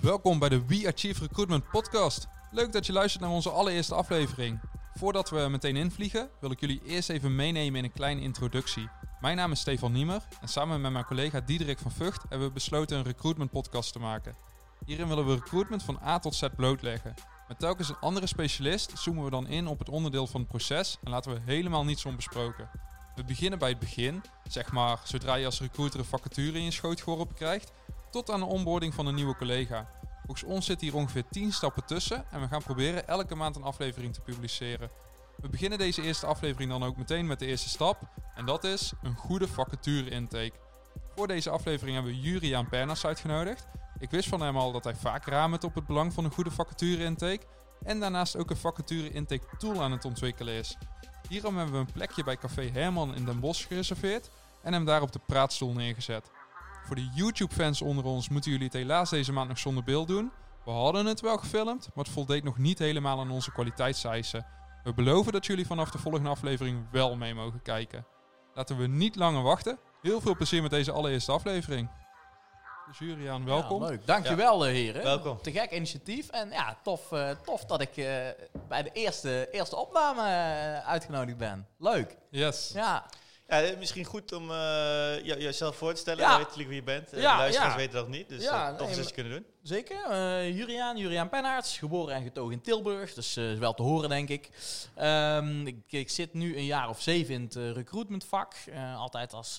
[0.00, 2.26] Welkom bij de We Achieve Recruitment podcast.
[2.50, 4.60] Leuk dat je luistert naar onze allereerste aflevering.
[4.94, 8.88] Voordat we meteen invliegen, wil ik jullie eerst even meenemen in een kleine introductie.
[9.20, 12.54] Mijn naam is Stefan Niemer en samen met mijn collega Diederik van Vught hebben we
[12.54, 14.36] besloten een recruitment podcast te maken.
[14.84, 17.14] Hierin willen we recruitment van A tot Z blootleggen.
[17.48, 20.98] Met telkens een andere specialist zoomen we dan in op het onderdeel van het proces
[21.04, 22.70] en laten we helemaal niets onbesproken.
[23.14, 26.70] We beginnen bij het begin, zeg maar zodra je als recruiter een vacature in je
[26.70, 27.72] schoot geworpen krijgt,
[28.10, 29.88] tot aan de onboarding van een nieuwe collega.
[30.28, 33.62] Volgens ons zit hier ongeveer 10 stappen tussen en we gaan proberen elke maand een
[33.62, 34.90] aflevering te publiceren.
[35.36, 38.00] We beginnen deze eerste aflevering dan ook meteen met de eerste stap
[38.34, 40.52] en dat is een goede vacature intake.
[41.16, 43.66] Voor deze aflevering hebben we Juriaan Pernas uitgenodigd.
[43.98, 46.50] Ik wist van hem al dat hij vaak ramert op het belang van een goede
[46.50, 47.46] vacature intake
[47.82, 50.76] en daarnaast ook een vacature intake tool aan het ontwikkelen is.
[51.28, 54.30] Hierom hebben we een plekje bij Café Herman in Den Bosch gereserveerd
[54.62, 56.30] en hem daar op de praatstoel neergezet.
[56.88, 60.32] Voor de YouTube-fans onder ons moeten jullie het helaas deze maand nog zonder beeld doen.
[60.64, 64.46] We hadden het wel gefilmd, maar het voldeed nog niet helemaal aan onze kwaliteitseisen.
[64.82, 68.06] We beloven dat jullie vanaf de volgende aflevering wel mee mogen kijken.
[68.54, 69.78] Laten we niet langer wachten.
[70.02, 71.90] Heel veel plezier met deze allereerste aflevering.
[72.86, 73.82] Dus Juriaan, welkom.
[73.82, 74.06] Ja, leuk.
[74.06, 75.02] Dankjewel eh, heren.
[75.02, 75.42] Welkom.
[75.42, 76.28] Te gek initiatief.
[76.28, 78.04] En ja, tof, eh, tof dat ik eh,
[78.68, 80.22] bij de eerste, eerste opname
[80.84, 81.66] uitgenodigd ben.
[81.78, 82.16] Leuk.
[82.30, 82.70] Yes.
[82.74, 83.06] Ja,
[83.48, 86.24] Ja, misschien goed om jou- jezelf voor te stellen.
[86.24, 86.36] Ja.
[86.36, 87.12] Weet jullie wie je bent.
[87.12, 87.78] Eh, Ja, de luisteraars ja.
[87.78, 88.28] weten dat niet.
[88.28, 89.44] Dus Ja, nee, is dat je kunnen doen.
[89.62, 90.04] zeker.
[90.10, 93.14] Eh Juriaan, Juriaan Pennaerts, geboren en getogen in Tilburg.
[93.14, 94.50] Dus wel te horen, denk ik.
[94.94, 95.76] Ehm, ik.
[95.88, 98.54] Ik zit nu een jaar of zeven in het recruitmentvak.
[98.96, 99.58] Altijd als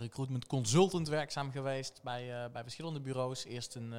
[0.00, 3.44] recruitment consultant werkzaam geweest bij, bij verschillende bureaus.
[3.44, 3.94] Eerst een...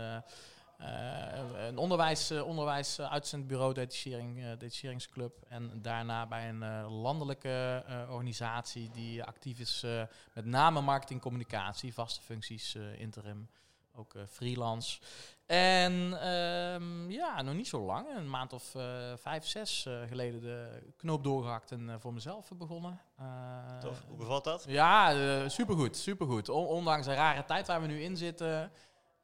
[0.78, 5.38] eh, een onderwijs, eh, onderwijs eh, uitzendbureau, detachering, detacheringsclub.
[5.48, 9.86] En daarna bij een landelijke organisatie die actief is
[10.34, 13.50] met name marketing, communicatie, vaste functies, interim,
[13.96, 15.00] ook freelance.
[15.46, 18.64] En ehm, ja, nog niet zo lang, een maand of
[19.16, 23.02] vijf, zes geleden de knoop doorgehakt en voor mezelf begonnen.
[23.80, 24.04] Tof.
[24.08, 24.66] Hoe bevalt dat?
[24.68, 26.50] ja, supergoed, supergoed.
[26.50, 28.72] On- ondanks een rare tijd waar we nu in zitten,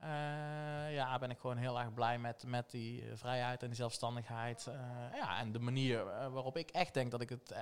[0.01, 3.75] eh, ja, ben ik gewoon heel erg blij met, met die eh, vrijheid en die
[3.75, 4.67] zelfstandigheid.
[4.67, 7.53] Eh, ja, en de manier waarop ik echt denk dat ik het,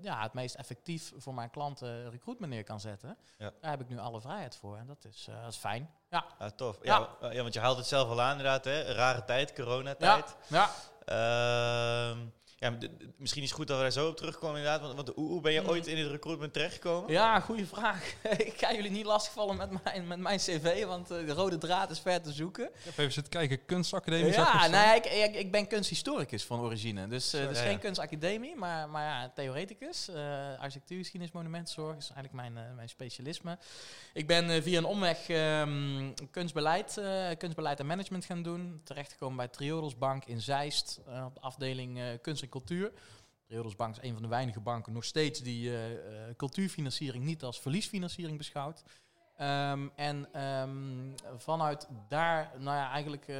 [0.00, 3.16] ja, het meest effectief voor mijn klanten recruitment neer kan zetten.
[3.38, 3.50] Ja.
[3.60, 5.90] Daar heb ik nu alle vrijheid voor en dat is, dat is fijn.
[6.10, 6.78] Ja, Ja, tof.
[6.82, 7.08] Ja.
[7.20, 7.30] Ja.
[7.32, 8.64] Ja, want je haalt het zelf al aan inderdaad.
[8.64, 8.82] Hè?
[8.82, 10.36] Rare tijd, ja, coronatijd.
[10.46, 10.70] ja.
[11.04, 12.18] Ehm,
[12.64, 12.76] ja,
[13.16, 14.80] misschien is het goed dat we daar zo op terugkomen inderdaad.
[14.80, 17.12] Want, want hoe, ben je ooit in het recruitment terechtgekomen?
[17.12, 18.14] Ja, goede vraag.
[18.48, 21.90] ik ga jullie niet lastigvallen met mijn, met mijn cv, want eh, de rode draad
[21.90, 22.64] is ver te zoeken.
[22.64, 27.08] Ik heb even zitten kijken, kunstacademie Ja, nee, ik, ik, ik ben kunsthistoricus van origine.
[27.08, 30.08] Dus eh, Zo, het is ja, geen kunstacademie, maar, maar ja, theoreticus.
[30.08, 30.16] Uh,
[30.58, 33.58] architectuurgeschiedenis, monumentenzorg is eigenlijk mijn, eh, mijn specialisme.
[34.12, 38.80] Ik ben eh, via een omweg ehm, kunstbeleid, eh, kunstbeleid en management gaan doen.
[38.84, 42.92] Terechtgekomen bij Triodos Bank in Zeist, eh, op de afdeling eh, kunst en cultuur.
[43.46, 47.42] Triodos Bank is een van de weinige banken nog steeds die eh, eh, cultuurfinanciering niet
[47.42, 48.82] als verliesfinanciering beschouwt.
[49.36, 53.36] Ehm, en ehm, vanuit daar, nou ja, eigenlijk eh,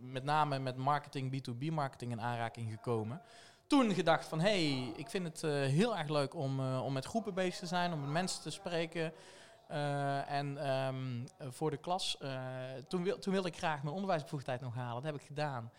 [0.00, 3.22] met name met marketing, B2B marketing in aanraking gekomen.
[3.66, 5.40] Toen gedacht van, hé, hey, ik vind het
[5.70, 9.12] heel erg leuk om, om met groepen bezig te zijn, om met mensen te spreken.
[10.26, 12.18] En ehm, voor de klas,
[12.88, 15.02] toen, wil, toen wilde ik graag mijn onderwijsbevoegdheid nog halen.
[15.02, 15.70] Dat heb ik gedaan.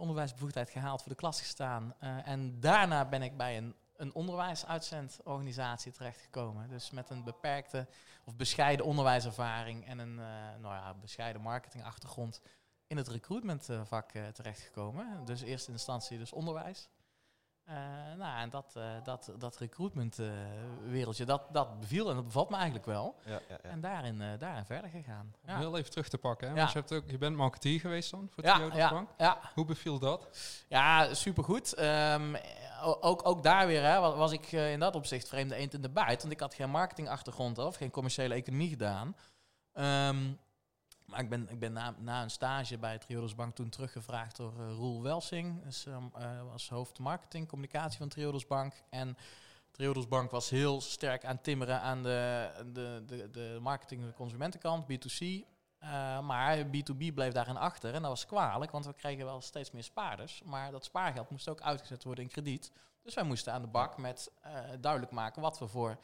[0.00, 1.94] Onderwijsbevoegdheid gehaald, voor de klas gestaan.
[1.98, 6.68] Eh, en daarna ben ik bij een, een onderwijsuitzendorganisatie terechtgekomen.
[6.68, 7.86] Dus met een beperkte
[8.24, 10.26] of bescheiden onderwijservaring en een eh,
[10.60, 12.40] nou ja, bescheiden marketingachtergrond
[12.86, 15.24] in het recruitmentvak uh, terechtgekomen.
[15.24, 16.88] Dus in eerste instantie dus onderwijs.
[17.70, 17.76] Uh,
[18.18, 20.30] nou, en dat, uh, dat, dat recruitment uh,
[20.88, 23.16] wereldje, dat, dat beviel en dat bevalt me eigenlijk wel.
[23.24, 23.70] Ja, ja, ja.
[23.70, 25.34] En daarin, daarin verder gegaan.
[25.46, 26.48] Om heel even terug te pakken.
[26.48, 26.54] Hè?
[26.54, 26.60] Ja.
[26.60, 29.08] Want je, hebt ook, je bent marketeer geweest dan voor ja, Triodos ja, Bank.
[29.18, 29.38] Ja.
[29.54, 30.28] Hoe beviel dat?
[30.68, 31.78] Ja, supergoed.
[31.80, 32.36] Um,
[32.82, 35.90] ook, ook daar weer hè, was ik uh, in dat opzicht vreemde eend in de
[35.90, 36.20] buit.
[36.20, 39.16] Want ik had geen marketingachtergrond of geen commerciële economie gedaan.
[39.74, 40.38] Um,
[41.10, 44.52] maar ik ben, ik ben na, na een stage bij Triodos Bank toen teruggevraagd door
[44.60, 45.62] uh, Roel Welsing.
[45.62, 45.96] Dus, uh,
[46.50, 48.74] was hoofd marketing, communicatie van Triodos Bank.
[48.90, 49.16] En
[49.70, 54.84] Triodos Bank was heel sterk aan timmeren aan de, de, de, de marketing- en consumentenkant,
[54.84, 55.18] B2C.
[55.20, 59.70] Uh, maar B2B bleef daarin achter en dat was kwalijk, want we kregen wel steeds
[59.70, 60.42] meer spaarders.
[60.44, 62.72] Maar dat spaargeld moest ook uitgezet worden in krediet.
[63.02, 64.30] Dus wij moesten aan de bak met
[64.80, 65.98] duidelijk maken wat we voor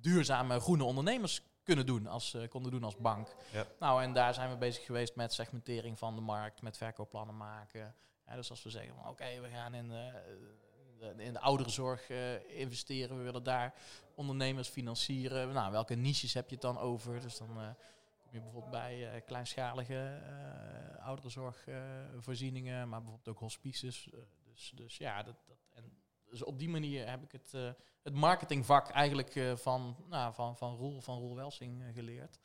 [0.00, 3.34] duurzame groene ondernemers kunnen doen als, uh, konden doen als bank.
[3.52, 3.66] Ja.
[3.78, 7.94] Nou, en daar zijn we bezig geweest met segmentering van de markt, met verkoopplannen maken.
[8.26, 10.14] Ja, dus als we zeggen, oké, okay, we gaan in, uh,
[10.98, 13.74] de, in de ouderenzorg uh, investeren, we willen daar
[14.14, 15.52] ondernemers financieren.
[15.52, 17.20] Nou, welke niches heb je het dan over?
[17.20, 17.46] Dus dan
[18.18, 24.08] kom je bijvoorbeeld bij eh, kleinschalige uh, ouderenzorgvoorzieningen, maar bijvoorbeeld ook hospices.
[24.44, 25.36] dus, dus ja, dat,
[26.30, 27.52] dus op die manier heb ik het,
[28.02, 32.40] het marketingvak eigenlijk van, nou, van, van Roel, van Roel Welsing geleerd.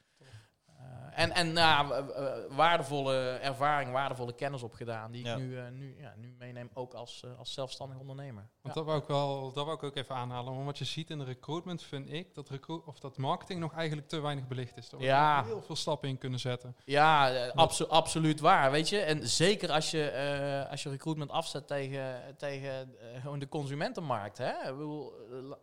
[0.83, 2.05] Eh, en en nou,
[2.49, 7.53] waardevolle ervaring, waardevolle kennis opgedaan, die ik nu, nu, ja, nu meeneem ook als, als
[7.53, 8.47] zelfstandig ondernemer.
[8.61, 10.53] Want dat wou ik wel, dat wou ik ook even aanhalen.
[10.53, 13.73] Want wat je ziet in de recruitment vind ik dat, recruit, of dat marketing nog
[13.73, 14.89] eigenlijk te weinig belicht is.
[14.89, 15.43] Daar ja.
[15.43, 16.75] heel veel stappen in kunnen zetten.
[16.85, 18.99] Ja, abso absoluut waar, weet je.
[18.99, 24.37] En zeker als je, als je recruitment afzet tegen, tegen gewoon de consumentenmarkt.
[24.37, 24.51] Hè?
[24.51, 25.13] Ik bedoel,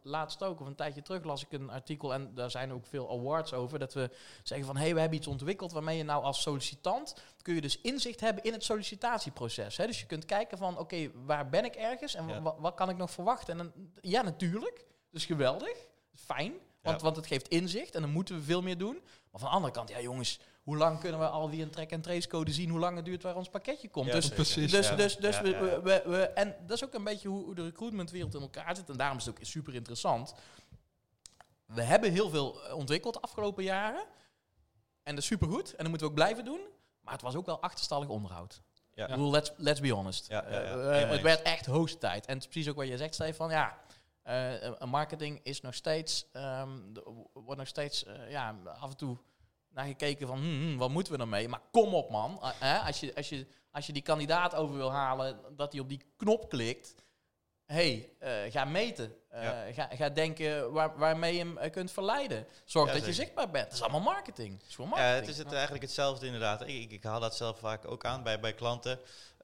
[0.02, 3.10] laatst ook, of een tijdje terug las ik een artikel en daar zijn ook veel
[3.10, 4.10] awards over, dat we
[4.42, 7.60] zeggen van, hé, hey, we hebben iets ontwikkeld waarmee je nou als sollicitant kun je
[7.60, 9.76] dus inzicht hebben in het sollicitatieproces.
[9.76, 9.86] Hè?
[9.86, 13.10] Dus je kunt kijken van oké, waar ben ik ergens en wat kan ik nog
[13.10, 13.58] verwachten?
[13.58, 14.84] En dan, ja, natuurlijk.
[15.10, 15.76] Dus geweldig.
[16.14, 16.52] Fijn.
[16.82, 19.00] Want, want het geeft inzicht en dan moeten we veel meer doen.
[19.30, 21.90] Maar van de andere kant, ja jongens, hoe lang kunnen we al die een track
[21.90, 22.70] en trace code zien?
[22.70, 24.12] Hoe lang het duurt waar ons pakketje komt?
[24.12, 24.70] dus precies.
[24.70, 27.64] Dus, dus, dus we, we, we, en dat is ook een beetje hoe, hoe de
[27.64, 28.90] recruitmentwereld in elkaar zit.
[28.90, 30.34] En daarom is het ook super interessant.
[31.66, 34.04] We hebben heel veel ontwikkeld de afgelopen jaren.
[35.10, 35.70] En dat is supergoed.
[35.70, 36.60] En dat moeten we ook blijven doen.
[37.00, 38.62] Maar het was ook wel achterstallig onderhoud.
[38.94, 39.04] Ja.
[39.04, 40.28] Ik bedoel, let's, let's be honest.
[40.28, 42.26] Ja, uh, het werd echt hoogste tijd.
[42.26, 43.50] En het is precies ook wat je zegt, Stefan.
[43.50, 43.78] Ja,
[44.24, 46.92] uh, marketing is nog steeds, um,
[47.32, 49.18] wordt nog steeds ja, af en toe
[49.70, 51.48] naar gekeken van, hmm, hmm, wat moeten we ermee?
[51.48, 52.40] Maar kom op man,
[52.84, 56.02] als, je, als, je, als je die kandidaat over wil halen, dat hij op die
[56.16, 56.94] knop klikt
[57.72, 59.14] hey, uh, ga meten.
[59.34, 62.46] Uh, ga, ga, denken waar, waarmee je hem uh, kunt verleiden.
[62.64, 63.64] Zorg dat je zichtbaar bent.
[63.64, 64.58] Dat is allemaal marketing.
[64.58, 65.08] Het is marketing.
[65.08, 66.60] Ja, het is het eigenlijk hetzelfde inderdaad.
[66.60, 68.98] Ik, ik, ik haal dat zelf vaak ook aan bij, bij klanten.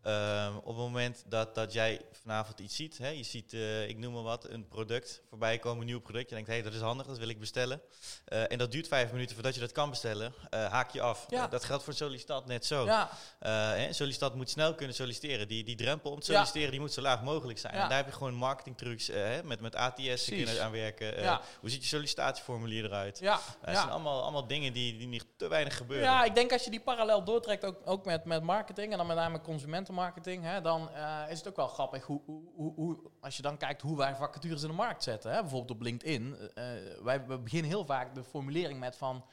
[0.06, 3.98] Ehm, op het moment dat, dat jij vanavond iets ziet, hè, je ziet, uh, ik
[3.98, 6.28] noem maar wat, een product voorbij komen, een nieuw product.
[6.28, 7.80] Je denkt, hé, hey, dat is handig, dat wil ik bestellen.
[8.28, 10.34] Uh, en dat duurt vijf minuten voordat je dat kan bestellen.
[10.54, 11.24] Uh, haak je af.
[11.28, 11.46] Ja.
[11.46, 12.84] dat geldt voor sollicitant net zo.
[12.84, 13.10] Ja.
[13.38, 15.48] Hè, sollicitant moet snel kunnen solliciteren.
[15.48, 17.72] Die, die drempel om te solliciteren, die moet zo laag mogelijk zijn.
[17.72, 19.10] En daar heb je gewoon marketingtrucs
[19.44, 21.40] met, met ATS kunnen aanwerken.
[21.60, 23.18] Hoe ziet je sollicitatieformulier eruit?
[23.18, 23.40] Ja.
[23.64, 26.06] dat zijn allemaal, allemaal dingen die, die niet te weinig gebeuren.
[26.06, 29.06] Ja, ik denk als je die parallel doortrekt, ook, ook met, met marketing en dan
[29.06, 33.10] met name consumenten marketing, hè, dan uh, is het ook wel grappig hoe, hoe, hoe,
[33.20, 35.32] als je dan kijkt hoe wij vacatures in de markt zetten.
[35.32, 36.26] Hè, bijvoorbeeld op LinkedIn.
[36.28, 36.64] Uh,
[37.02, 39.24] wij we beginnen heel vaak de formulering met van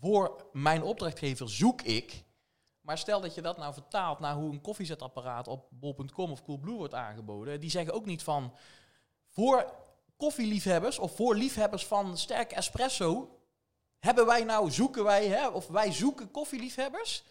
[0.00, 2.24] voor mijn opdrachtgever zoek ik.
[2.80, 6.76] Maar stel dat je dat nou vertaalt naar hoe een koffiezetapparaat op bol.com of Coolblue
[6.76, 7.60] wordt aangeboden.
[7.60, 8.54] Die zeggen ook niet van
[9.28, 9.72] voor
[10.16, 13.36] koffieliefhebbers of voor liefhebbers van sterke espresso
[13.98, 17.24] hebben wij nou, zoeken wij, hè, of wij zoeken koffieliefhebbers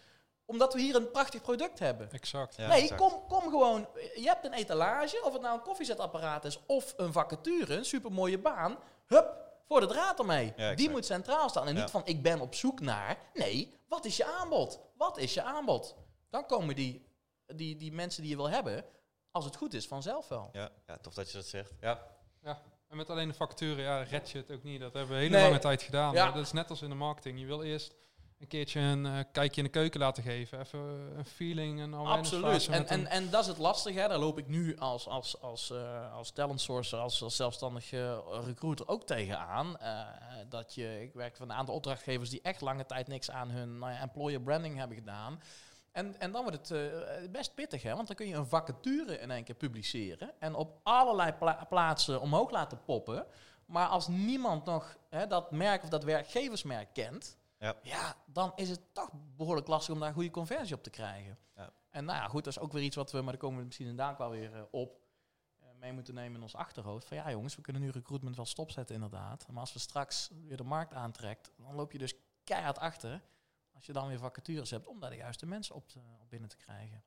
[0.46, 2.10] omdat we hier een prachtig product hebben.
[2.10, 2.56] Exact.
[2.56, 3.88] nee, Kom, kom gewoon.
[4.14, 8.38] Je hebt een etalage, of het nou een koffiezetapparaat is of een vacature, een supermooie
[8.38, 8.78] baan.
[9.06, 10.54] Hup, voor de draad ermee.
[10.74, 11.66] Die moet centraal staan.
[11.66, 13.18] En niet van ik ben op zoek naar.
[13.34, 14.80] Nee, wat is je aanbod?
[14.96, 15.96] Wat is je aanbod?
[16.30, 17.06] Dan komen die,
[17.46, 18.84] die, die mensen die je wil hebben,
[19.30, 20.48] als het goed is, vanzelf wel.
[20.52, 21.74] Ja, ja tof dat je dat zegt.
[21.80, 22.06] Ja.
[22.42, 22.62] ja.
[22.88, 24.80] En met alleen de vacature, ja, red je het ook niet.
[24.80, 26.14] Dat hebben we hele lange tijd gedaan.
[26.14, 26.30] Ja.
[26.30, 27.38] Dat is net als in de marketing.
[27.40, 27.94] Je wil eerst
[28.38, 30.60] een keertje een uh, kijkje in de keuken laten geven.
[30.60, 30.80] Even
[31.16, 32.68] een feeling en al Absoluut.
[32.68, 33.98] En, en, en dat is het lastige.
[33.98, 34.08] Hè.
[34.08, 38.88] Daar loop ik nu als, als, als, uh, als talent sourcer, als, als zelfstandige recruiter
[38.88, 39.76] ook tegenaan.
[39.82, 40.00] Uh,
[40.48, 43.78] dat je, ik werk van een aantal opdrachtgevers die echt lange tijd niks aan hun
[43.78, 45.40] nou ja, employer branding hebben gedaan.
[45.92, 47.94] En, en dan wordt het best pittig, hè?
[47.94, 51.34] want dan kun je een vacature in één keer publiceren en op allerlei
[51.68, 53.26] plaatsen omhoog laten poppen.
[53.66, 57.76] Maar als niemand nog hè, dat merk of dat werkgeversmerk kent, ja.
[57.82, 61.38] ja, dan is het toch behoorlijk lastig om daar een goede conversie op te krijgen.
[61.54, 61.72] Ja.
[61.90, 63.64] En nou ja, goed, dat is ook weer iets wat we, maar daar komen we
[63.64, 65.00] misschien inderdaad wel weer uh, op,
[65.60, 67.06] uh, mee moeten nemen in ons achterhoofd.
[67.06, 69.46] Van ja jongens, we kunnen nu recruitment wel stopzetten inderdaad.
[69.48, 73.22] Maar als we straks weer de markt aantrekt, dan loop je dus keihard achter.
[73.74, 76.48] Als je dan weer vacatures hebt om daar de juiste mensen op, te, op binnen
[76.48, 77.04] te krijgen.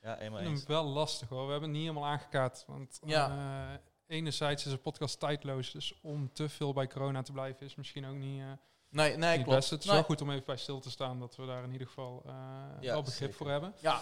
[0.00, 0.64] Ja, eenmaal eens.
[0.64, 1.44] wel lastig hoor.
[1.44, 2.64] We hebben het niet helemaal aangekaart.
[2.66, 3.72] Want ja.
[3.72, 5.70] Uh, enerzijds is een podcast tijdloos.
[5.70, 8.42] Dus om te veel bij corona te blijven is misschien ook niet
[8.90, 9.50] Nee, nee, klopt.
[9.50, 9.70] Best.
[9.70, 11.86] Het is wel goed om even bij stil te staan dat we daar in ieder
[11.86, 12.32] geval uh,
[12.80, 13.74] wel begrip voor hebben.
[13.80, 14.00] Ja.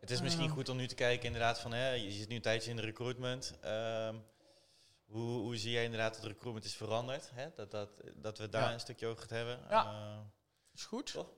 [0.00, 2.42] Het is misschien goed om nu te kijken inderdaad van, hè, je zit nu een
[2.42, 3.54] tijdje in de recruitment.
[3.64, 4.24] Um,
[5.04, 7.30] hoe, hoe zie jij inderdaad dat de recruitment is veranderd?
[7.34, 7.48] Hè?
[7.54, 9.60] Dat, dat, dat we daar een stukje over gaan hebben.
[9.68, 10.18] Ja, uh,
[10.74, 11.12] is goed.
[11.12, 11.30] Toch?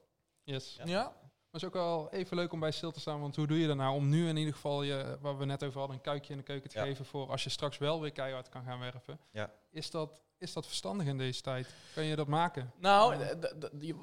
[0.42, 0.74] Yes.
[0.76, 0.84] Ja.
[0.84, 1.02] ja.
[1.02, 3.58] Maar het is ook wel even leuk om bij stil te staan, want hoe doe
[3.58, 6.02] je dat nou om nu in ieder geval, je, waar we net over hadden, een
[6.02, 8.78] kuikje in de keuken te geven voor als je straks wel weer keihard kan gaan
[8.78, 9.20] werven.
[9.30, 9.52] Ja.
[9.70, 11.68] Is dat is dat verstandig in deze tijd?
[11.94, 12.72] Kan je dat maken?
[12.78, 13.16] Nou,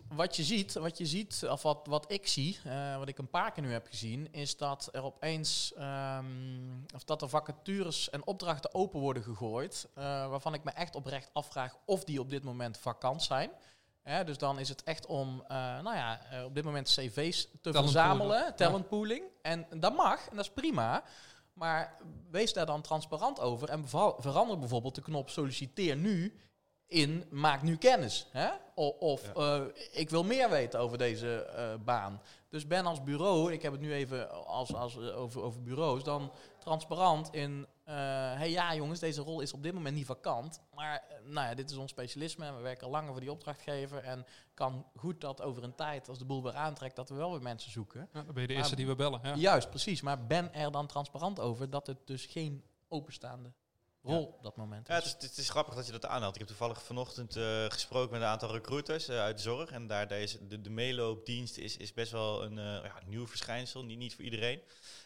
[0.08, 3.30] wat je ziet, wat je ziet, of wat, wat ik zie, uh, wat ik een
[3.30, 8.26] paar keer nu heb gezien, is dat er opeens, um, of dat er vacatures en
[8.26, 12.44] opdrachten open worden gegooid, uh, waarvan ik me echt oprecht afvraag of die op dit
[12.44, 13.52] moment vakant zijn.
[14.26, 17.72] Dus dan is het echt om, eh, nou ja, eh, op dit moment cv's te
[17.72, 19.24] Talent verzamelen, talentpooling.
[19.42, 21.04] En dat mag, en dat is prima.
[21.54, 21.98] Maar
[22.32, 26.34] wees daar dan transparant over en verander bijvoorbeeld de knop solliciteer nu
[26.88, 28.28] in maak nu kennis.
[28.32, 28.50] Hè?
[29.00, 32.22] Of eh, ik wil meer weten over deze eh, baan.
[32.54, 36.04] Dus ben als bureau, ik heb het nu even als, als, eh, over, over bureaus,
[36.04, 37.94] dan transparant in, eh
[38.34, 40.62] hey ja jongens, deze rol is op dit moment niet vakant.
[40.74, 43.32] Maar eh, nou ja, dit is ons specialisme en we werken al langer voor die
[43.32, 44.04] opdrachtgever.
[44.04, 47.32] En kan goed dat over een tijd, als de boel weer aantrekt, dat we wel
[47.32, 48.10] weer mensen zoeken.
[48.14, 49.20] Ja, dan ben je de eerste Maar- die we bellen.
[49.24, 49.36] Ja.
[49.36, 50.02] Juist, precies.
[50.02, 53.52] Maar ben er dan transparant over dat het dus geen openstaande
[54.04, 56.34] rol op dat moment Ja, het is, het is grappig dat je dat aanhaalt.
[56.34, 59.72] Ik heb toevallig vanochtend eh, gesproken met een aantal recruiters eh, uit de zorg.
[59.72, 63.84] En daar deze, de, de meeloopdienst is, is best wel een eh, ja, nieuw verschijnsel.
[63.84, 64.62] Niet, niet voor iedereen.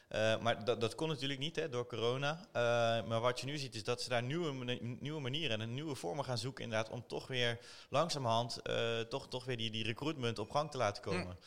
[0.08, 2.40] Eh, maar dat, dat kon natuurlijk niet hè, door corona.
[2.52, 2.62] Eh,
[3.08, 6.26] maar wat je nu ziet is dat ze daar nieuwe, nieuwe manieren en nieuwe vormen
[6.26, 6.64] gaan zoeken.
[6.64, 7.60] Inderdaad, om toch weer
[7.90, 11.38] langzamerhand eh, toch, toch weer die, die recruitment op gang te laten komen.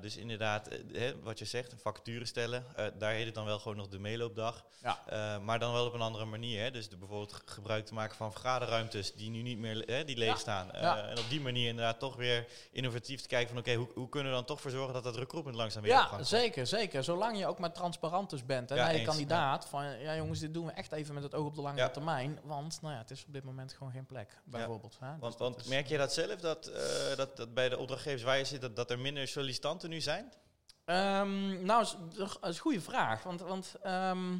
[0.00, 2.64] Dus inderdaad, hè, wat je zegt, vacature stellen.
[2.98, 4.64] daar heet het dan wel gewoon nog de meeloopdag.
[4.82, 5.38] Ja.
[5.38, 6.62] Maar dan wel op een andere manier.
[6.62, 6.70] Hè?
[6.70, 10.28] Dus de, bijvoorbeeld gebruik te maken van vergaderruimtes die nu niet meer hè, die leeg
[10.28, 10.36] Ja.
[10.36, 10.68] staan.
[10.72, 11.06] Ja.
[11.08, 14.30] En op die manier inderdaad toch weer innovatief te kijken van oké, hoe, hoe kunnen
[14.30, 16.28] we dan toch voor zorgen dat dat recruitment langzaam weer op gang Ja, komt?
[16.28, 17.04] zeker, zeker.
[17.04, 19.66] Zolang je ook maar transparant dus bent hè, Ja, naar je eens, kandidaat.
[19.68, 21.88] Van ja jongens, dit doen we echt even met het oog op de lange Ja.
[21.88, 22.38] termijn.
[22.44, 24.96] Want nou ja, het is op dit moment gewoon geen plek, bijvoorbeeld.
[25.00, 25.10] Hè?
[25.10, 28.22] Dus Want, want is- merk je dat zelf, dat, eh, dat, dat bij de opdrachtgevers
[28.22, 30.32] waar je zit, dat, dat er minder sollicitanten nu zijn?
[30.84, 33.22] Ehm, nou, is- dat is een goede vraag.
[33.22, 34.36] Want, want ehm,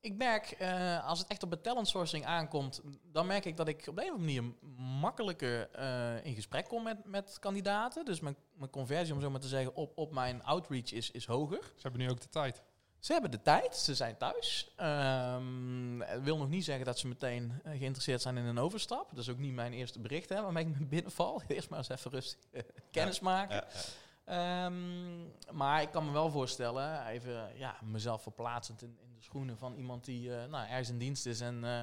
[0.00, 3.68] ik merk, eh, als het echt op de talent sourcing aankomt, dan merk ik dat
[3.68, 4.54] ik op de een of andere manier
[5.00, 8.04] makkelijker eh, in gesprek kom met, met kandidaten.
[8.04, 11.26] Dus mijn, mijn conversie, om zo maar te zeggen, op, op mijn outreach is, is
[11.26, 11.62] hoger.
[11.62, 12.62] Ze hebben nu ook de tijd.
[12.98, 14.72] Ze hebben de tijd, ze zijn thuis.
[14.76, 19.10] Het wil nog niet zeggen dat ze meteen eh, geïnteresseerd zijn in een overstap.
[19.10, 21.42] Dat is ook niet mijn eerste bericht hè, waarmee ik me binnenval.
[21.46, 22.38] Eerst maar eens even rustig
[22.90, 23.54] kennis maken.
[23.54, 24.64] Ja, ja.
[24.64, 29.58] Ehm, maar ik kan me wel voorstellen, even ja, mezelf verplaatsend in, in de schoenen
[29.58, 31.80] van iemand die eh, nou, ergens in dienst is en eh,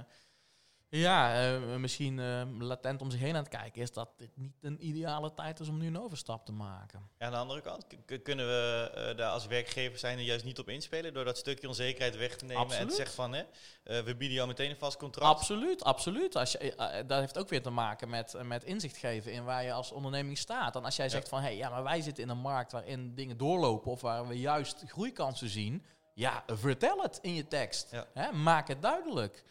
[0.89, 2.21] ja, eh, misschien
[2.63, 5.67] latent om zich heen aan het kijken is, dat dit niet een ideale tijd is
[5.67, 7.09] om nu een overstap te maken.
[7.19, 7.85] Ja, aan de andere kant,
[8.23, 12.17] kunnen we daar als werkgever zijn er juist niet op inspelen door dat stukje onzekerheid
[12.17, 13.43] weg te nemen en te zeggen van, hè,
[13.83, 15.37] we bieden jou meteen een vast contract.
[15.37, 16.35] Absoluut, absoluut.
[16.35, 19.73] Als je, dat heeft ook weer te maken met, met inzicht geven in waar je
[19.73, 20.75] als onderneming staat.
[20.75, 21.11] En als jij Ja.
[21.11, 24.01] zegt van, hé, hey, ja, maar wij zitten in een markt waarin dingen doorlopen of
[24.01, 25.83] waar we juist groeikansen zien.
[26.17, 27.91] Ja, vertel het in je tekst.
[27.91, 28.05] Ja.
[28.13, 28.31] Hè?
[28.31, 29.43] Maak het duidelijk.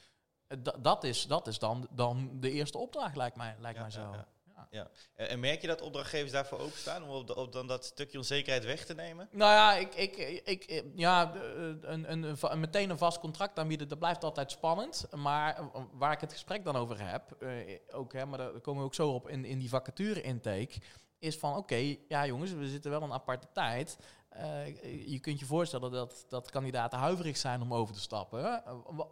[0.62, 3.90] Da- dat is, dat is dan, dan de eerste opdracht, lijkt mij, lijkt Ja, mij
[3.92, 4.14] zo.
[4.70, 4.88] ja.
[5.14, 8.64] En, merk je dat opdrachtgevers daarvoor openstaan om op, de- op dan dat stukje onzekerheid
[8.64, 9.28] weg te nemen?
[9.32, 13.98] Nou ja, ik, ik, ik, ja, een, een, een, meteen een vast contract aanbieden, dat
[13.98, 15.06] blijft altijd spannend.
[15.16, 15.60] Maar
[15.92, 18.94] waar ik het gesprek dan over heb, eh, ook, hè, maar daar komen we ook
[18.94, 20.74] zo op in, in die vacature intake,
[21.18, 23.96] is van oké, ja jongens, we zitten wel een aparte tijd.
[24.36, 28.62] Eh, je kunt je voorstellen dat, dat kandidaten huiverig zijn om over te stappen.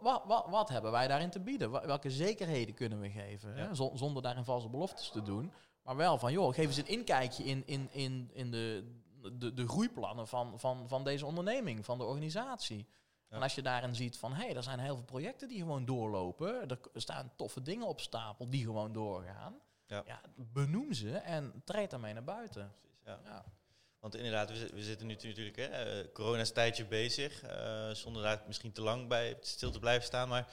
[0.01, 1.71] Wat, wat, wat hebben wij daarin te bieden?
[1.71, 3.55] Welke zekerheden kunnen we geven?
[3.55, 3.67] Ja.
[3.67, 3.75] Hè?
[3.75, 5.51] Zon- Zonder daarin valse beloftes te doen.
[5.83, 8.91] Maar wel van, joh, geef eens een inkijkje in, in, in, in de,
[9.33, 12.87] de, de groeiplannen van, van, van deze onderneming, van de organisatie.
[13.29, 13.35] Ja.
[13.35, 15.85] En als je daarin ziet van, hé, hey, er zijn heel veel projecten die gewoon
[15.85, 16.69] doorlopen.
[16.69, 19.55] Er staan toffe dingen op stapel die gewoon doorgaan.
[19.87, 20.03] Ja.
[20.35, 22.73] benoem ze en treed daarmee naar buiten.
[23.03, 23.43] Precies, ja.
[24.05, 27.89] Want inderdaad, we, we zitten nu natuurlijk, hè, eh, corona is een tijdje bezig, eh,
[27.89, 30.27] zonder daar misschien te lang bij stil te blijven staan.
[30.29, 30.47] Maar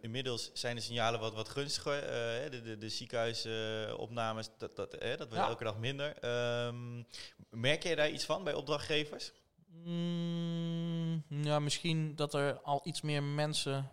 [0.00, 2.02] inmiddels zijn de signalen wat, wat gunstiger.
[2.02, 5.46] eh, de, de, de ziekenhuisopnames, dat, dat, eh, dat wordt Ja.
[5.48, 6.16] elke dag minder.
[6.18, 7.02] Ehm,
[7.50, 9.32] merk jij daar iets van bij opdrachtgevers?
[9.66, 13.90] Mm, ja, misschien dat er al iets meer mensen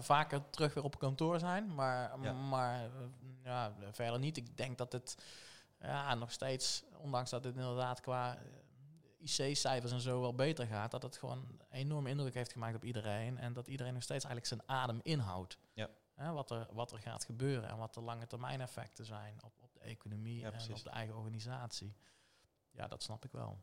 [0.00, 1.74] vaker terug weer op kantoor zijn.
[1.74, 2.32] Maar, Ja.
[2.32, 2.90] maar
[3.44, 4.36] ja, verder niet.
[4.36, 5.16] Ik denk dat het
[5.86, 8.42] ja, nog steeds, ondanks dat het inderdaad qua eh,
[9.18, 12.84] IC-cijfers en zo wel beter gaat, dat het gewoon een enorme indruk heeft gemaakt op
[12.84, 13.38] iedereen.
[13.38, 15.58] En dat iedereen nog steeds eigenlijk zijn adem inhoudt.
[15.72, 15.88] Ja.
[16.14, 19.52] Hè, wat, er, wat er gaat gebeuren en wat de lange termijn effecten zijn op,
[19.60, 21.96] op de economie Ja, en op de eigen organisatie.
[22.70, 23.62] Ja, dat snap ik wel.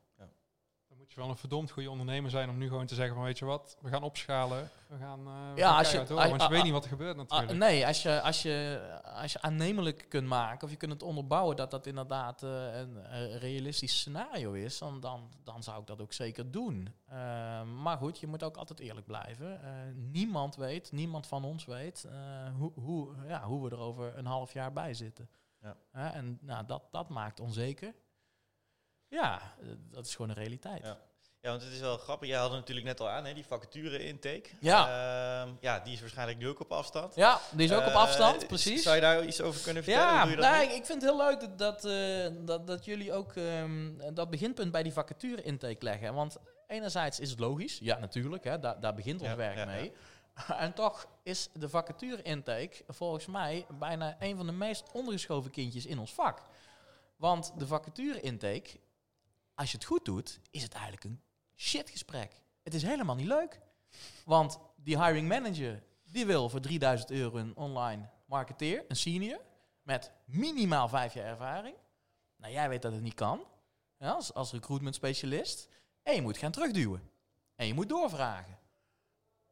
[1.01, 3.37] Moet je wel een verdomd goede ondernemer zijn om nu gewoon te zeggen van weet
[3.39, 4.69] je wat, we gaan opschalen.
[4.87, 6.73] We gaan, eh we Ja, gaan als je- ah, want je ah, weet ah, niet
[6.73, 7.59] wat er gebeurt Ah, natuurlijk.
[7.59, 8.81] nee, als je, als, je,
[9.15, 13.37] als je aannemelijk kunt maken, of je kunt het onderbouwen dat dat inderdaad eh, een
[13.39, 16.93] realistisch scenario is, dan, dan, dan zou ik dat ook zeker doen.
[17.05, 19.63] Eh, maar goed, je moet ook altijd eerlijk blijven.
[19.63, 24.17] Eh, niemand weet, niemand van ons weet eh, hoe, hoe, ja, hoe we er over
[24.17, 25.29] een half jaar bij zitten.
[25.61, 25.75] Ja.
[25.91, 27.93] Hè, en nou, dat, dat maakt onzeker.
[29.11, 29.41] Ja,
[29.91, 30.83] dat is gewoon een realiteit.
[30.83, 30.97] Ja.
[31.41, 32.27] Ja, want het is wel grappig.
[32.27, 34.49] Jij had het natuurlijk net al aan, hè, die vacature-intake.
[34.59, 34.85] Ja.
[35.41, 37.15] Ehm, ja, die is waarschijnlijk nu ook op afstand.
[37.15, 38.83] Ja, die is ook op Eh, afstand, precies.
[38.83, 40.07] Zou je daar iets over kunnen vertellen?
[40.13, 42.85] Ja, doe je dat nou, ik vind het heel leuk dat, dat, eh, dat, dat
[42.85, 46.13] jullie ook ehm, dat beginpunt bij die vacature intake leggen.
[46.13, 46.37] Want
[46.67, 49.93] enerzijds is het logisch, ja natuurlijk, hè, daar, daar begint ons Ja, werk mee.
[50.57, 55.85] En toch is de vacature intake volgens mij bijna een van de meest ondergeschoven kindjes
[55.85, 56.41] in ons vak.
[57.17, 58.69] Want de vacature intake,
[59.55, 61.21] als je het goed doet, is het eigenlijk een
[61.55, 62.41] shitgesprek.
[62.63, 63.59] Het is helemaal niet leuk.
[64.25, 69.41] Want die hiring manager, die wil voor 3000 euro een online marketeer, een senior,
[69.81, 71.75] met minimaal vijf jaar ervaring.
[72.35, 73.43] Nou, jij weet dat het niet kan,
[73.97, 75.67] ja, als, als recruitment specialist.
[76.03, 77.09] En je moet gaan terugduwen.
[77.55, 78.59] En je moet doorvragen.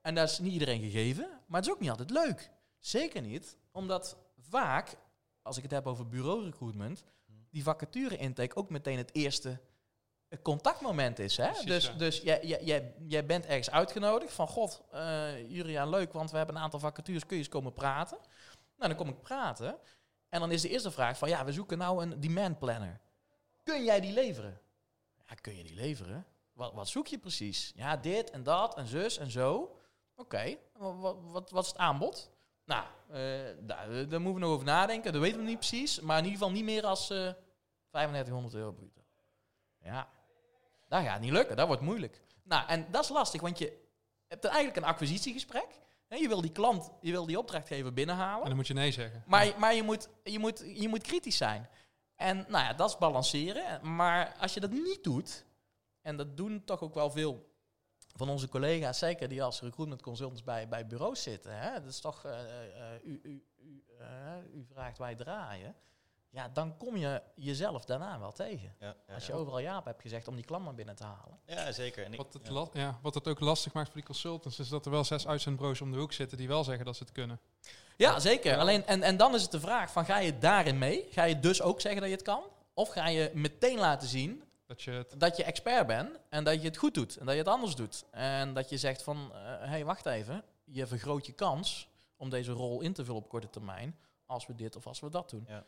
[0.01, 2.51] En dat is niet iedereen gegeven, maar het is ook niet altijd leuk.
[2.77, 4.97] Zeker niet, omdat vaak,
[5.41, 7.03] als ik het heb over bureau recruitment,
[7.49, 9.59] die vacature intake ook meteen het eerste
[10.29, 11.37] eh, contactmoment is.
[11.37, 11.47] Hè?
[11.47, 11.93] Precies, dus ja.
[11.93, 16.55] dus jij, jij, jij, bent ergens uitgenodigd van, god, eh Juriaan, leuk, want we hebben
[16.55, 18.17] een aantal vacatures, kun je eens komen praten?
[18.77, 19.77] Nou, dan kom ik praten.
[20.29, 22.99] En dan is de eerste vraag van, ja, we zoeken nou een demand planner.
[23.63, 24.61] Kun jij die leveren?
[25.27, 26.25] Ja, kun je die leveren?
[26.53, 27.71] Wat, wat zoek je precies?
[27.75, 29.77] Ja, dit en dat en zus en zo.
[30.15, 32.29] Oké, wat, wat, wat is het aanbod?
[32.65, 33.19] Nou, eh,
[33.59, 35.13] daar, daar moeten we nog over nadenken.
[35.13, 35.99] Dat weten we niet precies.
[35.99, 37.31] Maar in ieder geval niet meer als eh
[37.89, 39.01] 3500 euro bruto.
[39.79, 40.09] Ja,
[40.89, 41.55] dat gaat niet lukken.
[41.55, 42.21] Dat wordt moeilijk.
[42.43, 43.87] Nou, en dat is lastig, want je
[44.27, 45.67] hebt eigenlijk een acquisitiegesprek.
[46.07, 48.41] Hè, Je wil die klant, je wil die opdrachtgever binnenhalen.
[48.41, 49.23] En dan moet je nee zeggen.
[49.27, 51.69] Maar, maar je, moet, je, moet, je moet kritisch zijn.
[52.15, 53.95] En nou ja, dat is balanceren.
[53.95, 55.45] Maar als je dat niet doet,
[56.01, 57.49] en dat doen toch ook wel veel
[58.15, 61.59] van onze collega's, zeker die als recruitment consultants bij, bij bureaus zitten.
[61.59, 61.73] Hè?
[61.73, 64.07] Dat is toch, eh, eh, eh, u, u, u, eh,
[64.53, 65.75] u vraagt wij draaien.
[66.31, 68.75] Ja, dan kom je jezelf daarna wel tegen.
[68.79, 69.37] Ja, ja, Als je ja.
[69.37, 71.39] overal ja op hebt gezegd om die klant maar binnen te halen.
[71.45, 72.05] ja, zeker.
[72.05, 72.53] En ik, Wat het, ja.
[72.53, 75.27] la- ja, wat het ook lastig maakt voor die consultants, is dat er wel zes
[75.27, 77.39] uitzendbureaus om de hoek zitten die wel zeggen dat ze het kunnen.
[77.97, 78.51] Ja, zeker.
[78.51, 78.57] Ja.
[78.57, 81.07] Alleen, en, en dan is het de vraag van, ga je daarin mee?
[81.11, 82.43] Ga je dus ook zeggen dat je het kan?
[82.73, 86.61] Of ga je meteen laten zien Dat je het, dat je expert bent en dat
[86.61, 88.05] je het goed doet en dat je het anders doet.
[88.11, 92.51] En dat je zegt van, hé, hey, wacht even, je vergroot je kans om deze
[92.51, 95.45] rol in te vullen op korte termijn als we dit of als we dat doen.
[95.47, 95.63] Ja.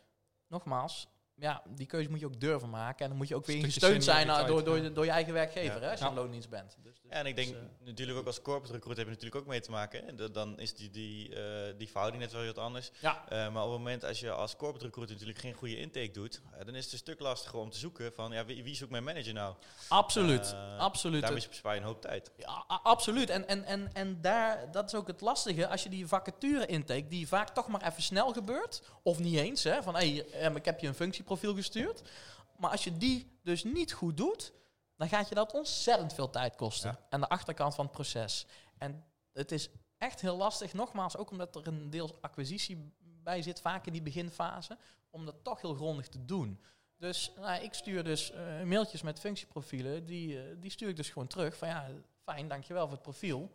[0.51, 1.07] Nogmaals,
[1.41, 4.03] ja, die keuze moet je ook durven maken en dan moet je ook weer gesteund
[4.03, 5.79] zijn uh, door, door, door je eigen werkgever Ja.
[5.81, 6.11] hè, als je Ja.
[6.11, 6.75] in loondienst bent.
[6.83, 9.11] Dus, dus Ja, en ik denk dus, eh, natuurlijk ook als corporate recruit heb je
[9.13, 10.03] natuurlijk ook mee te maken.
[10.05, 10.31] Hè.
[10.31, 12.91] Dan is die, die, eh, die verhouding net wel wat anders.
[12.99, 16.11] ja, Eh, maar op het moment als je als corporate recruit natuurlijk geen goede intake
[16.11, 18.75] doet, eh, dan is het een stuk lastiger om te zoeken van ja, wie, wie
[18.75, 19.55] zoekt mijn manager nou?
[19.87, 21.21] absoluut, Eh, absoluut.
[21.21, 22.31] Daarmee bespaar je een hoop tijd.
[22.37, 23.29] Ja, absoluut.
[23.29, 25.67] En, en, en, en daar, dat is ook het lastige.
[25.67, 29.63] Als je die vacature intake, die vaak toch maar even snel gebeurt, of niet eens,
[29.63, 30.95] hè, van hey, eh, ik heb je een
[31.37, 32.09] functieprofiel gestuurd.
[32.57, 34.53] Maar als je die dus niet goed doet,
[34.95, 36.91] dan gaat je dat ontzettend veel tijd kosten.
[36.91, 37.05] Ja.
[37.09, 38.45] Aan de achterkant van het proces.
[38.77, 43.61] En het is echt heel lastig, nogmaals, ook omdat er een deels acquisitie bij zit,
[43.61, 44.77] vaak in die beginfase,
[45.09, 46.59] om dat toch heel grondig te doen.
[46.97, 51.09] Dus nou, ik stuur dus eh, mailtjes met functieprofielen, die, eh, die stuur ik dus
[51.09, 51.57] gewoon terug.
[51.57, 51.87] Van ja,
[52.23, 53.51] fijn, dankjewel voor het profiel.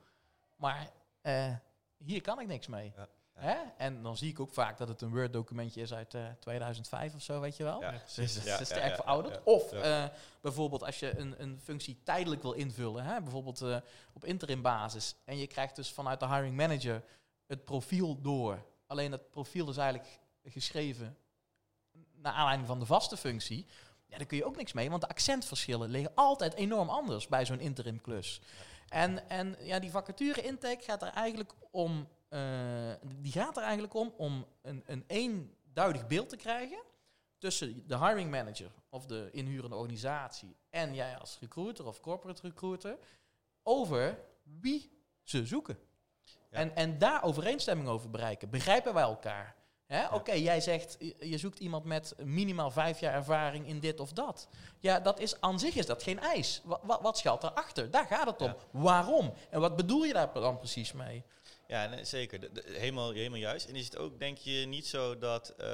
[0.57, 1.55] Maar eh,
[1.97, 2.93] hier kan ik niks mee.
[2.97, 3.09] Ja.
[3.37, 3.57] Hè?
[3.77, 7.23] En dan zie ik ook vaak dat het een Word-documentje is uit eh, 2005 of
[7.23, 7.81] zo, weet je wel.
[7.81, 9.35] Ja, Ja, Dus het is ja, sterk ja, verouderd.
[9.35, 10.05] ja, of eh,
[10.41, 13.21] bijvoorbeeld als je een, een functie tijdelijk wil invullen, hè?
[13.21, 13.77] bijvoorbeeld eh,
[14.13, 17.03] op interim basis, en je krijgt dus vanuit de hiring manager
[17.47, 18.65] het profiel door.
[18.87, 21.17] Alleen het profiel is eigenlijk geschreven
[22.15, 23.67] naar aanleiding van de vaste functie.
[24.07, 27.47] Ja, daar kun je ook niks mee, want de accentverschillen liggen altijd enorm anders bij
[27.47, 28.41] zo'n interim klus.
[28.89, 33.95] En, en ja, die vacature intake gaat er eigenlijk om, eh, die gaat er eigenlijk
[33.95, 36.83] om om een, een eenduidig beeld te krijgen
[37.39, 42.99] tussen de hiring manager of de inhurende organisatie en jij als recruiter of corporate recruiter
[43.63, 44.19] over
[44.61, 44.91] wie
[45.23, 45.79] ze zoeken.
[46.51, 46.59] Ja.
[46.59, 48.51] En, en daar overeenstemming over bereiken.
[48.51, 49.57] Begrijpen wij elkaar?
[49.87, 50.09] Hè?
[50.09, 54.49] Oké, jij zegt, je zoekt iemand met minimaal vijf jaar ervaring in dit of dat.
[54.79, 56.61] Ja, dat is aan zich is dat geen eis.
[56.65, 57.91] Wat, wat, wat schuilt daarachter?
[57.91, 58.49] Daar gaat het om.
[58.49, 58.57] Ja.
[58.71, 59.33] Waarom?
[59.51, 61.25] En wat bedoel je daar dan precies mee?
[61.69, 62.51] Ja, zeker.
[62.65, 63.69] Helemaal, helemaal juist.
[63.69, 65.67] En is het ook, denk je, niet zo dat eh,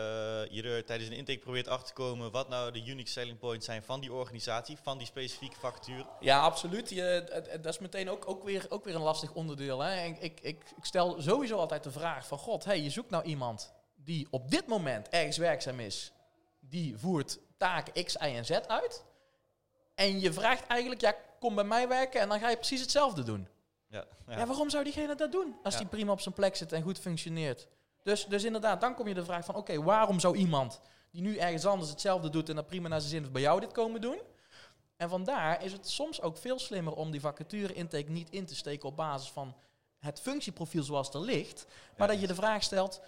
[0.50, 3.66] je er tijdens een intake probeert achter te komen wat nou de unique selling points
[3.66, 6.06] zijn van die organisatie, van die specifieke vacature?
[6.20, 6.90] Ja, absoluut.
[6.90, 7.24] Je,
[7.62, 9.80] dat is meteen ook, ook, weer, ook weer een lastig onderdeel.
[9.80, 10.04] Hè.
[10.04, 12.38] Ik, ik, ik, ik stel sowieso altijd de vraag van...
[12.38, 16.12] God, hey, je zoekt nou iemand die op dit moment ergens werkzaam is.
[16.60, 19.04] Die voert taken X, Y en Z uit.
[19.94, 23.22] En je vraagt eigenlijk, ja, kom bij mij werken en dan ga je precies hetzelfde
[23.22, 23.48] doen.
[23.92, 24.46] Ja, Ja, ja.
[24.46, 25.56] waarom zou diegene dat doen?
[25.62, 27.68] Als die prima op zijn plek zit en goed functioneert.
[28.02, 29.54] Dus, dus inderdaad, dan kom je de vraag van...
[29.54, 32.48] Oké, waarom zou iemand die nu ergens anders hetzelfde doet...
[32.48, 34.20] en dat prima naar zijn zin heeft bij jou dit komen doen?
[34.96, 38.54] En vandaar is het soms ook veel slimmer om die vacature intake niet in te
[38.54, 39.54] steken op basis van
[39.98, 43.00] het functieprofiel zoals er ligt, maar dat je de vraag stelt: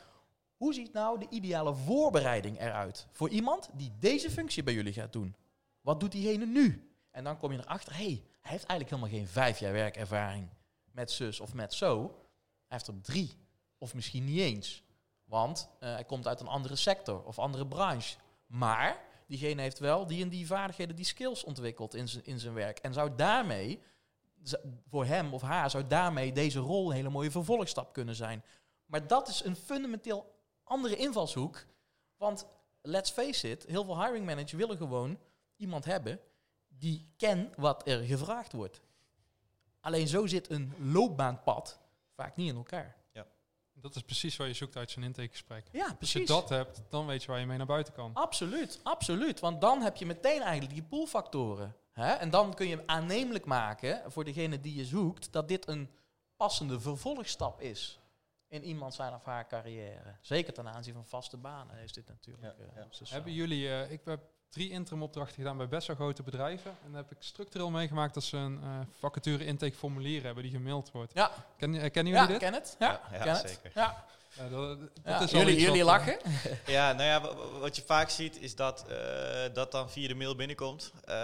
[0.57, 5.13] hoe ziet nou de ideale voorbereiding eruit voor iemand die deze functie bij jullie gaat
[5.13, 5.35] doen?
[5.81, 6.91] Wat doet diegene nu?
[7.11, 10.49] En dan kom je erachter: hé, hey, hij heeft eigenlijk helemaal geen vijf jaar werkervaring
[10.95, 12.03] met zus of met zo.
[12.67, 13.39] Hij heeft er drie,
[13.79, 14.83] of misschien niet eens.
[15.25, 18.17] Want eh, hij komt uit een andere sector of andere branche.
[18.47, 22.55] Maar diegene heeft wel die en die vaardigheden, die skills ontwikkeld in zijn, in zijn
[22.55, 22.79] werk.
[22.79, 23.83] En zou daarmee,
[24.89, 28.45] voor hem of haar, zou daarmee deze rol een hele mooie vervolgstap kunnen zijn.
[28.87, 31.65] Maar dat is een fundamenteel andere invalshoek.
[32.17, 32.47] Want
[32.83, 35.19] let's face it, heel veel hiring managers willen gewoon
[35.57, 36.21] iemand hebben
[36.69, 38.81] die ken wat er gevraagd wordt.
[39.85, 41.79] Alleen zo zit een loopbaanpad
[42.15, 42.97] vaak niet in elkaar.
[43.77, 45.67] Dat is precies wat je zoekt uit zo'n intakegesprek.
[45.73, 46.27] Ja, Als je precies.
[46.27, 48.11] dat hebt, dan weet je waar je mee naar buiten kan.
[48.15, 49.41] Absoluut, absoluut.
[49.41, 51.77] Want dan heb je meteen eigenlijk die poolfactoren.
[51.93, 52.13] Hè?
[52.13, 55.91] En dan kun je aannemelijk maken voor degene die je zoekt dat dit een
[56.37, 58.01] passende vervolgstap is
[58.49, 60.17] in iemand zijn of haar carrière.
[60.21, 62.57] Zeker ten aanzien van vaste banen is dit natuurlijk.
[62.59, 63.07] Ja, eh, ja.
[63.15, 66.71] Hebben jullie, eh, ik heb drie interim opdrachten gedaan bij best wel grote bedrijven.
[66.71, 70.53] En dan heb ik structureel meegemaakt dat ze een eh, vacature intake formulier hebben die
[70.53, 71.13] gemaild wordt.
[71.15, 72.43] Ja, Ken, eh, kennen ja jullie dit?
[72.51, 72.77] ken het.
[72.79, 73.49] Ja, Ja, ja, ken het.
[73.51, 73.71] zeker.
[73.75, 74.05] Ja.
[74.39, 76.17] Ja, dat, dat Ja, is al jullie jullie lachen.
[76.67, 78.97] Ja, nou ja, wa- wa- wat je vaak ziet is dat eh,
[79.55, 80.93] dat dan via de mail binnenkomt.
[81.05, 81.15] Eh,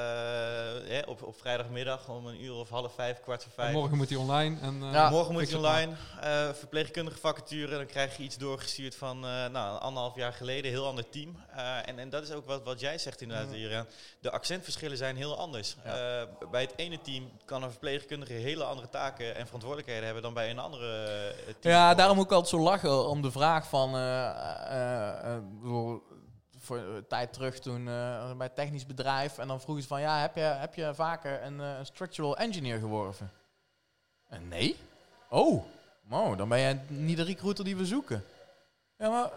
[0.89, 3.73] hè, op, op vrijdagmiddag om een uur of half vijf, kwart voor En vijf.
[3.75, 4.61] morgen moet hij online.
[4.61, 5.11] En, eh, Ja.
[5.11, 5.59] Morgen moet maar.
[5.61, 5.93] online.
[6.21, 7.77] eh, verpleegkundige vacature.
[7.77, 10.71] Dan krijg je iets doorgestuurd van eh, nou, anderhalf jaar geleden.
[10.71, 11.37] Heel ander team.
[11.57, 13.53] Eh, en, en dat is ook wat, wat jij zegt inderdaad.
[13.53, 13.87] Iraan.
[14.21, 15.75] De accentverschillen zijn heel anders.
[15.85, 16.21] Ja.
[16.21, 20.35] Eh, bij het ene team kan een verpleegkundige hele andere taken en verantwoordelijkheden hebben dan
[20.35, 21.75] bij een andere eh, team.
[21.75, 23.95] Ja, daarom moet ik altijd zo lachen om de vraag van...
[23.95, 25.43] eh, eh, eh,
[26.59, 29.39] voor een tijd terug toen bij een technisch bedrijf...
[29.39, 30.01] en dan vroegen ze van...
[30.01, 33.31] ja, heb je, heb je vaker een, structural engineer geworven?
[34.29, 34.77] En nee.
[35.29, 35.65] Oh,
[36.03, 38.25] wow, dan ben jij niet de recruiter die we zoeken.
[38.97, 39.31] Ja, maar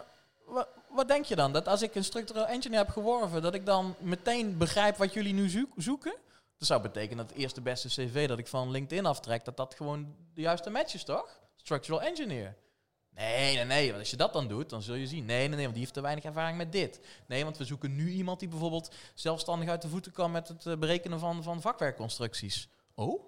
[0.46, 1.52] wa- wat denk je dan?
[1.52, 3.42] Dat als ik een structural engineer heb geworven...
[3.42, 6.14] dat ik dan meteen begrijp wat jullie nu zoek- zoeken?
[6.58, 9.44] Dat zou betekenen dat het eerste beste cv dat ik van LinkedIn aftrek...
[9.44, 11.38] dat dat gewoon de juiste match is, toch?
[11.56, 12.54] Structural engineer.
[13.14, 13.86] Nee, nee, nee.
[13.86, 15.24] Want als je dat dan doet, dan zul je zien.
[15.24, 17.00] Nee, nee, nee, want die heeft te weinig ervaring met dit.
[17.26, 20.66] Nee, want we zoeken nu iemand die bijvoorbeeld zelfstandig uit de voeten kan met het
[20.66, 22.68] eh, berekenen van, van vakwerkconstructies.
[22.94, 23.24] Oh?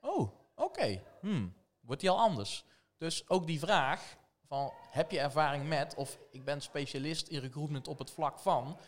[0.00, 1.00] Oh, oké.
[1.20, 1.54] Hmm.
[1.80, 2.64] Wordt die al anders?
[2.98, 7.88] Dus ook die vraag van, heb je ervaring met, of ik ben specialist in recruitment
[7.88, 8.78] op het vlak van,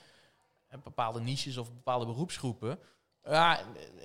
[0.83, 2.79] bepaalde niches of bepaalde beroepsgroepen.
[3.25, 3.61] Ja,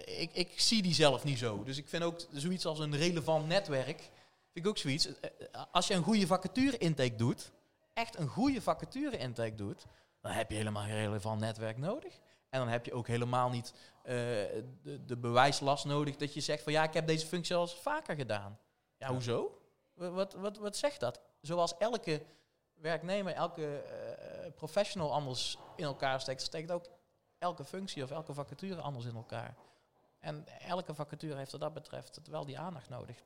[0.06, 1.64] ik, ik zie die zelf niet zo.
[1.64, 4.10] Dus ik vind ook zoiets als een relevant netwerk,
[4.54, 5.06] vind ik ook zoiets.
[5.20, 7.52] Eh, eh, Als je een goede vacature intake doet,
[7.94, 9.86] echt een goede vacature intake doet,
[10.22, 12.20] dan heb je helemaal geen relevant netwerk nodig.
[12.50, 14.14] En dan heb je ook helemaal niet eh,
[14.82, 17.76] de, de bewijslast nodig dat je zegt van ja, ik heb deze functie al eens
[17.76, 18.60] vaker gedaan.
[18.98, 19.62] Ja, hoezo?
[19.94, 21.20] Wa- Wat, wat, wat zegt dat?
[21.42, 22.22] Zoals elke
[22.74, 23.84] werknemer, elke
[24.56, 26.86] professional anders in elkaar steekt, steekt ook
[27.38, 29.56] elke functie of elke vacature anders in elkaar.
[30.20, 33.18] En elke vacature heeft wat dat betreft wel die aandacht nodig.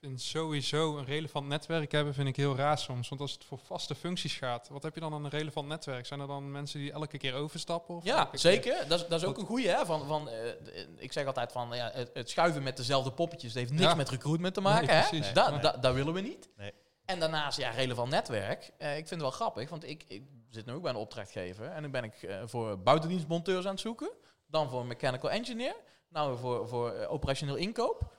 [0.00, 3.08] Ik vind sowieso een relevant netwerk hebben vind ik heel raar soms.
[3.08, 6.06] Want als het voor vaste functies gaat, wat heb je dan aan een relevant netwerk?
[6.06, 7.94] Zijn er dan mensen die elke keer overstappen?
[7.94, 8.88] Of Ja, keer- zeker.
[8.88, 9.68] Dat is, dat is ook een goeie.
[9.68, 9.86] Hè?
[9.86, 10.50] Van, van, eh,
[10.96, 13.94] ik zeg altijd van ja, het, het schuiven met dezelfde poppetjes dat heeft niks Ja.
[13.94, 14.86] met recruitment te maken.
[15.10, 15.32] Nee, hè?
[15.32, 15.60] Da, Nee.
[15.60, 16.48] da- dat willen we niet.
[16.56, 16.72] Nee.
[17.04, 18.70] En daarnaast, ja, relevant netwerk.
[18.78, 21.66] Eh, ik vind het wel grappig, want ik, ik zit nu ook bij een opdrachtgever.
[21.66, 24.10] En nu ben ik eh, voor buitendienstmonteurs aan het zoeken.
[24.46, 25.74] Dan voor een mechanical engineer.
[26.08, 28.14] Nou, voor, voor operationeel inkoop.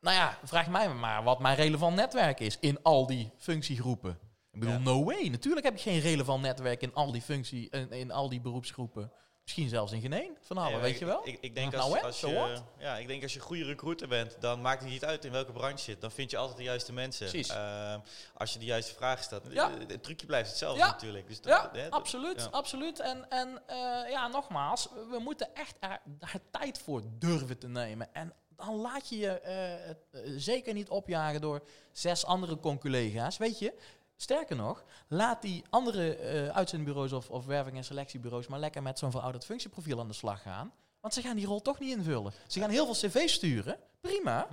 [0.00, 4.18] Nou ja, vraag mij maar wat mijn relevant netwerk is in al die functiegroepen.
[4.52, 4.80] Ik bedoel, Ja.
[4.80, 5.28] no way.
[5.28, 9.12] Natuurlijk heb ik geen relevant netwerk in al die functie, in, in al die beroepsgroepen.
[9.42, 11.20] Misschien zelfs in geen één van alle, Nee, weet ik- je wel?
[11.24, 14.08] Ik, ik denk Nou, als, hè, als je, ja, ik denk als je goede recruiter
[14.08, 16.00] bent, dan maakt het niet uit in welke branche je zit.
[16.00, 17.28] Dan vind je altijd de juiste mensen.
[17.28, 17.48] Precies.
[17.48, 17.98] Ehm,
[18.34, 19.46] als je de juiste vragen stelt.
[19.50, 19.70] Ja.
[19.88, 20.86] Het, trucje blijft hetzelfde Ja.
[20.86, 21.28] natuurlijk.
[21.28, 22.46] Dus dat- Ja, dat- absoluut, ja.
[22.58, 23.00] absoluut.
[23.00, 28.14] En, en eh, ja, nogmaals, we moeten echt er, daar tijd voor durven te nemen.
[28.14, 28.32] En
[28.66, 29.96] dan laat je je eh, eh,
[30.36, 33.36] zeker niet opjagen door zes andere conculega's.
[33.36, 33.74] Weet je,
[34.16, 38.98] sterker nog, laat die andere eh uitzendbureaus of, of werving- en selectiebureaus maar lekker met
[38.98, 40.72] zo'n verouderd functieprofiel aan de slag gaan.
[41.00, 42.32] Want ze gaan die rol toch niet invullen.
[42.46, 43.78] Ze gaan heel veel cv's sturen.
[44.00, 44.46] Prima.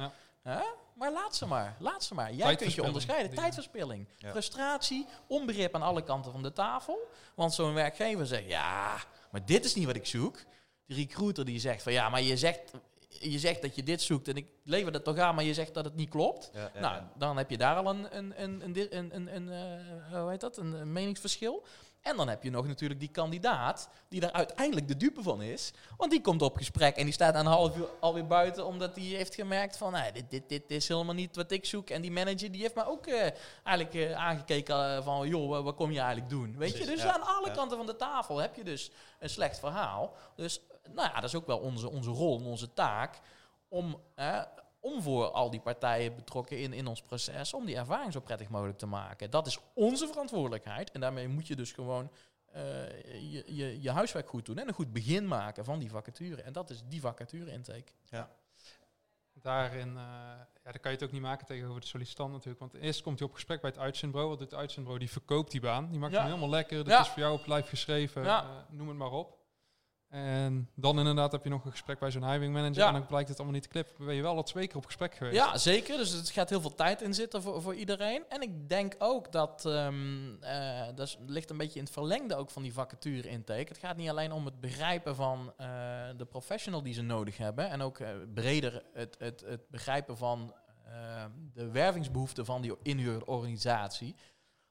[0.43, 0.63] Ja.
[0.93, 1.75] Maar laat ze maar.
[1.79, 2.33] Laat ze maar.
[2.33, 3.35] Jij kunt je onderscheiden.
[3.35, 4.07] Tijdverspilling.
[4.17, 4.31] Ja.
[4.31, 5.05] Frustratie.
[5.27, 7.07] Onbegrip aan alle kanten van de tafel.
[7.35, 8.97] Want zo'n werkgever zegt, ja,
[9.31, 10.37] maar dit is niet wat ik zoek.
[10.85, 12.71] Die recruiter die zegt van, ja, maar je zegt,
[13.19, 15.73] je zegt dat je dit zoekt en ik lever dat toch aan, maar je zegt
[15.73, 16.49] dat het niet klopt.
[16.53, 17.11] Ja, ja, nou, ja.
[17.17, 20.39] dan heb je daar al een, een, een, een, een, een, een, eh, hoe heet
[20.39, 20.57] dat?
[20.57, 21.63] Een, een meningsverschil.
[22.07, 25.71] En dan heb je nog natuurlijk die kandidaat die daar uiteindelijk de dupe van is.
[25.97, 28.95] Want die komt op gesprek en die staat aan een half uur alweer buiten omdat
[28.95, 31.89] hij heeft gemerkt van nee, dit, dit, dit is helemaal niet wat ik zoek.
[31.89, 33.31] En die manager die heeft me ook eh,
[33.63, 36.57] eigenlijk eh, aangekeken van joh, wat, kom je eigenlijk doen?
[36.57, 40.15] Weet je, dus aan alle kanten van de tafel heb je dus een slecht verhaal.
[40.35, 40.61] Dus
[40.93, 43.19] nou ja, dat is ook wel onze, onze rol en onze taak
[43.67, 44.01] om,
[44.79, 48.49] om voor al die partijen betrokken in, in ons proces, om die ervaring zo prettig
[48.49, 49.29] mogelijk te maken.
[49.29, 52.11] Dat is onze verantwoordelijkheid en daarmee moet je dus gewoon
[52.51, 52.61] eh,
[53.31, 56.41] je, je, je huiswerk goed doen en een goed begin maken van die vacature.
[56.41, 57.91] En dat is die vacature intake.
[59.41, 60.03] Daarin eh,
[60.63, 62.59] ja, dan kan je het ook niet maken tegenover de sollicitant natuurlijk.
[62.59, 64.31] Want eerst komt hij op gesprek bij het uitzendbureau.
[64.37, 64.99] Doet het uitzendbureau?
[65.05, 65.89] Die verkoopt die baan.
[65.89, 66.17] Die maakt Ja.
[66.19, 66.77] hem helemaal lekker.
[66.77, 66.99] Dat Ja.
[66.99, 68.23] is voor jou op lijf geschreven.
[68.23, 68.41] Ja.
[68.43, 69.36] eh, noem het maar op.
[70.09, 72.77] En dan inderdaad heb je nog een gesprek bij zo'n hiring manager.
[72.77, 72.87] Ja.
[72.87, 74.05] En dan blijkt het allemaal niet te klippen.
[74.05, 75.35] Ben je wel al twee keer op gesprek geweest.
[75.35, 75.97] Ja, zeker.
[75.97, 78.23] Dus het gaat heel veel tijd in zitten voor, voor iedereen.
[78.29, 82.61] En ik denk ook dat, eh, dat ligt een beetje in het verlengde ook van
[82.61, 83.67] die vacature intake.
[83.67, 85.67] Het gaat niet alleen om het begrijpen van eh,
[86.17, 87.69] de professional die ze nodig hebben.
[87.69, 90.53] En ook eh, breder het, het, het begrijpen van
[91.53, 94.15] de wervingsbehoeften van die inhuurorganisatie.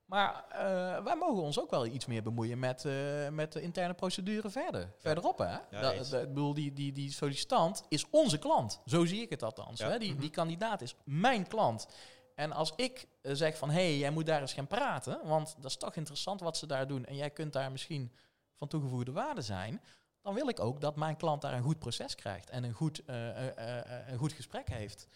[0.07, 3.95] Maar eh, wij mogen ons ook wel iets meer bemoeien met, eh, met de interne
[3.95, 4.92] procedure verder.
[4.99, 5.81] Verderop, hè?
[5.81, 6.09] dat, eens.
[6.11, 8.81] dat- ik bedoel, die, die, die sollicitant is onze klant.
[8.87, 9.81] Zo zie ik het althans.
[9.81, 9.90] Ja.
[9.90, 9.99] Hè?
[9.99, 10.21] Die, Mhm.
[10.21, 11.87] die kandidaat is mijn klant.
[12.35, 15.55] En als ik eh, zeg van, hé, hey, jij moet daar eens gaan praten, want
[15.59, 18.12] dat is toch interessant wat ze daar doen en jij kunt daar misschien
[18.59, 19.83] van toegevoegde waarde zijn,
[20.23, 23.03] dan wil ik ook dat mijn klant daar een goed proces krijgt en een goed,
[23.07, 25.07] een goed gesprek heeft.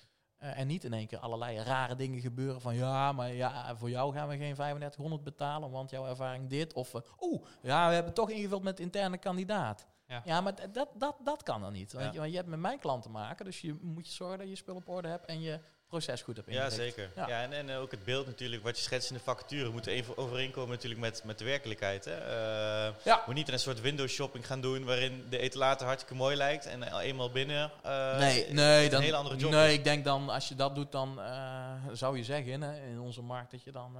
[0.40, 3.90] Eh, en niet in één keer allerlei rare dingen gebeuren van ja, maar ja, voor
[3.90, 6.72] jou gaan we geen 3500 betalen, want jouw ervaring dit.
[6.72, 9.86] Of eh, oeh, ja, we hebben toch ingevuld met interne kandidaat.
[10.06, 10.22] Ja.
[10.24, 11.92] Ja, maar dat, dat, dat kan dan niet.
[11.92, 12.12] Want, Ja.
[12.12, 14.48] je, want je hebt met mijn klant te maken, dus je moet je zorgen dat
[14.48, 16.74] je spul op orde hebt en je proces goed Ja, ingericht.
[16.74, 17.10] zeker.
[17.16, 17.28] Ja.
[17.28, 17.42] Ja.
[17.42, 20.70] en, en ook het beeld natuurlijk, wat je schetst in de vacature, moet even overeenkomen
[20.70, 22.04] natuurlijk met, met de werkelijkheid.
[22.04, 22.14] Hè.
[22.16, 23.22] Eh, Ja.
[23.26, 26.98] Moet niet een soort window shopping gaan doen waarin de etalage hartstikke mooi lijkt en
[27.00, 29.74] eenmaal binnen eh, nee, nee, een dan, hele andere job nee, is.
[29.74, 33.22] ik denk dan als je dat doet, dan eh, zou je zeggen hè, in onze
[33.22, 33.96] markt dat je dan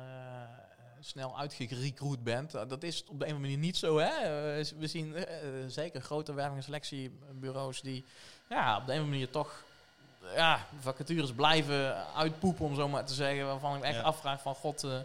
[1.00, 2.54] snel uitgerecruit bent.
[2.54, 3.98] Uh, dat is op de een of andere manier niet zo.
[3.98, 4.10] Hè?
[4.78, 5.16] We zien
[5.66, 8.04] zeker grote werving- en selectiebureaus die
[8.48, 9.62] ja, op de een of andere manier toch
[10.34, 13.46] ja, vacatures blijven uitpoepen, om zo maar te zeggen.
[13.46, 14.02] Waarvan ik echt Ja.
[14.02, 14.98] afvraag van god, eh,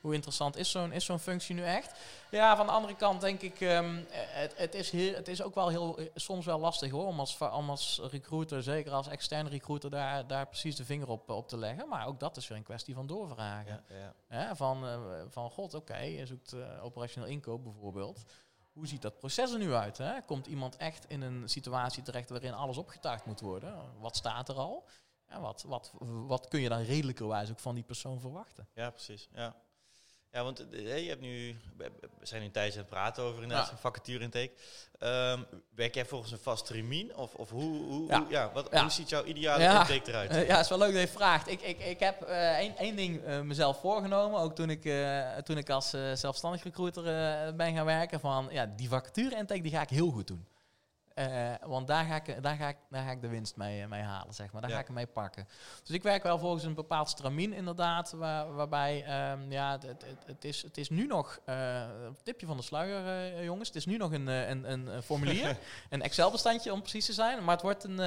[0.00, 1.92] hoe interessant is zo'n is zo'n functie nu echt?
[2.30, 5.54] Ja, van de andere kant denk ik, ehm, het, het, is heel, het is ook
[5.54, 9.48] wel heel, eh, soms wel lastig hoor, om als, om als recruiter, zeker als externe
[9.50, 11.88] recruiter, daar, daar precies de vinger op, op te leggen.
[11.88, 13.84] Maar ook dat is weer een kwestie van doorvragen.
[13.88, 14.14] Ja, ja.
[14.28, 18.24] Hè, van, eh, van god, oké, je zoekt operationeel inkoop bijvoorbeeld.
[18.72, 19.98] Hoe ziet dat proces er nu uit?
[19.98, 20.22] Hè?
[20.22, 24.00] Komt iemand echt in een situatie terecht waarin alles opgetuigd moet worden?
[24.00, 24.88] Wat staat er al?
[25.26, 25.92] En wat, wat,
[26.26, 28.68] wat kun je dan redelijkerwijs ook van die persoon verwachten?
[28.74, 29.28] Ja, precies.
[29.32, 29.56] Ja.
[30.32, 31.90] Ja, want eh, je hebt nu, we
[32.22, 33.72] zijn nu een aan het praten over inderdaad Ja.
[33.72, 34.50] een vacature intake.
[34.98, 35.40] Ehm,
[35.74, 37.16] werk jij volgens een vast termijn?
[37.16, 38.18] Of, of hoe, hoe, Ja.
[38.20, 38.80] hoe, ja, wat, Ja.
[38.80, 40.30] hoe ziet jouw ideale intake eruit?
[40.30, 41.48] Eh, ja, is wel leuk dat je vraagt.
[41.50, 44.82] Ik, ik, ik heb eh, één, één ding mezelf voorgenomen, ook toen ik,
[45.44, 47.02] toen ik als zelfstandig recruiter
[47.56, 50.46] ben gaan werken, van ja, die vacature intake die ga ik heel goed doen.
[51.14, 53.88] Eh, want daar ga, ik, daar, ga ik, daar ga ik de winst mee, eh,
[53.88, 54.60] mee halen, zeg maar.
[54.60, 54.76] Daar Ja.
[54.76, 55.48] ga ik hem mee pakken.
[55.82, 58.12] Dus ik werk wel volgens een bepaald stramien, inderdaad.
[58.12, 62.62] Waar, waarbij, ehm, ja, het, het, is, het is nu nog, een tipje van de
[62.62, 63.68] sluier, jongens.
[63.68, 65.58] Het is nu nog een, een, een, formulier,
[65.90, 67.44] een Excel-bestandje om precies te zijn.
[67.44, 68.00] Maar het wordt een,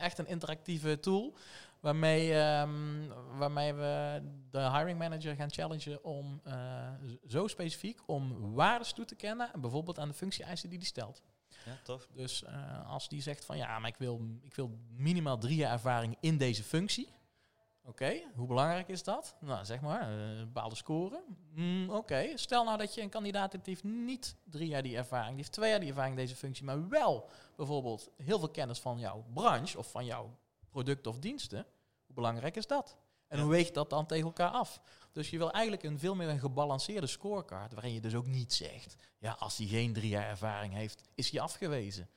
[0.00, 1.34] echt een interactieve tool.
[1.80, 6.42] Waarmee, ehm, waarmee we de hiring manager gaan challengen om
[7.28, 9.50] zo specifiek om waardes toe te kennen.
[9.60, 11.22] Bijvoorbeeld aan de functie-eisen die die stelt.
[11.64, 12.08] Ja, tof.
[12.12, 15.72] Dus eh, als die zegt van ja, maar ik wil, ik wil minimaal drie jaar
[15.72, 17.12] ervaring in deze functie.
[17.84, 19.34] Oké, hoe belangrijk is dat?
[19.40, 21.22] Nou, zeg maar, een bepaalde score.
[21.54, 24.96] Mm, Oké, stel nou dat je een kandidaat hebt die heeft niet drie jaar die
[24.96, 28.50] ervaring, die heeft twee jaar die ervaring in deze functie, maar wel bijvoorbeeld heel veel
[28.50, 30.38] kennis van jouw branche of van jouw
[30.70, 31.66] producten of diensten.
[32.06, 32.96] Hoe belangrijk is dat?
[33.28, 33.42] En Ja.
[33.42, 34.80] hoe weegt dat dan tegen elkaar af?
[35.12, 38.52] Dus je wil eigenlijk een veel meer een gebalanceerde scorecard, waarin je dus ook niet
[38.52, 42.08] zegt, ja, als hij geen drie jaar ervaring heeft, is hij afgewezen.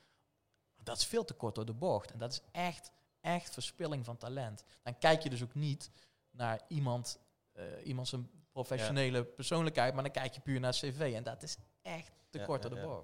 [0.84, 2.12] Dat is veel te kort door de bocht.
[2.12, 4.63] En dat is echt, echt verspilling van talent.
[4.84, 5.89] Dan kijk je dus ook niet
[6.32, 7.19] naar iemand,
[7.51, 11.13] eh iemand zijn professionele persoonlijkheid, maar dan kijk je puur naar cv.
[11.15, 12.46] En dat is echt de.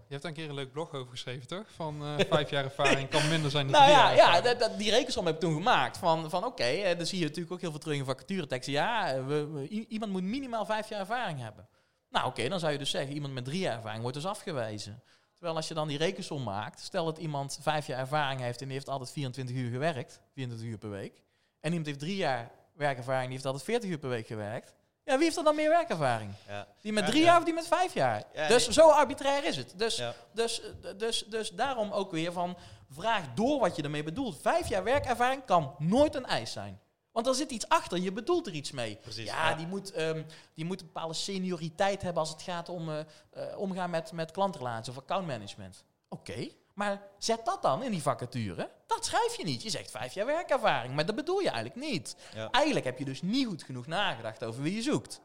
[0.07, 1.65] Je hebt daar een keer een leuk blog over geschreven, toch?
[1.75, 4.43] Van eh, vijf jaar ervaring kan minder zijn dan Nou drie ja, ja ervaring.
[4.43, 5.97] dat, dat- die rekensom heb ik toen gemaakt.
[5.97, 8.73] Van, van oké, dan zie je natuurlijk ook heel veel terug in vacatureteksten.
[8.73, 11.67] Ja, we, we- i- iemand moet minimaal vijf jaar ervaring hebben.
[12.09, 15.03] Nou oké, dan zou je dus zeggen, iemand met drie jaar ervaring wordt dus afgewezen.
[15.33, 18.65] Terwijl als je dan die rekensom maakt, stel dat iemand vijf jaar ervaring heeft en
[18.65, 21.23] die heeft altijd 24 uur gewerkt, 24 uur per week.
[21.59, 24.73] En iemand heeft drie jaar werkervaring, die heeft altijd 40 uur per week gewerkt.
[25.09, 26.31] Ja, wie heeft er dan meer werkervaring?
[26.47, 26.67] Ja.
[26.81, 27.25] Die met drie ja.
[27.25, 28.23] jaar of die met vijf jaar?
[28.33, 28.73] Ja, dus nee.
[28.73, 29.73] zo arbitrair is het.
[29.75, 30.61] Dus, dus,
[30.97, 32.57] dus, dus daarom ook weer van,
[32.89, 34.41] vraag door wat je ermee bedoelt.
[34.41, 36.79] Vijf jaar werkervaring kan nooit een eis zijn.
[37.11, 38.95] Want er zit iets achter, je bedoelt er iets mee.
[38.95, 39.55] Precies, ja, ja.
[39.55, 43.57] Die, moet, ehm, die moet een bepaalde senioriteit hebben als het gaat om eh, eh,
[43.57, 45.83] omgaan met, met klantrelaties of accountmanagement.
[46.09, 48.69] Oké, maar zet dat dan in die vacature.
[48.87, 49.61] Dat schrijf je niet.
[49.61, 52.15] Je zegt vijf jaar werkervaring, maar dat bedoel je eigenlijk niet.
[52.33, 52.49] Ja.
[52.51, 55.21] Eigenlijk heb je dus niet goed genoeg nagedacht over wie je zoekt.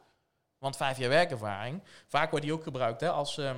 [0.59, 3.57] Want vijf jaar werkervaring, vaak wordt die ook gebruikt hè, als, ehm,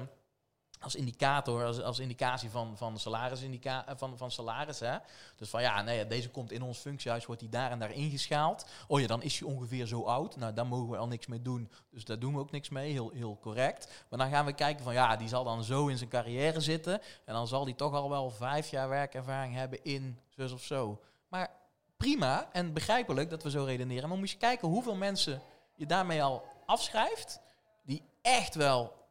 [0.86, 4.80] als indicator, als, als indicatie van, van, salaris, eh, van, van salaris.
[4.80, 4.96] Hè.
[5.36, 8.66] Dus van ja, nee, deze komt in ons functiehuis, wordt die daar en daar ingeschaald.
[8.88, 10.36] Oh ja, dan is hij ongeveer zo oud.
[10.36, 11.70] Nou, daar mogen we al niks mee doen.
[11.90, 14.04] Dus daar doen we ook niks mee, heel, heel correct.
[14.08, 17.00] Maar dan gaan we kijken van ja, die zal dan zo in zijn carrière zitten.
[17.24, 21.00] En dan zal die toch al wel vijf jaar werkervaring hebben in zus of zo.
[21.28, 21.50] Maar
[21.96, 24.08] prima en begrijpelijk dat we zo redeneren.
[24.08, 25.42] Maar moet je kijken hoeveel mensen
[25.74, 27.40] je daarmee al afschrijft.
[27.82, 29.05] Die echt wel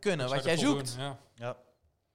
[0.00, 0.94] kunnen Zou wat jij zoekt.
[0.96, 1.18] doen, Ja.
[1.34, 1.56] Ja.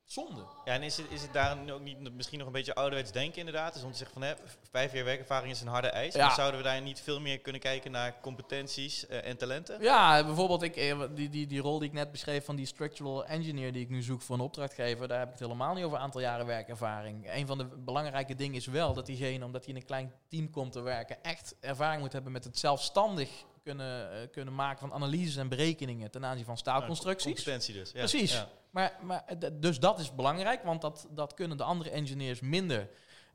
[0.05, 0.41] Zonde.
[0.65, 3.39] Ja, en is het, is het daar ook niet misschien nog een beetje ouderwets denken
[3.39, 3.73] inderdaad?
[3.73, 4.33] Dus om te zeggen van, hè,
[4.71, 6.13] vijf jaar werkervaring is een harde eis.
[6.13, 6.25] Ja.
[6.25, 9.81] Maar zouden we daar niet veel meer kunnen kijken naar competenties eh, en talenten?
[9.81, 13.25] Ja, bijvoorbeeld ik, eh, die, die, die rol die ik net beschreef van die structural
[13.25, 15.97] engineer die ik nu zoek voor een opdrachtgever, daar heb ik het helemaal niet over
[15.97, 17.33] aantal jaren werkervaring.
[17.33, 20.49] Een van de belangrijke dingen is wel dat diegene, omdat hij in een klein team
[20.49, 23.29] komt te werken, echt ervaring moet hebben met het zelfstandig
[23.65, 27.33] kunnen, eh, kunnen maken van analyses en berekeningen ten aanzien van staalconstructies.
[27.33, 27.91] Competentie dus.
[27.91, 27.97] Ja.
[27.97, 28.33] Precies.
[28.33, 28.49] Ja.
[28.69, 32.89] Maar, maar eh, dus dat is belangrijk, want dat, dat kunnen de andere engineers minder.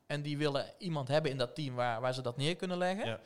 [0.05, 3.05] En die willen iemand hebben in dat team waar, waar ze dat neer kunnen leggen.
[3.05, 3.19] Ja.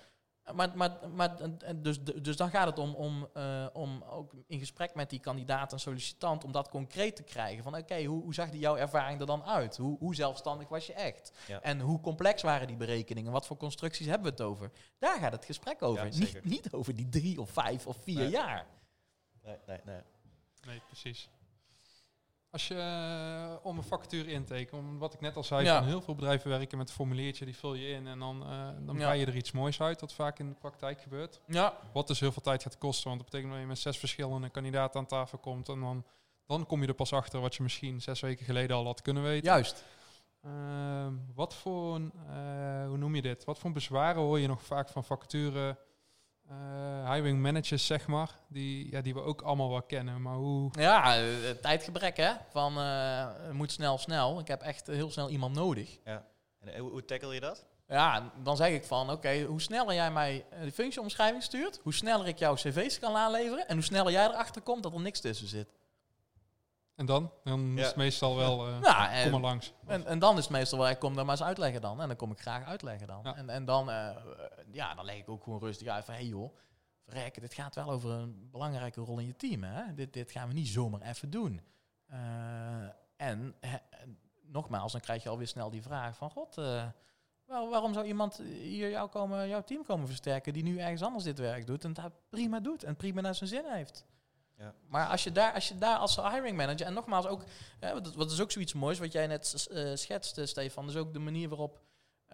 [0.54, 1.38] Maar, maar, maar
[1.76, 5.72] dus, dus dan gaat het om, om, eh, om ook in gesprek met die kandidaat
[5.72, 7.64] en sollicitant om dat concreet te krijgen.
[7.64, 9.78] Van oké, hoe, hoe zag die jouw ervaring er dan uit?
[9.78, 11.32] Hoe, hoe zelfstandig was je echt?
[11.48, 11.62] Ja.
[11.62, 13.32] En hoe complex waren die berekeningen?
[13.32, 14.72] Wat voor constructies hebben we het over?
[15.00, 16.06] Daar gaat het gesprek over.
[16.06, 18.30] Ja, niet, niet over die drie of vijf of vier Nee.
[18.30, 18.66] jaar.
[19.44, 20.02] Nee, nee, nee.
[20.66, 21.30] Nee, precies.
[22.56, 25.78] Als je eh, om een vacature intekent, om wat ik net al zei, Ja.
[25.78, 28.68] van heel veel bedrijven werken met een formuliertje, die vul je in en dan, eh
[28.86, 29.12] dan Ja.
[29.12, 31.40] je er iets moois uit, wat vaak in de praktijk gebeurt.
[31.48, 33.98] Ja, Wat dus heel veel tijd gaat kosten, want dat betekent dat je met zes
[33.98, 36.06] verschillende kandidaten aan tafel komt en dan,
[36.46, 39.24] dan kom je er pas achter wat je misschien zes weken geleden al had kunnen
[39.24, 39.46] weten.
[39.46, 39.84] juist.
[40.44, 41.96] Ehm, wat voor,
[42.30, 43.44] eh, hoe noem je dit?
[43.44, 45.78] Wat voor bezwaren hoor je nog vaak van vacature
[46.50, 50.70] eh, hiring managers, zeg maar, die, ja, die we ook allemaal wel kennen, maar hoe...
[50.72, 52.32] Ja, eh, tijdgebrek hè.
[52.50, 54.40] Van eh, het moet snel, snel.
[54.40, 55.98] Ik heb echt heel snel iemand nodig.
[56.04, 56.24] En
[56.60, 57.66] eh, hoe, hoe tackle je dat?
[57.88, 62.28] Ja, dan zeg ik van, oké, hoe sneller jij mij de functieomschrijving stuurt, hoe sneller
[62.28, 65.48] ik jouw cv's kan aanleveren en hoe sneller jij erachter komt dat er niks tussen
[65.48, 65.68] zit.
[66.96, 67.32] En dan?
[67.44, 67.88] Dan is Ja.
[67.88, 69.74] het meestal wel, eh, Ja, kom maar en, langs.
[69.86, 72.02] en, en dan is het meestal wel, ik kom daar maar eens uitleggen dan.
[72.02, 73.20] En dan kom ik graag uitleggen dan.
[73.24, 73.36] Ja.
[73.36, 74.16] En, en dan, eh, eh,
[74.72, 76.56] ja, dan leg ik ook gewoon rustig uit van, hé hey joh,
[77.06, 79.64] verrekken, dit gaat wel over een belangrijke rol in je team.
[79.64, 79.94] Hè?
[79.94, 81.62] Dit, dit gaan we niet zomaar even doen.
[82.08, 82.18] Eh,
[83.18, 83.56] en
[84.46, 86.86] nogmaals, dan krijg je alweer snel die vraag van, god, eh,
[87.46, 91.24] wel, waarom zou iemand hier jou komen, jouw team komen versterken die nu ergens anders
[91.24, 94.06] dit werk doet en dat prima doet en prima naar zijn zin heeft?
[94.58, 94.74] Ja.
[94.88, 97.44] Maar als je, daar, als je daar als hiring manager, en nogmaals ook,
[98.16, 101.50] wat, is ook zoiets moois wat jij net eh, schetste, Stefan, dus ook de manier
[101.50, 101.80] waarop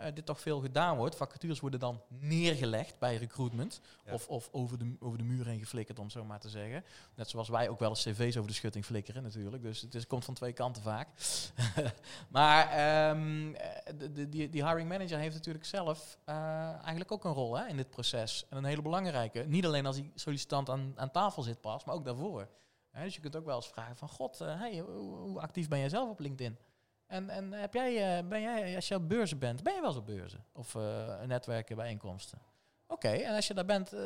[0.02, 1.16] eh, dit toch veel gedaan wordt.
[1.16, 3.82] Vacatures worden dan neergelegd bij recruitment.
[4.06, 4.14] Ja.
[4.14, 6.84] Of, of over, de, over de muur heen geflikkerd, om zo maar te zeggen.
[7.16, 9.64] Net zoals wij ook wel eens cv's over de schutting flikkeren natuurlijk.
[9.64, 11.08] Dus het is, komt van twee kanten vaak.
[12.30, 16.36] maar ehm, eh, de, de, die, die hiring manager heeft natuurlijk zelf eh,
[16.74, 18.46] eigenlijk ook een rol hè, in dit proces.
[18.50, 19.46] En een hele belangrijke.
[19.48, 22.48] Niet alleen als die sollicitant aan, aan tafel zit pas, maar ook daarvoor.
[22.92, 24.10] Dus je kunt ook wel eens vragen van...
[24.10, 26.58] God, hey, hoe, hoe actief ben jij zelf op LinkedIn?
[27.12, 29.90] En, en heb jij, eh, ben jij, als je op beurzen bent, ben je wel
[29.90, 30.46] eens op beurzen?
[30.54, 32.40] Of eh netwerken, bijeenkomsten?
[32.88, 34.02] Oké, en als je daar bent, eh,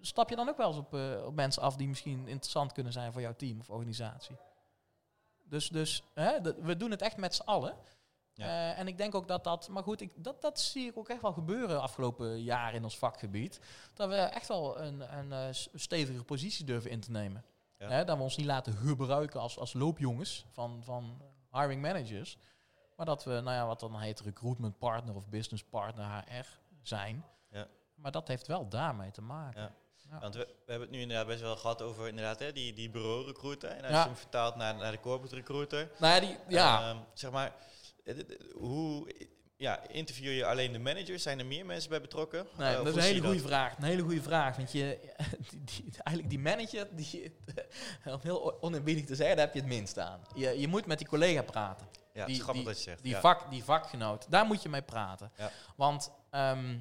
[0.00, 3.12] stap je dan ook wel eens op, op mensen af die misschien interessant kunnen zijn
[3.12, 4.36] voor jouw team of organisatie?
[5.44, 7.74] Dus, dus hè, we doen het echt met z'n allen.
[8.34, 8.74] Ja.
[8.74, 11.22] En ik denk ook dat dat, maar goed, ik, dat, dat zie ik ook echt
[11.22, 13.60] wel gebeuren afgelopen jaar in ons vakgebied.
[13.94, 17.44] Dat we echt wel een, stevige positie durven in te nemen.
[17.78, 17.88] Ja.
[17.88, 22.38] Hè, dat we ons niet laten gebruiken als, als loopjongens van, van hiring managers.
[22.96, 26.46] Maar dat we, nou ja, wat dan heet recruitment partner of business partner HR
[26.82, 27.24] zijn.
[27.50, 27.66] Ja.
[27.94, 29.62] Maar dat heeft wel daarmee te maken.
[29.62, 29.72] Ja.
[30.10, 30.18] Ja.
[30.18, 32.90] Want we, we hebben het nu inderdaad best wel gehad over inderdaad, hè, die, die
[32.90, 33.70] bureau-recruiter.
[33.70, 34.00] En als Ja.
[34.00, 35.90] je hem vertaalt naar, naar de corporate recruiter.
[35.98, 36.88] Nou ja, die, ja.
[36.90, 37.52] Ehm, zeg maar,
[38.54, 39.14] hoe
[39.60, 41.22] ja, interview je alleen de managers?
[41.22, 42.46] Zijn er meer mensen bij betrokken?
[42.56, 43.76] Nee, Eh, dat is een hele goede vraag.
[43.76, 44.56] Een hele goede vraag.
[44.56, 44.98] Want je,
[45.50, 47.34] die, die, eigenlijk die manager, die,
[48.14, 50.20] om heel oneerbiedig te zeggen, daar heb je het minst aan.
[50.34, 51.86] Je, je moet met die collega praten.
[52.12, 53.02] Ja, die- grappig dat je zegt.
[53.02, 53.20] Die, ja.
[53.20, 55.32] vak, die vakgenoot, daar moet je mee praten.
[55.36, 55.50] Ja.
[55.76, 56.78] Want ehm,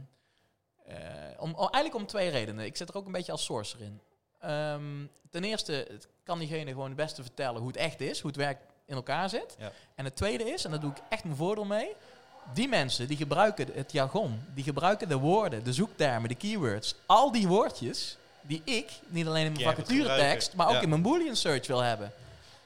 [0.86, 0.96] Eh,
[1.38, 2.66] om, om- eigenlijk om twee redenen.
[2.66, 4.02] Ik zit er ook een beetje als sourcer in.
[4.40, 8.30] Ehm, ten eerste het kan diegene gewoon het beste vertellen hoe het echt is, hoe
[8.30, 9.56] het werk in elkaar zit.
[9.60, 9.72] Ja.
[9.96, 11.96] En het tweede is, en daar doe ik echt mijn voordeel mee,
[12.54, 17.32] die mensen die gebruiken het jargon, die gebruiken de woorden, de zoektermen, de keywords, al
[17.32, 20.58] die woordjes die ik, niet alleen in mijn vacaturetekst, gebruiken.
[20.58, 20.82] maar ook Ja.
[20.82, 22.12] in mijn boolean search wil hebben.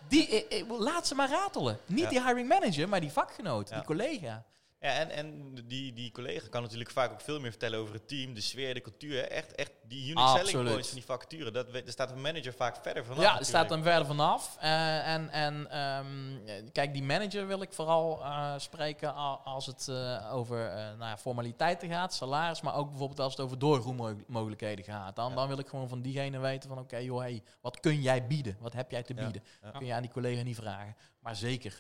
[0.08, 1.78] Die, eh, eh, laat ze maar ratelen.
[1.86, 2.10] Niet Ja.
[2.10, 3.76] die hiring manager, maar die vakgenoot, Ja.
[3.76, 4.44] die collega.
[4.84, 8.08] Ja, en, en die, die collega kan natuurlijk vaak ook veel meer vertellen over het
[8.08, 9.28] team, de sfeer, de cultuur.
[9.28, 11.52] Echt, echt die unique selling points van die vacature.
[11.52, 13.24] Dat, daar staat een manager vaak verder vanaf.
[13.24, 14.58] Ja, er staat dan verder vanaf.
[14.60, 19.88] Eh, en en ehm, eh, kijk, die manager wil ik vooral eh, spreken als het
[19.88, 25.16] eh, over nou ja, formaliteiten gaat, salaris, maar ook bijvoorbeeld als het over doorgroeimogelijkheden gaat.
[25.16, 25.36] Dan, Ja.
[25.36, 28.58] dan wil ik gewoon van diegene weten van oké, joh, hey, wat kun jij bieden?
[28.60, 29.44] Wat heb jij te bieden?
[29.62, 29.72] ja.
[29.72, 30.96] Kun je aan die collega niet vragen.
[31.20, 31.76] Maar zeker,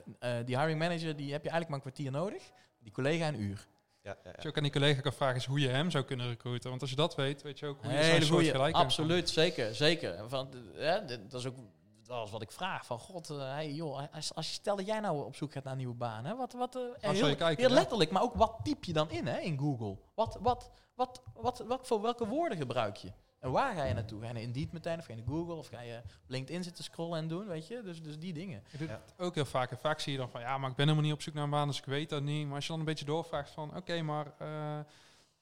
[0.46, 2.44] die hiring manager, die heb je eigenlijk maar een kwartier nodig.
[2.84, 3.68] Die collega een uur.
[4.02, 4.42] Ja, ja, Wat ja.
[4.42, 6.70] je ook aan die collega kan vragen is hoe je hem zou kunnen recruiten.
[6.70, 9.76] Want als je dat weet, weet je ook hoe je zo'n soort gelijk absoluut, zeker,
[9.76, 10.30] zeker.
[10.30, 11.56] Van, eh, dit- dat is ook
[12.04, 12.86] dat is wat ik vraag.
[12.86, 15.64] Van god, eh, hey, joh, als, als je stel dat jij nou op zoek gaat
[15.64, 17.80] naar een nieuwe baan, hè, wat, wat, eh, heel, je kijken, heel ja?
[17.80, 19.98] letterlijk, maar ook wat typ je dan in hè, in Google?
[20.14, 23.12] Wat, wat, wat, wat, wat, voor welke woorden gebruik je?
[23.44, 24.22] En waar ga je naartoe?
[24.22, 26.84] Ga je naar Indeed meteen, of ga je naar Google, of ga je LinkedIn zitten
[26.84, 27.82] scrollen en doen, weet je?
[27.84, 28.64] Dus, dus die dingen.
[28.72, 28.94] Ik doe Ja.
[29.06, 29.72] het ook heel vaak.
[29.72, 31.44] En vaak zie je dan van, ja, maar ik ben helemaal niet op zoek naar
[31.44, 32.46] een baan, dus ik weet dat niet.
[32.46, 34.84] Maar als je dan een beetje doorvraagt van, oké, maar eh, eh,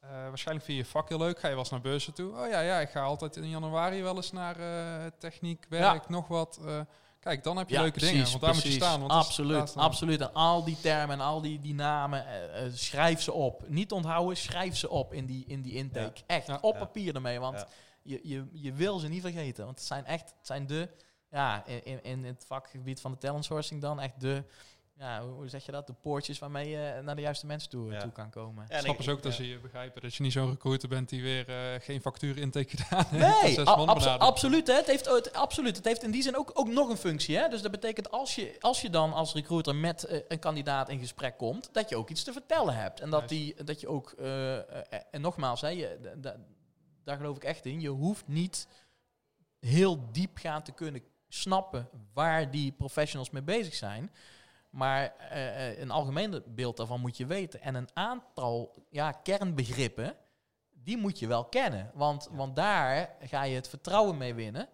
[0.02, 1.40] waarschijnlijk vind je je vak heel leuk.
[1.40, 2.32] Ga je wel eens naar beurzen toe?
[2.38, 6.28] Oh ja, ja, ik ga altijd in januari wel eens naar eh, techniek, werk, nog
[6.28, 6.60] wat.
[6.66, 6.80] eh.
[7.20, 9.00] kijk, dan heb je leuke dingen, want daar moet je staan.
[9.00, 10.22] Want absoluut, absoluut.
[10.22, 12.26] En al die termen en al die, die namen,
[12.78, 13.64] schrijf ze op.
[13.70, 16.22] Niet onthouden, schrijf ze op in die, in die intake.
[16.28, 16.58] Echt, Ja.
[16.62, 16.80] op Ja.
[16.80, 17.68] papier ermee, want Ja.
[18.04, 19.66] Je, je, je wil ze niet vergeten.
[19.66, 20.90] Want het zijn echt, het zijn de,
[21.30, 24.44] ja, in, in, in het vakgebied van de talent sourcing dan echt de,
[24.98, 28.00] ja, hoe zeg je dat, de poortjes waarmee je naar de juiste mensen toe, Ja.
[28.02, 28.66] toe kan komen.
[28.70, 29.38] Ja, ik- ze ook dat ja.
[29.44, 32.78] ze je begrijpen dat je niet zo'n recruiter bent die weer eh, geen factuur intake
[32.78, 33.56] gedaan heeft.
[33.58, 33.66] Nee,
[34.06, 34.68] absoluut.
[34.68, 34.74] Hè.
[34.74, 35.76] Het, heeft, het, absoluut.
[35.76, 37.38] Het heeft in die zin ook, ook nog een functie.
[37.38, 37.48] Hè.
[37.48, 41.00] Dus dat betekent als je, als je dan als recruiter met eh, een kandidaat in
[41.00, 43.00] gesprek komt, dat je ook iets te vertellen hebt.
[43.00, 44.56] En dat, die, dat je ook, eh,
[45.14, 46.16] en nogmaals, hè, je,
[47.04, 48.68] daar geloof ik echt in, je hoeft niet
[49.60, 54.12] heel diep gaan te kunnen snappen waar die professionals mee bezig zijn.
[54.70, 57.62] Maar eh, eh, een algemeen beeld daarvan moet je weten.
[57.62, 60.16] En een aantal ja, kernbegrippen,
[60.70, 61.92] die moet je wel kennen.
[61.94, 64.70] Want, want daar ga je het vertrouwen mee winnen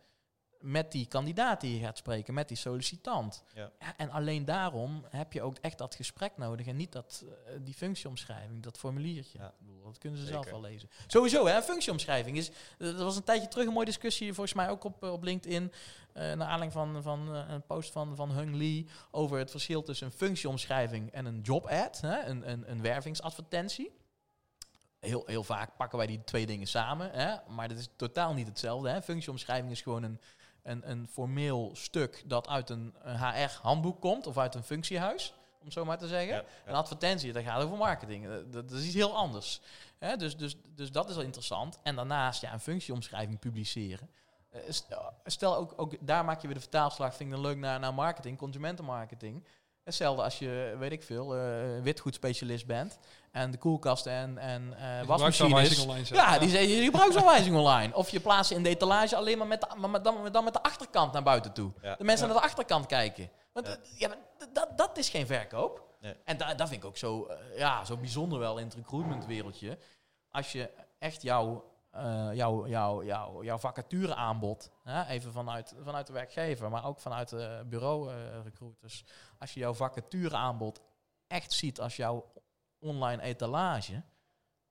[0.62, 3.44] met die kandidaat die je gaat spreken, met die sollicitant.
[3.54, 3.72] Ja.
[3.98, 7.74] en alleen daarom heb je ook echt dat gesprek nodig en niet dat, eh, die
[7.74, 9.38] functieomschrijving, dat formuliertje.
[9.40, 9.54] Ja.
[9.84, 10.44] Dat kunnen ze Zeker.
[10.44, 10.90] zelf wel lezen.
[11.08, 12.52] Sowieso, hè, functieomschrijving is...
[12.78, 15.72] Er was een tijdje terug een mooie discussie, volgens mij ook op, eh, op LinkedIn,
[16.14, 19.84] eh naar aanleiding van, van eh, een post van, van Hung Lee over het verschil
[19.84, 23.92] tussen een functieomschrijving en een job ad, hè, een, een, een wervingsadvertentie.
[25.00, 28.48] Heel, heel vaak pakken wij die twee dingen samen, hè, maar dat is totaal niet
[28.48, 28.90] hetzelfde.
[28.90, 29.02] Hè.
[29.02, 30.20] Functieomschrijving is gewoon een,
[30.68, 35.86] een, een formeel stuk dat uit een, HR-handboek komt of uit een functiehuis, om zo
[35.86, 36.36] maar te zeggen.
[36.36, 38.26] Ja, Een advertentie, dat gaat over marketing.
[38.26, 39.62] Eh, Dat, dat is iets heel anders.
[39.98, 41.80] Hè, dus, dus, dus dat is wel interessant.
[41.84, 44.10] En daarnaast ja, een functieomschrijving publiceren.
[44.50, 44.88] Eh, st-
[45.26, 47.94] Stel ook, ook daar maak je weer de vertaalslag, vind ik dan leuk, naar, naar
[47.94, 49.44] marketing, consumentenmarketing.
[49.88, 53.00] Hetzelfde als je, weet ik veel, eh witgoedspecialist bent
[53.32, 55.80] en de koelkasten en, en eh Je wasmachines.
[55.80, 56.06] online.
[56.10, 57.96] Ja, die zeggen je gebruiksaanwijzing online.
[57.96, 60.44] Of je plaatst ze in de etalage alleen maar met de, maar met- dan, dan
[60.44, 61.72] met de achterkant naar buiten toe.
[61.82, 61.96] Ja.
[61.96, 62.34] De mensen Ja.
[62.34, 63.30] naar de achterkant kijken.
[63.54, 63.74] Want Ja.
[63.74, 64.16] eh, ja,
[64.54, 65.84] dat, dat is geen verkoop.
[66.02, 66.16] Nee.
[66.26, 69.78] En da, dat vind ik ook zo, ja, zo bijzonder wel in het recruitmentwereldje.
[70.32, 70.70] Als je
[71.00, 71.64] echt jouw,
[71.98, 77.00] eh jouw, jouw, jouw, jouw vacature aanbod, hè, even vanuit, vanuit de werkgever, maar ook
[77.00, 79.04] vanuit de bureau eh, recruiters.
[79.40, 80.82] Als je jouw vacature aanbod
[81.28, 82.32] echt ziet als jouw
[82.80, 84.04] online etalage,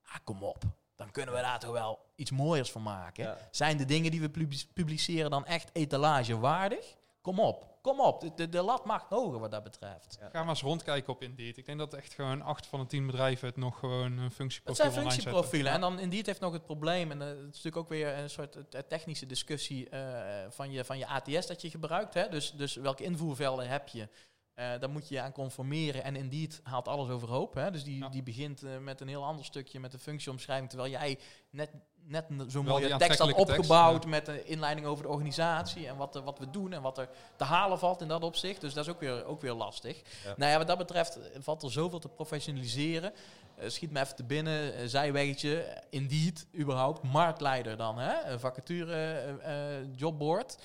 [0.02, 0.62] ah, kom op.
[0.94, 3.24] Dan kunnen we daar toch wel iets mooiers van maken.
[3.24, 3.36] Ja.
[3.50, 6.96] Zijn de dingen die we publi- publiceren dan echt etalagewaardig?
[7.20, 8.20] Kom op, kom op.
[8.20, 10.18] De, de, de lat mag hoger wat dat betreft.
[10.20, 11.56] Ga maar eens rondkijken op Indeed.
[11.56, 14.32] Ik denk dat echt gewoon acht van de tien bedrijven het nog gewoon een Het
[14.32, 15.32] functieprofiel zijn online zetten.
[15.32, 15.72] functieprofielen.
[15.72, 18.30] En dan Indeed heeft nog het probleem, en eh, het is natuurlijk ook weer een
[18.30, 18.56] soort
[18.88, 22.14] technische discussie eh, van, je, van je ATS dat je gebruikt.
[22.14, 22.28] Hè?
[22.28, 24.08] Dus, dus welke invoervelden heb je?
[24.54, 26.04] Daar moet je je aan conformeren.
[26.04, 27.54] En Indeed haalt alles overhoop.
[27.54, 27.70] Hè?
[27.70, 28.08] Dus die, Ja.
[28.08, 30.68] die begint met een heel ander stukje, met de functieomschrijving.
[30.68, 31.18] Terwijl jij
[31.50, 31.70] net,
[32.06, 34.08] net zo'n mooie tekst had tekst, opgebouwd ja.
[34.08, 35.86] met een inleiding over de organisatie.
[35.86, 38.60] En wat, wat we doen en wat er te halen valt in dat opzicht.
[38.60, 40.02] Dus dat is ook weer, ook weer lastig.
[40.24, 40.34] Ja.
[40.36, 43.12] Nou ja, wat dat betreft valt er zoveel te professionaliseren.
[43.56, 48.24] Eh, schiet me even te binnen, eh, zijweggetje, Indeed, überhaupt, marktleider dan, hè?
[48.24, 49.54] Een vacature, eh,
[49.94, 50.58] jobboard.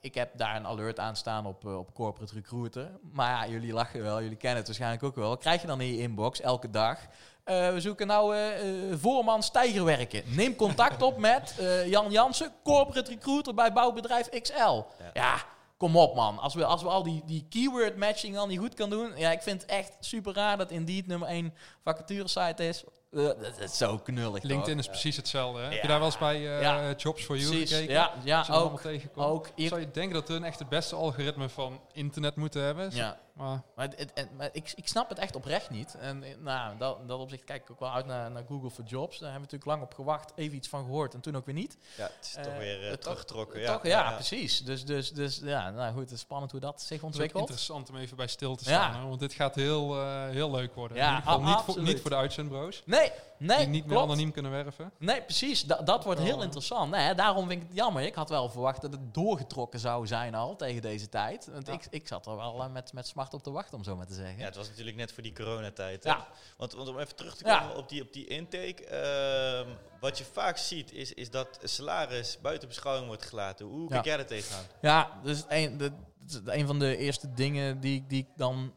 [0.00, 2.90] Ik heb daar een alert aan staan op, op corporate recruiter.
[3.12, 5.36] Maar ja, jullie lachen wel, jullie kennen het waarschijnlijk ook wel.
[5.36, 6.98] Krijg je dan in je inbox elke dag.
[7.44, 10.22] Eh, we zoeken nou eh, eh, voorman stijgerwerken.
[10.26, 14.52] Neem contact op met eh, Jan Jansen, corporate recruiter bij bouwbedrijf XL.
[14.52, 14.84] Ja,
[15.14, 15.34] Ja.
[15.76, 16.38] kom op man.
[16.38, 19.12] Als we, als we al die, die keyword matching al niet goed kan doen.
[19.16, 22.84] Ja, ik vind het echt super raar dat Indeed nummer 1 vacaturesite is.
[23.12, 24.84] Eh, dat is zo knullig LinkedIn toch?
[24.84, 25.60] is precies hetzelfde.
[25.60, 25.68] Hè?
[25.72, 26.92] Heb je daar wel eens bij eh, Ja.
[26.96, 27.70] Jobs for You Precies.
[27.72, 27.94] gekeken?
[27.94, 28.80] Ja, ja allemaal ook.
[28.80, 29.26] tegenkomt.
[29.26, 29.48] ook.
[29.54, 32.90] Hier- Zou je denken dat hun echt het beste algoritme van internet moeten hebben?
[32.94, 33.18] ja.
[33.42, 35.94] Maar Maar, het, het- het- maar ik, ik snap het echt oprecht niet.
[36.00, 38.84] En eh, nou, dat, dat opzicht kijk ik ook wel uit naar, naar Google for
[38.84, 39.18] Jobs.
[39.18, 41.54] Daar hebben we natuurlijk lang op gewacht, even iets van gehoord en toen ook weer
[41.54, 41.76] niet.
[41.96, 43.66] Ja, het is toch Eh, weer het- teruggetrokken.
[43.66, 44.64] Toch, ja, ja, precies.
[44.64, 47.40] Dus, dus, dus ja, nou goed, het is spannend hoe dat zich het is ontwikkelt.
[47.42, 48.90] interessant om even bij stil te Ja.
[48.90, 49.08] staan.
[49.08, 50.96] want dit gaat heel, eh, heel leuk worden.
[50.96, 51.86] Ja, In ieder geval a- niet, voor, absoluut.
[51.88, 52.82] niet voor de uitzendbureaus.
[52.86, 54.10] Nee, nee, die niet meer klopt.
[54.10, 54.92] anoniem kunnen werven.
[54.98, 55.64] Nee, precies.
[55.64, 56.42] Da- dat wordt heel Oh.
[56.42, 56.90] interessant.
[56.90, 58.02] Nee, daarom vind ik het jammer.
[58.02, 61.48] Ik had wel verwacht dat het doorgetrokken zou zijn al tegen deze tijd.
[61.52, 61.72] Want Ja.
[61.72, 64.14] ik, ik zat er wel met, met smart op te wachten, om zo maar te
[64.14, 64.38] zeggen.
[64.38, 66.04] Ja, het was natuurlijk net voor die coronatijd.
[66.04, 66.10] hè.
[66.10, 66.28] Ja.
[66.56, 67.58] Want, want om even terug te Ja.
[67.60, 68.84] komen op, die, op die intake.
[68.84, 69.68] ehm,
[70.00, 73.66] wat je vaak ziet is, is dat salaris buiten beschouwing wordt gelaten.
[73.66, 74.64] Hoe kijk jij er tegenaan?
[74.80, 78.74] Ja, dus een, de, de- een van de eerste dingen die, ik- die ik dan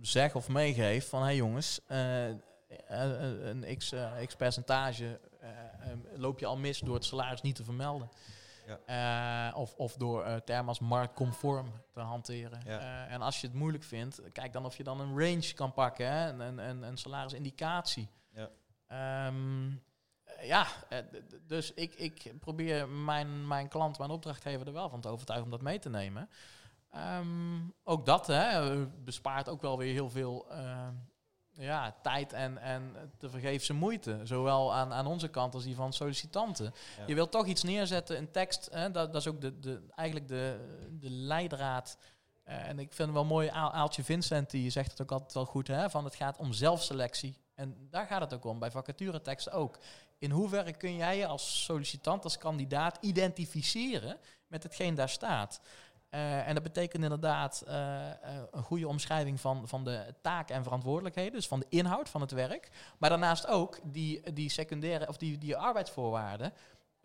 [0.00, 1.18] zeg of meegeef van...
[1.20, 2.36] hé hey jongens, eh, eh,
[2.88, 5.20] een x, eh, x percentage
[6.16, 8.10] loop je al mis door het salaris niet te vermelden.
[8.86, 12.60] Eh, of, of door eh termen als marktconform te hanteren.
[12.64, 12.78] Ja.
[12.78, 15.72] Eh, en als je het moeilijk vindt, kijk dan of je dan een range kan
[15.72, 16.28] pakken, hè?
[16.28, 18.08] Een, een, een, salarisindicatie.
[18.32, 18.50] Ja.
[18.86, 19.70] Ehm,
[20.24, 20.66] eh, ja,
[21.46, 25.52] dus ik, ik probeer mijn, mijn klant, mijn opdrachtgever er wel van te overtuigen om
[25.56, 26.28] dat mee te nemen.
[26.90, 30.88] Ehm, ook dat hè, bespaart ook wel weer heel veel eh,
[31.54, 34.20] ja, tijd en, en te vergeefse moeite.
[34.22, 36.74] Zowel aan, aan onze kant als die van sollicitanten.
[36.98, 37.04] Ja.
[37.06, 38.68] Je wilt toch iets neerzetten, een tekst.
[38.72, 40.58] Hè, dat, dat is ook de, de, eigenlijk de,
[41.00, 41.96] de leidraad.
[42.42, 45.32] Eh, en ik vind het wel mooi, Aal- Aaltje Vincent, die zegt het ook altijd
[45.32, 47.36] wel goed, hè, van het gaat om zelfselectie.
[47.54, 49.78] En daar gaat het ook om, bij vacatureteksten ook.
[50.18, 55.60] In hoeverre kun jij je als sollicitant, als kandidaat identificeren met hetgeen daar staat?
[56.14, 58.16] Eh, en dat betekent inderdaad eh, eh,
[58.50, 62.30] een goede omschrijving van, van de taken en verantwoordelijkheden, dus van de inhoud van het
[62.30, 62.70] werk.
[62.98, 66.52] Maar daarnaast ook die, die secundaire of die, die arbeidsvoorwaarden.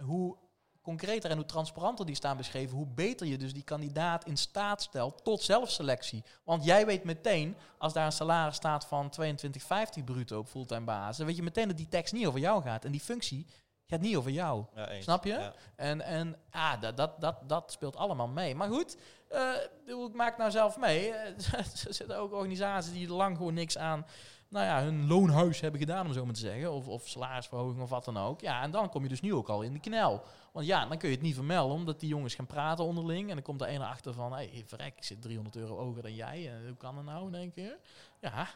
[0.03, 0.37] Hoe
[0.81, 4.81] concreter en hoe transparanter die staan beschreven, hoe beter je dus die kandidaat in staat
[4.81, 6.23] stelt tot zelfselectie.
[6.43, 11.17] Want jij weet meteen, als daar een salaris staat van 22,50 bruto op fulltime basis,
[11.17, 12.85] dan weet je meteen dat die tekst niet over jou gaat.
[12.85, 13.45] En die functie
[13.89, 14.65] gaat niet over jou.
[14.75, 15.01] Ja.
[15.01, 15.31] Snap je?
[15.31, 15.53] Ja.
[15.75, 18.55] En, en ah, dat, dat, dat, dat speelt allemaal mee.
[18.55, 19.53] Maar goed, eh,
[19.85, 21.13] ik maak nou zelf mee.
[21.13, 24.05] Eh, er zitten ook organisaties die er lang gewoon niks aan
[24.49, 26.71] nou ja, hun loonhuis hebben gedaan, om zo maar te zeggen.
[26.71, 28.41] Of, of salarisverhoging of wat dan ook.
[28.41, 30.23] Ja, en dan kom je dus nu ook al in de knel.
[30.51, 33.29] Want ja, dan kun je het niet vermelden, omdat die jongens gaan praten onderling.
[33.29, 36.01] En dan komt er een erachter van, hé, hey, verrek, ik zit 300 euro hoger
[36.01, 36.51] dan jij.
[36.51, 37.79] En hoe kan dat nou in één keer?
[38.21, 38.47] Ja,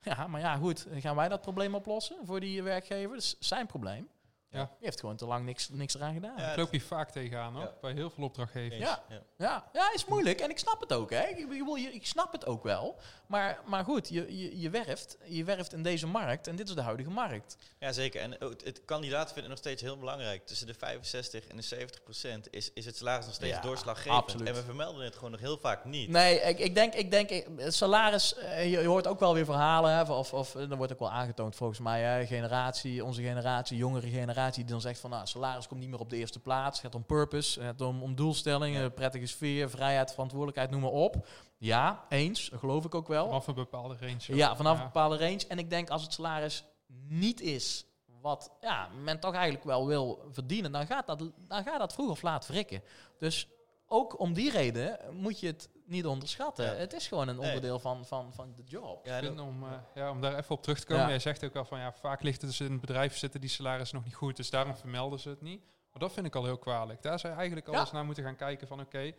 [0.00, 0.86] ja, maar ja, goed.
[0.92, 3.08] Gaan wij dat probleem oplossen voor die werkgever?
[3.08, 4.08] Dat is zijn probleem.
[4.50, 4.64] Ja.
[4.64, 6.36] Die heeft gewoon te lang niks, niks eraan gedaan.
[6.38, 8.78] Ja, loop hier vaak tegenaan hoor, bij heel veel opdrachtgevers.
[8.80, 9.02] Ja.
[9.08, 9.22] Ja.
[9.36, 11.10] Ja, ja, is moeilijk en ik snap het ook.
[11.10, 11.22] Hè.
[11.26, 12.98] Ik, ik, je- ik snap het ook wel.
[13.28, 16.74] Maar, maar goed, je, je, je, werft, je werft in deze markt en dit is
[16.74, 17.56] de huidige markt.
[17.78, 18.20] Ja, zeker.
[18.20, 20.46] En het kandidaat vindt het nog steeds heel belangrijk.
[20.46, 24.14] Tussen de 65 en de 70 procent is, is het salaris nog steeds Ja, doorslaggevend.
[24.22, 24.48] absoluut.
[24.48, 26.08] En we vermelden het gewoon nog heel vaak niet.
[26.08, 29.34] Nee, ik, ik denk, ik denk eh, het salaris, eh, je, je hoort ook wel
[29.34, 33.04] weer verhalen, hè, of, of eh, er wordt ook wel aangetoond volgens mij, hè, generatie,
[33.04, 36.16] onze generatie, jongere generatie, die dan zegt van, nou, salaris komt niet meer op de
[36.16, 38.88] eerste plaats, het gaat om purpose, het gaat om, om doelstellingen, Ja.
[38.88, 41.26] prettige sfeer, vrijheid, verantwoordelijkheid, noem maar op.
[41.58, 43.26] Ja, eens, dat geloof ik ook wel.
[43.26, 44.36] Vanaf een bepaalde range.
[44.36, 45.44] Ja, vanaf een bepaalde range.
[45.48, 46.64] En ik denk als het salaris
[47.08, 47.86] niet is
[48.20, 52.10] wat ja, men toch eigenlijk wel wil verdienen, dan gaat dat, dan gaat dat vroeg
[52.10, 52.82] of laat wrikken.
[53.18, 53.48] Dus
[53.86, 56.64] ook om die reden moet je het niet onderschatten.
[56.64, 56.72] Ja.
[56.72, 57.46] Het is gewoon een Nee.
[57.46, 59.06] onderdeel van, van, van de job.
[59.06, 61.02] Ja, en vind om, eh, ja, om daar even op terug te komen.
[61.02, 61.08] Ja.
[61.08, 63.50] Jij zegt ook al van ja, vaak ligt het dus in het bedrijf zitten die
[63.50, 65.62] salarissen nog niet goed, dus daarom vermelden ze het niet.
[65.92, 67.02] Maar dat vind ik al heel kwalijk.
[67.02, 67.80] Daar zou je eigenlijk al Ja.
[67.80, 69.12] eens naar moeten gaan kijken van oké,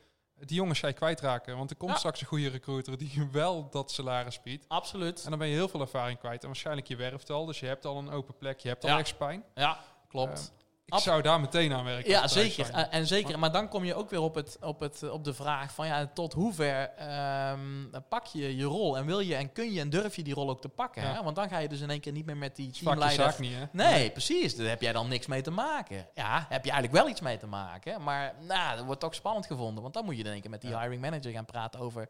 [0.45, 1.57] die jongens ga je kwijtraken.
[1.57, 1.97] Want er komt Ja.
[1.97, 4.65] straks een goede recruiter die je wel dat salaris biedt.
[4.67, 5.23] Absoluut.
[5.23, 6.41] En dan ben je heel veel ervaring kwijt.
[6.41, 8.89] En waarschijnlijk je werft al, dus je hebt al een open plek, je hebt al
[8.89, 8.95] Ja.
[8.95, 9.43] rechtspijn.
[9.55, 9.77] Ja,
[10.07, 10.53] klopt.
[10.89, 12.09] Eh, Ik Ab- zou daar meteen aan werken.
[12.09, 12.65] Ja, zeker.
[12.65, 12.89] zijn.
[12.89, 13.39] En, zeker.
[13.39, 16.09] Maar dan kom je ook weer op, het, op, het, op de vraag van ja,
[16.13, 17.59] tot hoever ehm,
[18.09, 20.49] pak je je rol en wil je en kun je en durf je die rol
[20.49, 21.01] ook te pakken.
[21.01, 21.13] Ja.
[21.13, 21.23] Hè?
[21.23, 23.39] Want dan ga je dus in één keer niet meer met die vaak teamleider zaak
[23.39, 23.63] niet, hè?
[23.71, 24.55] Nee, precies.
[24.55, 26.07] Daar heb jij dan niks mee te maken.
[26.15, 28.03] Ja, heb je eigenlijk wel iets mee te maken.
[28.03, 29.81] Maar nou, dat wordt toch spannend gevonden.
[29.81, 30.81] Want dan moet je in één keer met die Ja.
[30.81, 32.09] hiring manager gaan praten over...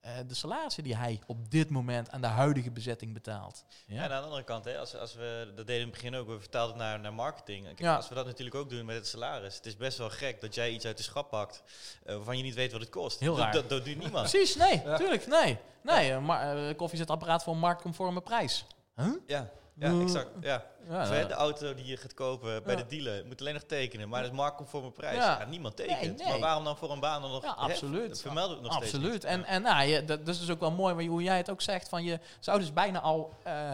[0.00, 3.64] eh, de salarissen die hij op dit moment aan de huidige bezetting betaalt.
[3.86, 3.94] Ja.
[3.94, 5.90] Ja, En aan de andere kant, hè, als, als we, dat deden we in het
[5.90, 7.64] begin ook, we vertaalden het naar, naar marketing.
[7.66, 7.96] Kijk, Ja.
[7.96, 9.54] Als we dat natuurlijk ook doen met het salaris.
[9.56, 11.62] Het is best wel gek dat jij iets uit de schap pakt
[12.04, 13.20] eh, waarvan je niet weet wat het kost.
[13.20, 13.52] Heel Dat- raar.
[13.52, 14.28] Dat, dat doet niemand.
[14.30, 14.96] Precies, nee, Ja.
[14.96, 15.58] tuurlijk, nee.
[15.82, 18.64] Nee, een ma- eh, koffiezetapparaat voor een marktconforme prijs.
[18.96, 19.06] Huh?
[19.26, 19.50] Ja,
[19.80, 20.28] ja Eh, exact.
[20.40, 20.64] Ja.
[20.88, 22.82] Ja, hè, eh, de auto die je gaat kopen bij Ja.
[22.82, 24.08] de dealer, moet alleen nog tekenen.
[24.08, 25.16] Maar dat is marktconforme prijs.
[25.16, 25.44] Ja.
[25.48, 26.00] Niemand tekent.
[26.00, 26.26] Nee, nee.
[26.28, 27.42] Maar waarom dan voor een baan dan nog?
[27.42, 28.08] Ja, hè, absoluut.
[28.08, 29.24] dat vermelden we het nog steeds Absoluut.
[29.24, 31.62] En, en nou, je, dat, dat is dus ook wel mooi hoe jij het ook
[31.62, 31.88] zegt.
[31.88, 33.72] Van je zou dus bijna al eh,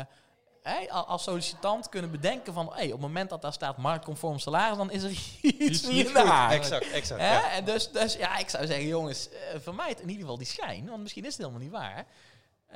[0.89, 2.71] al- als sollicitant kunnen bedenken van...
[2.75, 5.11] Hey, op het moment dat daar staat marktconform salaris, dan is er
[5.69, 6.51] iets niet waar.
[6.51, 7.21] Exact, exact.
[7.21, 7.51] Ja.
[7.53, 10.89] En dus, dus ja, ik zou zeggen, jongens, eh vermijd in ieder geval die schijn.
[10.89, 12.07] Want misschien is het helemaal niet waar.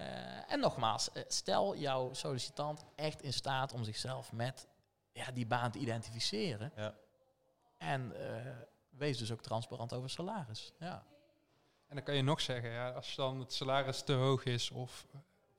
[0.00, 4.68] Eh, en nogmaals, eh, stel jouw sollicitant echt in staat om zichzelf met
[5.12, 6.72] ja, die baan te identificeren.
[6.76, 6.94] Ja.
[7.78, 8.52] En eh,
[8.88, 10.72] wees dus ook transparant over salaris.
[10.78, 11.04] Ja.
[11.86, 15.06] En dan kan je nog zeggen, ja, als dan het salaris te hoog is of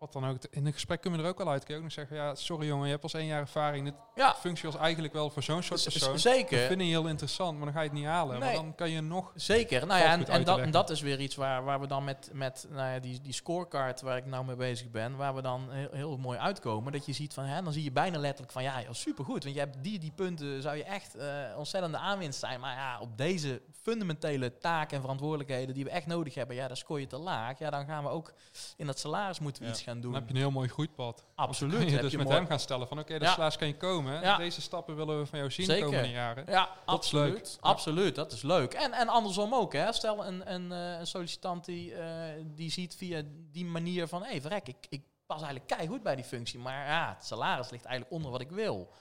[0.01, 0.37] wat dan ook.
[0.49, 1.63] In een gesprek kunnen we er ook wel uit.
[1.63, 3.85] Kun je ook nog zeggen, ja, sorry jongen, je hebt pas één jaar ervaring.
[3.85, 6.01] Dit Ja, functie was eigenlijk wel voor zo'n soort persoon.
[6.19, 6.67] z- Dat zeker.
[6.67, 8.39] vind je heel interessant, maar dan ga je het niet halen.
[8.39, 8.53] Nee.
[8.53, 9.31] Maar dan kan je nog...
[9.35, 9.87] Zeker.
[9.87, 12.67] Nou ja, en, dat, en dat is weer iets waar, waar we dan met, met
[12.69, 15.89] nou ja, die, die scorecard waar ik nou mee bezig ben, waar we dan heel,
[15.91, 16.91] heel mooi uitkomen.
[16.91, 19.43] Dat je ziet van, hè, dan zie je bijna letterlijk van, ja, supergoed.
[19.43, 21.27] Want je hebt die, die punten, zou je echt eh
[21.57, 22.59] ontzettende aanwinst zijn.
[22.59, 26.77] Maar ja, op deze fundamentele taken en verantwoordelijkheden die we echt nodig hebben, ja, daar
[26.77, 27.59] scoor je te laag.
[27.59, 28.33] Ja, dan gaan we ook
[28.77, 29.73] in dat salaris moeten we Ja.
[29.73, 30.13] iets gaan Dan doen.
[30.13, 31.25] heb je een heel mooi groeipad.
[31.35, 31.71] Absoluut.
[31.73, 33.31] Dan kun je dus je met mooi- hem gaan stellen van oké, de Ja.
[33.31, 34.21] salaris kan je komen.
[34.21, 34.37] Ja.
[34.37, 35.83] Deze stappen willen we van jou zien Zeker.
[35.85, 36.45] de komende jaren.
[36.47, 37.33] Ja, Dat is absoluut.
[37.33, 37.47] leuk.
[37.59, 38.73] Absoluut, dat is leuk.
[38.73, 39.73] En, en andersom ook.
[39.73, 39.93] Hè.
[39.93, 43.21] Stel een, een, eh, een sollicitant die, eh, die ziet via
[43.51, 44.21] die manier van...
[44.23, 46.59] hé, hey, verrek, ik, ik pas eigenlijk keihard bij die functie.
[46.59, 48.91] Maar ja, het salaris ligt eigenlijk onder wat ik wil.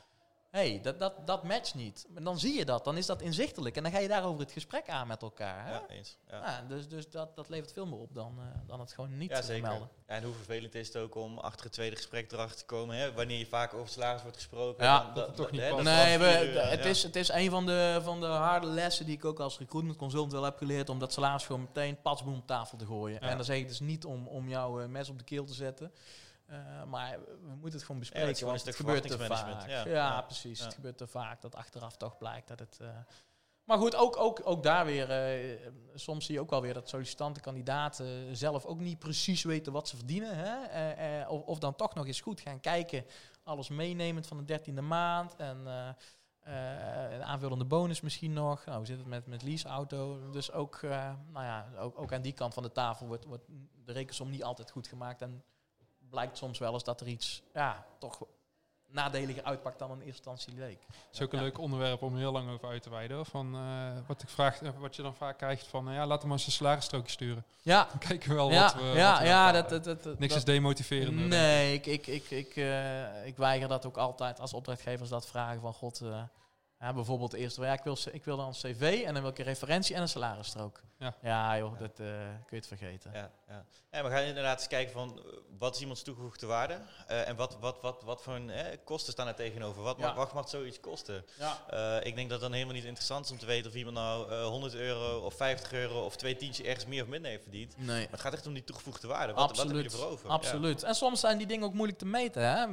[0.50, 2.06] Hey, dat, dat, dat matcht niet.
[2.08, 3.76] Maar dan zie je dat, dan is dat inzichtelijk.
[3.76, 5.66] En dan ga je daarover het gesprek aan met elkaar.
[5.66, 5.72] Hè?
[5.72, 6.18] Ja, eens.
[6.30, 6.36] Ja.
[6.46, 9.30] Ja, dus dus dat, dat levert veel meer op dan, eh, dan het gewoon niet
[9.30, 9.68] Ja, te zeker.
[9.68, 9.88] melden.
[10.08, 12.96] Ja, en hoe vervelend is het ook om achter het tweede gesprek erachter te komen,
[12.96, 14.84] hè, wanneer je vaak over salaris wordt gesproken.
[14.84, 15.04] Ja.
[15.04, 16.24] dan- Dat het toch niet hè, dat Nee, we,
[16.60, 19.58] het, is, het is een van de, van de harde lessen die ik ook als
[19.58, 20.88] recruitment consultant wel heb geleerd.
[20.88, 23.18] Om dat salaris gewoon meteen patsboom op tafel te gooien.
[23.22, 23.28] Ja.
[23.28, 25.54] En dan zeg ik dus niet om, om jouw eh, mes op de keel te
[25.54, 25.92] zetten.
[26.50, 28.36] Eh, maar we moeten het gewoon Ja, bespreken.
[28.36, 29.68] gewoon want het gebeurt te vaak.
[29.68, 29.84] ja.
[29.84, 30.20] Ja, Ja.
[30.22, 30.58] precies.
[30.58, 30.64] Ja.
[30.64, 32.78] Het gebeurt te vaak dat achteraf toch blijkt dat het...
[32.80, 32.88] eh,
[33.64, 35.56] maar goed, ook, ook, ook daar weer, eh,
[35.94, 39.88] soms zie je ook wel weer dat sollicitanten, kandidaten zelf ook niet precies weten wat
[39.88, 40.36] ze verdienen.
[40.36, 41.28] Hè?
[41.28, 43.04] Of, of dan toch nog eens goed gaan kijken,
[43.42, 45.36] alles meenemend van de dertiende maand.
[45.36, 45.66] En
[46.42, 48.64] een aanvullende bonus misschien nog.
[48.64, 50.30] Nou, hoe zit het met, met leaseauto?
[50.30, 53.44] Dus ook, nou ja, ook, ook aan die kant van de tafel wordt, wordt
[53.84, 55.22] de rekensom niet altijd goed gemaakt.
[55.22, 55.44] En
[56.10, 58.18] blijkt soms wel eens dat er iets, ja, toch
[58.92, 60.78] nadeliger uitpakt dan in eerste instantie leek.
[60.86, 61.44] Het is ook een Ja.
[61.44, 63.26] leuk onderwerp om heel lang over uit te wijden.
[63.26, 66.20] Van, eh, wat, ik vraag, eh, wat je dan vaak krijgt van, eh, ja, laat
[66.20, 67.44] hem maar zijn salarisstrookje sturen.
[67.62, 70.04] Ja, Dan kijken we wel ja, wat we ja, wat we ja, dat, dat, dat,
[70.18, 71.28] Niks dat- is ik.
[71.28, 72.56] Nee, ik, ik, ik, ik,
[73.24, 76.02] ik weiger dat ook altijd als opdrachtgevers dat vragen van God.
[76.80, 79.38] Ja, bijvoorbeeld eerst, ja, ik, wil, ik wil dan een cv en dan wil ik
[79.38, 80.80] een referentie en een salarisstrook.
[81.22, 81.58] Ja.
[81.58, 83.10] joh, dat eh, kun je het vergeten.
[83.14, 83.64] Ja, ja.
[83.90, 87.36] En we gaan inderdaad eens kijken van eh, wat is iemands toegevoegde waarde eh, en
[87.36, 89.82] wat, wat, wat, wat voor een, eh, kosten staan er tegenover.
[89.82, 90.06] Wat, Ja.
[90.06, 91.24] mag, wat mag zoiets kosten?
[91.38, 91.58] Ja.
[92.00, 93.96] Eh, ik denk dat het dan helemaal niet interessant is om te weten of iemand
[93.96, 97.42] nou eh, 100 euro of 50 euro of twee tientjes ergens meer of minder heeft
[97.42, 97.74] verdiend.
[97.76, 97.86] Nee.
[98.02, 99.32] Maar het gaat echt om die toegevoegde waarde.
[99.32, 99.92] Wat, wat heb je Absoluut.
[99.92, 100.28] ervoor over?
[100.28, 100.82] Absoluut.
[100.82, 102.42] En soms zijn die dingen ook moeilijk te meten.
[102.42, 102.66] Hè?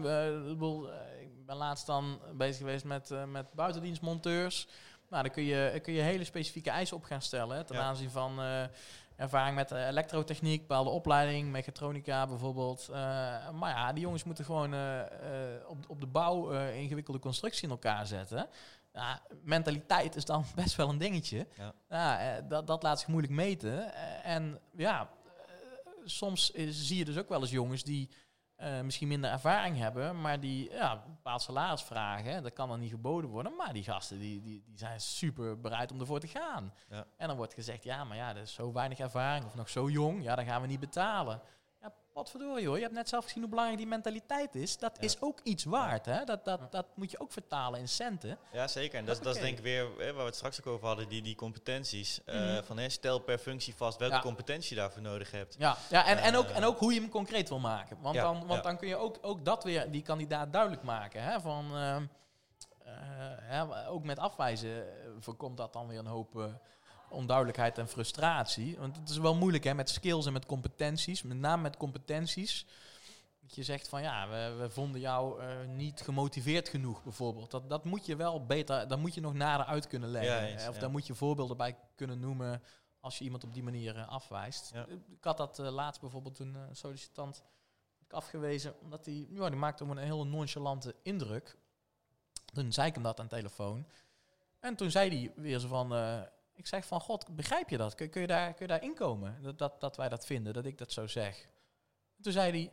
[1.47, 4.67] Ben laatst dan bezig geweest met, eh, met buitendienstmonteurs.
[5.09, 7.57] Nou, dan kun je, kun je hele specifieke eisen op gaan stellen.
[7.57, 7.81] hè, Ten Ja.
[7.81, 8.63] aanzien van eh,
[9.15, 12.87] ervaring met eh, elektrotechniek, bepaalde opleiding, mechatronica bijvoorbeeld.
[13.53, 14.73] Maar ja, die jongens moeten gewoon
[15.67, 18.47] op, op de bouw ingewikkelde constructie in elkaar zetten.
[18.93, 21.47] Ja, mentaliteit is dan best wel een dingetje.
[21.57, 21.73] Ja.
[21.89, 23.93] Ja, dat, dat laat zich moeilijk meten.
[24.23, 25.09] En ja,
[26.05, 28.09] soms is- zie je dus ook wel eens jongens die
[28.57, 32.43] eh, misschien minder ervaring hebben, maar die ja, een bepaald salaris vragen.
[32.43, 35.91] Dat kan dan niet geboden worden, maar die gasten die, die, die zijn super bereid
[35.91, 36.73] om ervoor te gaan.
[36.89, 37.05] Ja.
[37.17, 39.89] En dan wordt gezegd, ja, maar ja, dat is zo weinig ervaring of nog zo
[39.89, 41.41] jong, ja, dan gaan we niet betalen.
[42.17, 44.77] Ja, potverdorie hoor, je hebt net zelf gezien hoe belangrijk die mentaliteit is.
[44.77, 45.01] Dat Ja.
[45.03, 46.23] is ook iets waard, hè?
[46.23, 48.37] Dat, dat, dat moet je ook vertalen in centen.
[48.51, 48.99] Ja, zeker.
[48.99, 50.87] En dat, is- dat is denk ik weer hè, waar we het straks ook over
[50.87, 52.23] hadden, die, die competenties.
[52.25, 52.63] Eh, Mhm.
[52.63, 54.21] van hè, stel per functie vast welke Ja.
[54.21, 55.55] competentie je daarvoor nodig hebt.
[55.59, 57.97] Ja, ja en, en, ook, Eh, en ook hoe je hem concreet wil maken.
[58.01, 58.69] Want, Ja, dan, want ja.
[58.69, 61.23] dan kun je ook, ook dat weer die kandidaat duidelijk maken.
[61.23, 61.41] Hè?
[61.41, 62.05] Van, ehm,
[62.83, 64.85] eh, ja, ook met afwijzen
[65.19, 66.45] voorkomt dat dan weer een hoop eh,
[67.09, 68.77] onduidelijkheid en frustratie.
[68.77, 71.21] Want het is wel moeilijk hè, met skills en met competenties.
[71.21, 72.65] Met name met competenties.
[73.41, 77.51] Dat je zegt van ja, we, we vonden jou eh, niet gemotiveerd genoeg bijvoorbeeld.
[77.51, 80.33] Dat, dat moet je wel beter, dat moet je nog nader uit kunnen leggen.
[80.33, 80.81] Ja, eens, Eh, of ja.
[80.81, 82.63] daar moet je voorbeelden bij kunnen noemen
[82.99, 84.71] als je iemand op die manier eh, afwijst.
[84.73, 84.85] Ja.
[84.87, 87.43] Ik had dat laatst bijvoorbeeld toen een sollicitant
[88.09, 91.57] afgewezen, omdat hij, ja, die maakte een hele nonchalante indruk.
[92.53, 93.85] Toen zei ik hem dat aan de telefoon.
[94.59, 95.91] En toen zei hij weer zo van,
[96.57, 97.95] ik zeg van, god, begrijp je dat?
[97.95, 99.37] Kun, kun je daar, kun je daar inkomen?
[99.41, 101.47] Dat, dat, dat wij dat vinden, dat ik dat zo zeg.
[102.21, 102.71] Toen zei hij,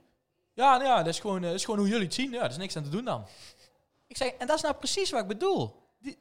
[0.53, 2.31] ja, nou ja, dat is, gewoon, eh, dat is gewoon hoe jullie het zien.
[2.31, 3.27] Ja, er is niks aan te doen dan.
[4.07, 5.83] Ik zeg, en dat is nou precies wat ik bedoel.
[5.99, 6.19] Die,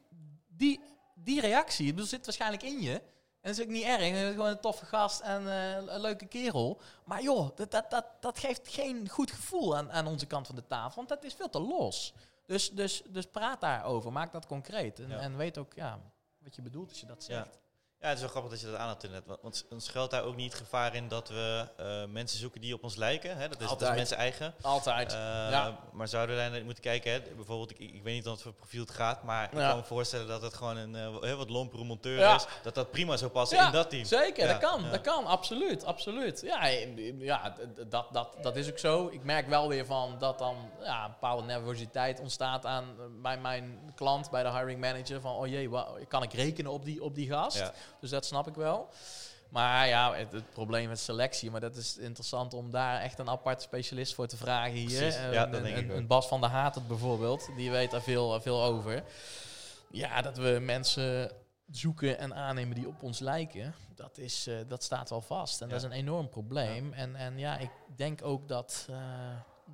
[0.48, 0.80] die,
[1.16, 2.94] die reactie, bedoel, zit waarschijnlijk in je.
[2.94, 4.06] En dat is ook niet erg.
[4.06, 6.80] Je bent gewoon een toffe gast en eh, een leuke kerel.
[7.06, 10.56] Maar joh, dat, dat, dat, dat geeft geen goed gevoel aan, aan onze kant van
[10.56, 10.96] de tafel.
[10.96, 12.14] Want dat is veel te los.
[12.46, 14.12] Dus, dus, dus praat daarover.
[14.12, 15.00] Maak dat concreet.
[15.00, 15.18] En, Ja.
[15.20, 16.00] en weet ook ja,
[16.44, 17.63] wat je bedoelt als je dat zegt.
[18.04, 19.28] Ja, het is wel grappig dat je dat aanhaalt inderdaad.
[19.28, 22.62] Want, want dan schuilt daar ook niet het gevaar in dat we eh, mensen zoeken
[22.62, 23.38] die op ons lijken.
[23.38, 23.48] Hè?
[23.50, 24.54] Dat, is, dat is mensen eigen.
[24.62, 25.12] Altijd.
[25.14, 25.80] Eh, Ja.
[25.94, 27.12] Maar zouden we daar naar moeten kijken?
[27.12, 27.20] Hè?
[27.36, 29.68] Bijvoorbeeld, ik, ik weet niet wat voor profiel het gaat, maar ik Ja.
[29.70, 32.36] kan me voorstellen dat het gewoon een eh, heel wat lompere monteur Ja.
[32.36, 32.46] is.
[32.64, 34.06] Dat dat prima zou passen in dat team.
[34.06, 34.84] Zeker, dat kan.
[34.92, 35.86] Dat kan, absoluut.
[35.86, 36.42] absoluut.
[36.42, 36.66] Ja,
[37.20, 37.56] ja
[37.90, 39.08] dat, dat, dat is ook zo.
[39.08, 42.86] Ik merk wel weer van dat dan ja, een bepaalde nervositeit ontstaat aan,
[43.22, 45.22] bij mijn klant, bij de hiring manager.
[45.22, 47.72] Van, oh jee, wa- kan ik rekenen op die, op die gast?
[48.00, 48.90] Dus dat snap ik wel.
[49.50, 53.30] Maar ja, het, het probleem met selectie, maar dat is interessant om daar echt een
[53.30, 54.98] apart specialist voor te vragen hier.
[55.00, 59.04] Precies, Eh, ja, een, Bas van der Haat bijvoorbeeld, die weet daar veel, veel over.
[59.92, 61.32] Ja, dat we mensen
[61.72, 65.62] zoeken en aannemen die op ons lijken, dat, is, eh, dat staat wel vast.
[65.62, 66.94] En dat is een enorm probleem.
[66.94, 68.96] En, en ja, ik denk ook dat eh,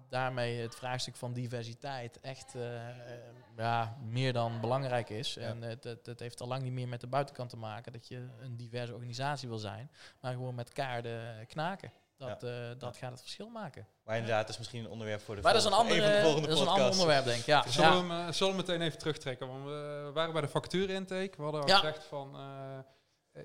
[0.10, 2.62] daarmee het vraagstuk van diversiteit echt eh,
[3.58, 5.34] ja, meer dan belangrijk is.
[5.34, 5.42] Ja.
[5.42, 8.08] En het, het, het heeft al lang niet meer met de buitenkant te maken dat
[8.08, 11.92] je een diverse organisatie wil zijn, maar gewoon met kaarden knaken.
[12.18, 13.88] Dat, eh, dat gaat het verschil maken.
[14.04, 16.22] Maar inderdaad, dat is misschien een onderwerp voor de Maar dat is een, volgende- andere,
[16.22, 17.46] volgende dat is een ander onderwerp, denk ik.
[17.46, 17.68] Ja.
[17.68, 18.04] Zullen, Ja.
[18.08, 19.48] we hem, eh, zullen we meteen even terugtrekken?
[19.48, 21.34] Want we waren bij de factuurintake.
[21.38, 21.76] We hadden al Ja.
[21.78, 22.36] gezegd van...
[22.36, 22.80] eh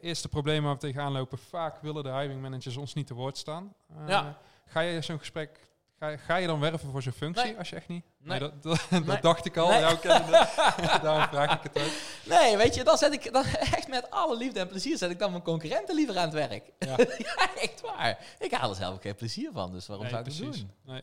[0.01, 1.39] eerste probleem waar we tegenaan lopen.
[1.39, 3.75] Vaak willen de hiring managers ons niet te woord staan.
[3.89, 4.39] Eh, Ja.
[4.67, 5.61] Ga je zo'n gesprek...
[5.99, 7.59] Ga, je- ga je dan werven voor zo'n functie Nee.
[7.59, 8.05] als je echt niet...
[8.19, 8.39] Nee.
[8.39, 9.21] dat, dat, dat Nee.
[9.21, 9.69] dacht ik al.
[9.69, 9.81] Nee.
[11.03, 11.91] Daarom vraag ik het ook.
[12.25, 13.45] Nee, weet je, dan zet ik dan
[13.77, 16.73] echt met alle liefde en plezier zet ik dan mijn concurrenten liever aan het werk.
[16.79, 16.95] Ja.
[17.19, 18.19] Ja, echt waar.
[18.39, 20.71] Ik haal er zelf ook geen plezier van, dus waarom zou ik het doen?
[20.85, 21.03] Nee.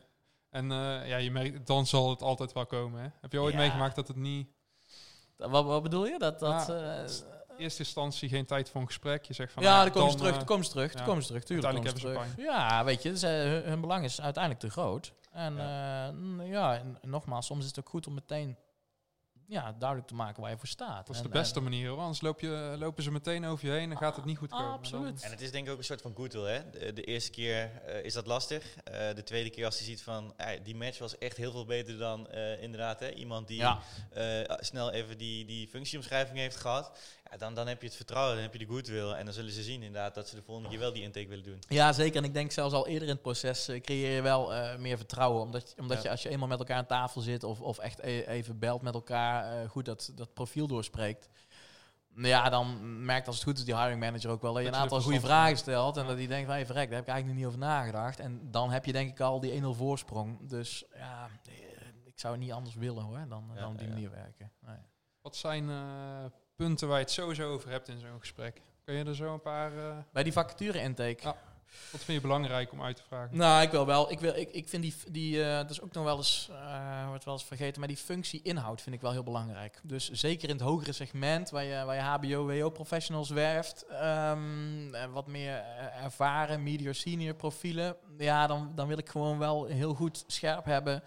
[0.50, 3.02] En eh, ja, je merkt, dan zal het altijd wel komen.
[3.02, 3.08] Hè?
[3.22, 3.60] Heb je ooit Ja.
[3.60, 4.48] meegemaakt dat het niet...
[5.38, 6.20] Wat, wat bedoel je?
[6.20, 7.00] Dat, dat, eh,
[7.62, 9.26] eerste instantie geen tijd voor een gesprek.
[9.26, 9.64] Je zegt van...
[9.64, 11.28] ja, nou, dan komen ze dan, terug, eh, dan komen ze terug, dan komen ze
[11.28, 11.44] terug.
[11.44, 12.46] Tuurlijk ze Uiteindelijk terug.
[12.46, 15.14] Ja, weet je, ze, hun, hun belang is uiteindelijk te groot.
[15.32, 18.58] En ja, ja en nogmaals, soms is het ook goed om meteen
[19.52, 21.08] ja, duidelijk te maken waar je voor staat.
[21.08, 22.00] Dat is En- de beste en- manier, hoor.
[22.00, 24.72] anders loop je, lopen ze meteen over je heen en gaat het niet goed komen.
[24.72, 25.24] Absoluut.
[25.24, 26.44] En het is denk ik ook een soort van goodwill.
[26.54, 26.70] Hè?
[26.70, 28.76] De, de eerste keer eh, is dat lastig.
[28.84, 31.66] Eh, de tweede keer als je ziet van eh, die match was echt heel veel
[31.66, 33.12] beter dan eh, inderdaad hè?
[33.14, 33.80] iemand die Ja.
[34.12, 34.24] eh,
[34.60, 36.92] snel even die, die functieomschrijving heeft gehad.
[37.32, 39.12] Ja, dan, dan heb je het vertrouwen, dan heb je de goodwill.
[39.12, 41.44] En dan zullen ze zien inderdaad dat ze de volgende keer wel die intake willen
[41.44, 41.60] doen.
[41.68, 42.16] Ja, zeker.
[42.18, 44.98] En ik denk zelfs al eerder in het proces eh, creëer je wel eh, meer
[44.98, 45.42] vertrouwen.
[45.42, 46.04] Omdat, je- omdat Ja.
[46.04, 48.82] je als je eenmaal met elkaar aan tafel zit of, of echt e- even belt
[48.82, 51.30] met elkaar, eh, goed dat, dat profiel doorspreekt.
[52.16, 54.76] Ja, dan merkt als het goed is die hiring manager ook wel dat je een
[54.76, 55.98] aantal goede vragen stelt.
[55.98, 58.20] En dat hij denkt van, hey, verrek, daar heb ik eigenlijk nog niet over nagedacht.
[58.20, 60.50] En dan heb je denk ik al die 1-0 voorsprong.
[60.50, 61.54] Dus ja, eh,
[62.04, 63.94] ik zou het niet anders willen hoor, dan, Ja, dan op die ja.
[63.94, 64.52] manier werken.
[64.60, 64.78] Nee.
[65.22, 66.26] Wat zijn eh,
[66.56, 68.62] punten waar je het sowieso over hebt in zo'n gesprek?
[68.84, 69.72] Kun je er zo een paar...
[70.12, 71.24] Bij die vacature intake.
[71.24, 71.36] Ja.
[71.92, 73.38] Wat vind je belangrijk om uit te vragen?
[73.38, 74.12] Nou, ik wil wel.
[74.12, 77.08] Ik, wil, ik, ik vind die, die eh, dat is ook nog wel eens, eh,
[77.08, 79.80] wordt wel eens vergeten, maar die functie inhoud vind ik wel heel belangrijk.
[79.84, 84.96] Dus zeker in het hogere segment, waar je, waar je HBO, WO professionals werft, ehm,
[84.96, 89.66] en wat meer eh, ervaren, medior, senior profielen, ja, dan, dan wil ik gewoon wel
[89.66, 91.04] heel goed scherp hebben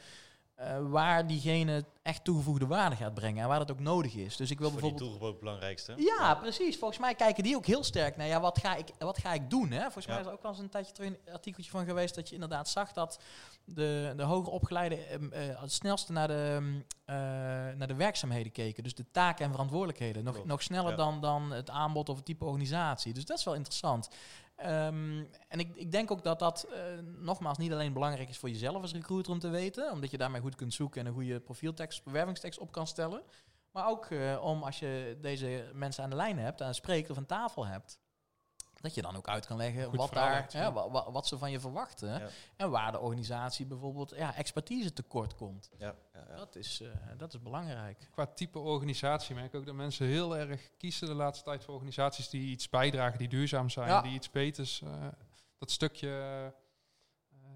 [0.54, 4.36] eh, waar diegene echt toegevoegde waarde gaat brengen en waar dat ook nodig is.
[4.36, 5.22] Dus ik wil Voor die bijvoorbeeld...
[5.22, 5.94] ook het belangrijkste.
[5.96, 6.78] Ja, precies.
[6.78, 9.50] Volgens mij kijken die ook heel sterk naar ja, wat ga ik, wat ga ik
[9.50, 9.70] doen.
[9.70, 9.80] Hè?
[9.82, 10.10] Volgens Ja.
[10.12, 12.34] mij is er ook wel eens een tijdje terug een artikeltje van geweest dat je
[12.34, 13.20] inderdaad zag dat
[13.64, 16.74] de, de hoger opgeleide ehm, eh, het snelste naar de, ehm,
[17.04, 17.14] eh,
[17.76, 18.82] naar de werkzaamheden keken.
[18.82, 20.24] Dus de taken en verantwoordelijkheden.
[20.24, 20.48] Nog, Klopt.
[20.48, 20.96] nog sneller Ja.
[20.96, 23.12] dan, dan het aanbod of het type organisatie.
[23.14, 24.08] Dus dat is wel interessant.
[24.56, 28.48] Ehm, en ik, ik denk ook dat dat eh, nogmaals niet alleen belangrijk is voor
[28.48, 31.40] jezelf als recruiter om te weten, omdat je daarmee goed kunt zoeken en een goede
[31.40, 33.22] profieltekst, bewervingstekst op kan stellen.
[33.70, 37.16] Maar ook eh, om als je deze mensen aan de lijn hebt, aan spreekt of
[37.16, 37.98] aan tafel hebt,
[38.84, 40.72] dat je dan ook uit kan leggen Goed wat, daar, hebt, ja, ja.
[40.72, 42.08] wa- wa- wat ze van je verwachten.
[42.08, 42.28] Ja.
[42.56, 45.70] En waar de organisatie bijvoorbeeld ja, expertise tekort komt.
[45.78, 46.36] Ja, ja, ja.
[46.36, 48.08] Dat, is, eh, dat is belangrijk.
[48.10, 51.74] Qua type organisatie merk ik ook dat mensen heel erg kiezen de laatste tijd voor
[51.74, 54.02] organisaties die iets bijdragen, die duurzaam zijn, Ja.
[54.02, 54.82] die iets beters.
[54.82, 54.90] eh,
[55.58, 56.08] dat stukje,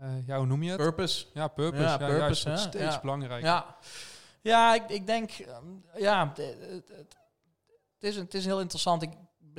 [0.01, 0.81] eh, ja, hoe noem je het?
[0.81, 1.27] Purpose.
[1.35, 1.83] Ja, purpose.
[1.83, 2.57] Ja, Ja, purpose, juist, hè?
[2.57, 3.01] steeds Ja.
[3.01, 3.49] belangrijker.
[3.49, 3.77] Ja,
[4.43, 5.65] ja ik, ik denk, ehm,
[5.97, 7.17] ja, het, het, het-
[7.99, 9.03] is, een- het is heel interessant.
[9.03, 9.11] Ik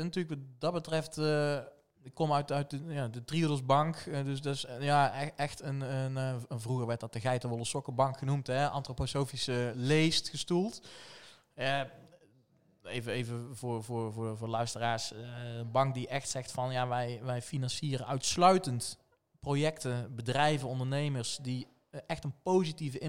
[0.04, 1.18] natuurlijk wat dat betreft...
[1.18, 1.58] eh,
[2.02, 3.96] ik kom uit, uit de, ja, de Triodos Bank.
[3.96, 6.60] eh, dus is eh, ja, e- echt een, een, een...
[6.60, 8.48] Vroeger werd dat de Geitenwolle Sokkenbank genoemd.
[8.48, 8.70] Hè?
[8.70, 10.88] Antroposofische leest gestoeld.
[12.84, 15.12] Even even voor, voor, voor, voor luisteraars.
[15.12, 16.72] een bank die echt zegt van...
[16.72, 18.98] Ja, wij, wij financieren uitsluitend
[19.40, 21.40] projecten, bedrijven, ondernemers...
[21.42, 21.68] die
[22.08, 23.00] echt een positieve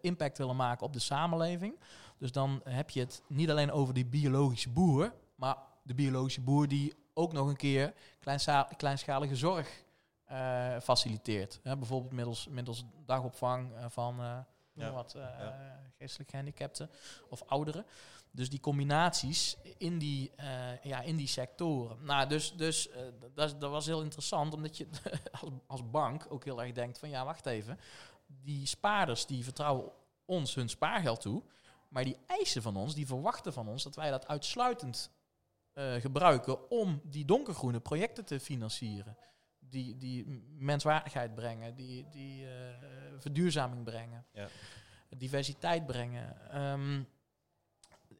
[0.00, 1.78] impact willen maken op de samenleving.
[2.18, 6.68] Dus dan heb je het niet alleen over die biologische boer, maar de biologische boer
[6.68, 7.92] die ook nog een keer
[8.76, 9.84] kleinschalige zorg
[10.24, 11.60] eh, faciliteert.
[11.62, 14.38] Hè, bijvoorbeeld middels, middels dagopvang eh, van eh,
[14.72, 15.80] Ja, wat, ja.
[15.98, 16.90] geestelijk gehandicapten
[17.28, 17.86] of ouderen.
[18.30, 20.32] Dus die combinaties in die,
[20.82, 22.04] ja, in die sectoren.
[22.04, 22.88] Nou, dus, dus
[23.34, 24.88] dat, dat was heel interessant, omdat je
[25.40, 27.78] als, als bank ook heel erg denkt van ja, wacht even.
[28.26, 29.92] Die spaarders die vertrouwen
[30.24, 31.42] ons hun spaargeld toe.
[31.88, 35.10] Maar die eisen van ons, die verwachten van ons dat wij dat uitsluitend
[35.74, 39.16] eh, gebruiken om die donkergroene projecten te financieren.
[39.58, 40.26] Die, die
[40.58, 42.52] menswaardigheid brengen, die, die eh,
[43.18, 44.48] verduurzaming brengen, Ja.
[45.16, 46.50] diversiteit brengen.
[46.50, 47.02] Ehm,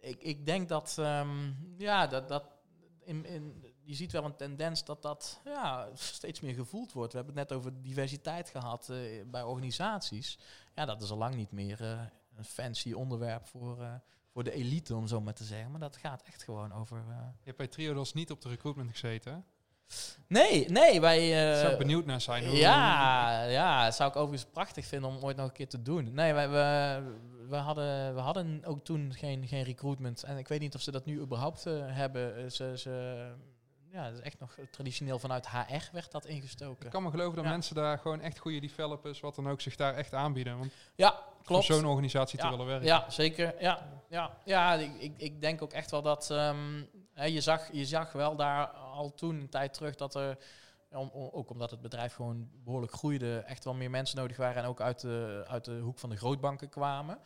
[0.01, 2.45] ik, ik denk dat, ehm, ja, dat, dat
[3.05, 7.13] in, in, je ziet wel een tendens dat dat ja, steeds meer gevoeld wordt.
[7.13, 10.39] We hebben het net over diversiteit gehad eh, bij organisaties.
[10.75, 11.81] Ja, dat is al lang niet meer
[12.37, 14.01] een fancy onderwerp voor,
[14.35, 15.70] voor de elite, om zo maar te zeggen.
[15.70, 16.97] Maar dat gaat echt gewoon over...
[16.97, 19.45] eh, Je hebt bij Triodos niet op de recruitment gezeten?
[20.28, 21.53] Nee, nee, wij...
[21.53, 22.47] Eh, zou ik benieuwd naar zijn.
[22.47, 26.14] Hoe- ja, ja, zou ik overigens prachtig vinden om ooit nog een keer te doen.
[26.14, 27.03] Nee, wij, we,
[27.49, 30.22] we, hadden, we hadden ook toen geen, geen recruitment.
[30.22, 32.53] En ik weet niet of ze dat nu überhaupt eh, hebben.
[32.53, 33.26] Ze, ze,
[33.91, 36.85] ja, dat is echt nog traditioneel vanuit HR werd dat ingestoken.
[36.87, 37.51] Ik kan me geloven dat Ja.
[37.51, 40.59] mensen daar gewoon echt goede developers, wat dan ook, zich daar echt aanbieden.
[40.59, 41.66] Want Ja, klopt.
[41.66, 42.86] voor zo'n organisatie te willen werken.
[42.86, 43.55] Ja, zeker.
[43.61, 46.30] Ja, ja, ja ik, ik, denk ook echt wel dat...
[46.30, 46.82] ehm,
[47.12, 50.38] hè, je, zag, je zag wel daar al toen een tijd terug dat er...
[50.90, 53.38] om- ook omdat het bedrijf gewoon behoorlijk groeide...
[53.38, 54.62] echt wel meer mensen nodig waren...
[54.62, 57.18] en ook uit de, uit de hoek van de grootbanken kwamen.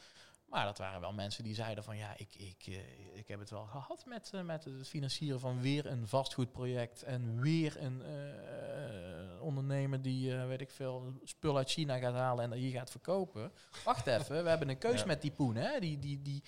[0.48, 1.96] Maar dat waren wel mensen die zeiden van...
[1.96, 5.60] ja, ik, ik, eh, ik heb het wel gehad met, eh, met het financieren van
[5.60, 7.02] weer een vastgoedproject...
[7.02, 11.12] en weer een eh, ondernemer die, weet ik veel...
[11.22, 13.52] spul uit China gaat halen en dat hier gaat verkopen.
[13.84, 15.06] Wacht even, we hebben een keus Ja.
[15.06, 15.54] met die poen.
[15.54, 15.80] Hè?
[15.80, 16.42] Die, die, die,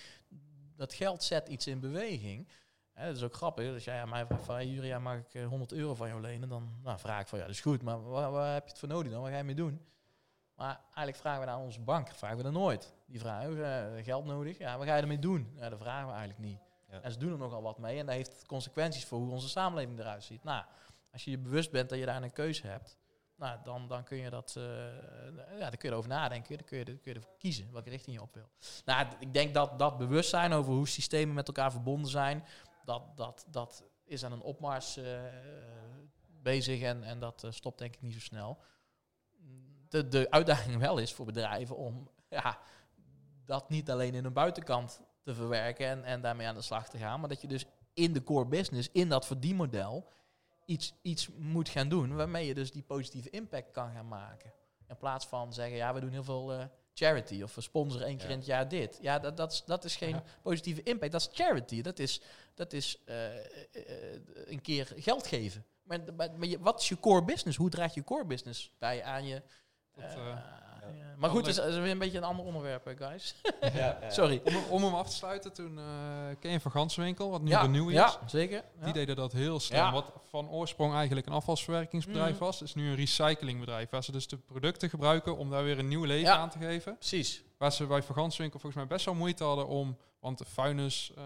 [0.76, 2.48] dat geld zet iets in beweging.
[2.92, 3.72] Hè, dat is ook grappig.
[3.72, 6.20] Als jij aan mij vraagt van, hey, Juria, mag ik eh, 100 euro van jou
[6.20, 6.48] lenen?
[6.48, 8.78] Dan nou, vraag ik van, ja, dat is goed, maar waar, waar heb je het
[8.78, 9.20] voor nodig dan?
[9.20, 9.80] Wat ga je mee doen?
[10.60, 12.94] Maar eigenlijk vragen we aan onze bank, vragen we dat nooit.
[13.06, 13.64] Die vragen,
[13.96, 14.58] eh, geld nodig?
[14.58, 15.52] Ja, wat ga je ermee doen?
[15.56, 16.58] Ja, dat vragen we eigenlijk niet.
[16.90, 17.00] Ja.
[17.00, 19.98] En ze doen er nogal wat mee en dat heeft consequenties voor hoe onze samenleving
[19.98, 20.44] eruit ziet.
[20.44, 20.64] Nou,
[21.12, 22.98] als je je bewust bent dat je daar een keuze hebt,
[23.36, 24.64] nou, dan, dan kun je dat, eh,
[25.58, 26.56] ja, dan kun je erover nadenken.
[26.56, 28.50] Dan kun je, dan kun je ervoor kiezen welke richting je op wil.
[28.84, 32.44] Nou, ik denk dat dat bewustzijn over hoe systemen met elkaar verbonden zijn,
[32.84, 35.20] dat, dat, dat is aan een opmars eh,
[36.42, 38.58] bezig en, en dat stopt denk ik niet zo snel.
[39.90, 42.58] De, de uitdaging wel is voor bedrijven om ja,
[43.44, 46.98] dat niet alleen in een buitenkant te verwerken en, en daarmee aan de slag te
[46.98, 47.64] gaan, maar dat je dus
[47.94, 50.08] in de core business, in dat verdienmodel,
[50.64, 54.52] iets, iets moet gaan doen waarmee je dus die positieve impact kan gaan maken.
[54.88, 56.64] In plaats van zeggen, ja, we doen heel veel eh,
[56.94, 58.32] charity of we sponsoren één keer Ja.
[58.32, 58.98] in het jaar dit.
[59.02, 60.22] Ja, dat, dat, is, dat is geen Ja.
[60.42, 61.82] positieve impact, dat is charity.
[61.82, 62.20] Dat is,
[62.54, 63.44] dat is eh, eh,
[64.44, 65.64] een keer geld geven.
[65.82, 67.56] Maar, maar, maar je, wat is je core business?
[67.58, 69.42] Hoe draagt je core business bij aan je...
[70.00, 71.04] Dat, eh, eh, ja.
[71.16, 73.34] Maar goed, het is, weer een beetje een ander onderwerp, guys.
[73.60, 74.10] Ja, ja.
[74.10, 74.40] Sorry.
[74.44, 75.84] om, om hem af te sluiten, toen eh,
[76.40, 77.94] ken je Van Ganswinkel, wat nu ja, Renew is.
[77.94, 78.62] ja, zeker.
[78.78, 78.84] Ja.
[78.84, 79.84] Die deden dat heel snel.
[79.84, 79.92] Ja.
[79.92, 82.44] Wat van oorsprong eigenlijk een afvalsverwerkingsbedrijf Mhm.
[82.44, 83.90] was, is nu een recyclingbedrijf.
[83.90, 86.36] Waar ze dus de producten gebruiken om daar weer een nieuw leven Ja.
[86.36, 86.94] aan te geven.
[86.98, 87.42] Precies.
[87.58, 89.96] Waar ze bij Van Ganswinkel volgens mij best wel moeite hadden om...
[90.20, 91.24] Want de vuilnis, eh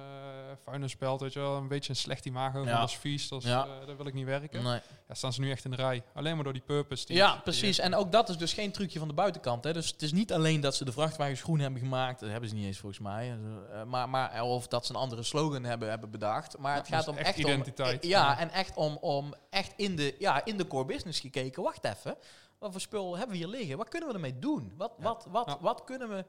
[0.62, 2.64] vuilnisbelt, weet je wel, een beetje een slecht imago.
[2.64, 2.78] Ja.
[2.80, 3.64] Dat is vies, dat, is, Ja.
[3.66, 4.62] eh, daar wil ik niet werken.
[4.62, 4.80] Nee.
[5.08, 6.02] Ja, staan ze nu echt in de rij.
[6.14, 7.06] Alleen maar door die purpose.
[7.06, 7.78] Die Ja, die- precies.
[7.78, 9.64] En ook dat is dus geen trucje van de buitenkant.
[9.64, 9.72] Hè.
[9.72, 12.20] Dus het is niet alleen dat ze de vrachtwagens groen hebben gemaakt.
[12.20, 13.38] Dat hebben ze niet eens volgens mij.
[13.72, 16.58] Eh, maar, maar, of dat ze een andere slogan hebben, hebben bedacht.
[16.58, 18.02] Maar Ja, het gaat is om echt echt identiteit.
[18.02, 21.62] Om, ja, en echt om, om echt in de, ja, in de core business gekeken.
[21.62, 22.16] Wacht even.
[22.58, 23.76] Wat voor spul hebben we hier liggen?
[23.76, 24.72] Wat kunnen we ermee doen?
[24.76, 26.24] Wat, wat, wat, wat kunnen we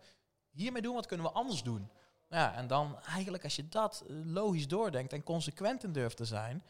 [0.52, 0.96] hiermee doen?
[0.96, 1.90] Wat kunnen we anders doen?
[2.36, 6.26] Ja, en dan eigenlijk als je dat eh, logisch doordenkt en consequent in durft te
[6.26, 6.64] zijn,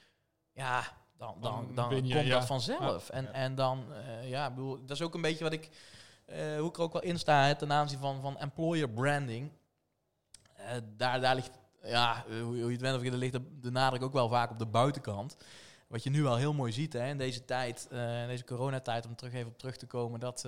[0.53, 0.83] ja,
[1.17, 2.39] dan, dan, Dan je, komt ja.
[2.39, 3.09] dat vanzelf.
[3.09, 3.31] En, Ja.
[3.31, 5.69] en dan, eh, ja, bedoel, dat is ook een beetje wat ik,
[6.25, 9.51] eh, hoe ik er ook wel in sta hè, ten aanzien van, van employer branding.
[10.97, 11.51] Daar, daar ligt,
[11.83, 14.51] ja, hoe, je het bent of je, er ligt de, de nadruk ook wel vaak
[14.51, 15.37] op de buitenkant.
[15.87, 19.11] Wat je nu al heel mooi ziet hè, in deze tijd, in deze coronatijd, om
[19.11, 20.45] er terug even op terug te komen, dat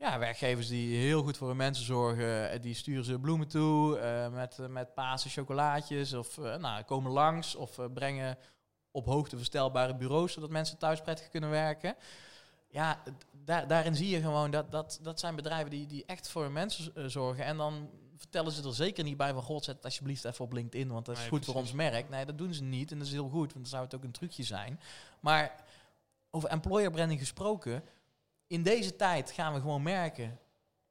[0.00, 3.98] ja, werkgevers die heel goed voor hun mensen zorgen, eh, die sturen ze bloemen toe
[3.98, 8.38] eh, met, eh, met Pasen chocolaatjes of nou, komen langs of brengen
[8.90, 11.94] op hoogte verstelbare bureaus, zodat mensen thuis prettig kunnen werken.
[12.68, 13.02] Ja,
[13.44, 17.10] daarin zie je gewoon dat dat, dat zijn bedrijven die, die echt voor hun mensen
[17.10, 17.44] zorgen.
[17.44, 20.52] En dan vertellen ze er zeker niet bij van, god, zet het alsjeblieft even op
[20.52, 22.08] LinkedIn, want dat is Nee, goed voor ons merk.
[22.08, 24.04] Nee, dat doen ze niet en dat is heel goed, want dan zou het ook
[24.04, 24.80] een trucje zijn.
[25.20, 25.64] Maar
[26.30, 27.82] over employer branding gesproken,
[28.50, 30.38] in deze tijd gaan we gewoon merken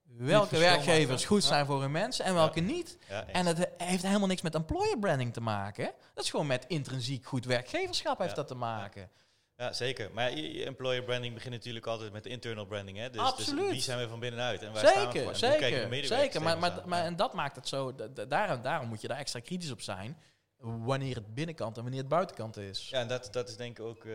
[0.03, 2.97] welke werkgevers goed zijn voor hun mensen en welke niet.
[3.31, 5.91] En het he- heeft helemaal niks met employer branding te maken.
[6.13, 9.09] Dat is gewoon met intrinsiek goed werkgeverschap heeft dat te maken.
[9.57, 10.09] Ja, zeker.
[10.13, 12.97] Maar je, employer branding begint natuurlijk altijd met internal branding.
[12.97, 13.09] Hè?
[13.09, 13.63] Dus, Absoluut.
[13.63, 14.61] Dus wie zijn we van binnenuit?
[14.61, 15.35] En waar staan we voor?
[15.35, 16.41] Zeker, En zeker, zeker.
[16.41, 19.17] Maar, maar, maar, en dat maakt het zo, da- da- daarom, daarom moet je daar
[19.17, 20.17] extra kritisch op zijn.
[20.57, 22.89] Wanneer het binnenkant en wanneer het buitenkant is.
[22.89, 24.13] Ja, en dat, dat is denk ik ook eh,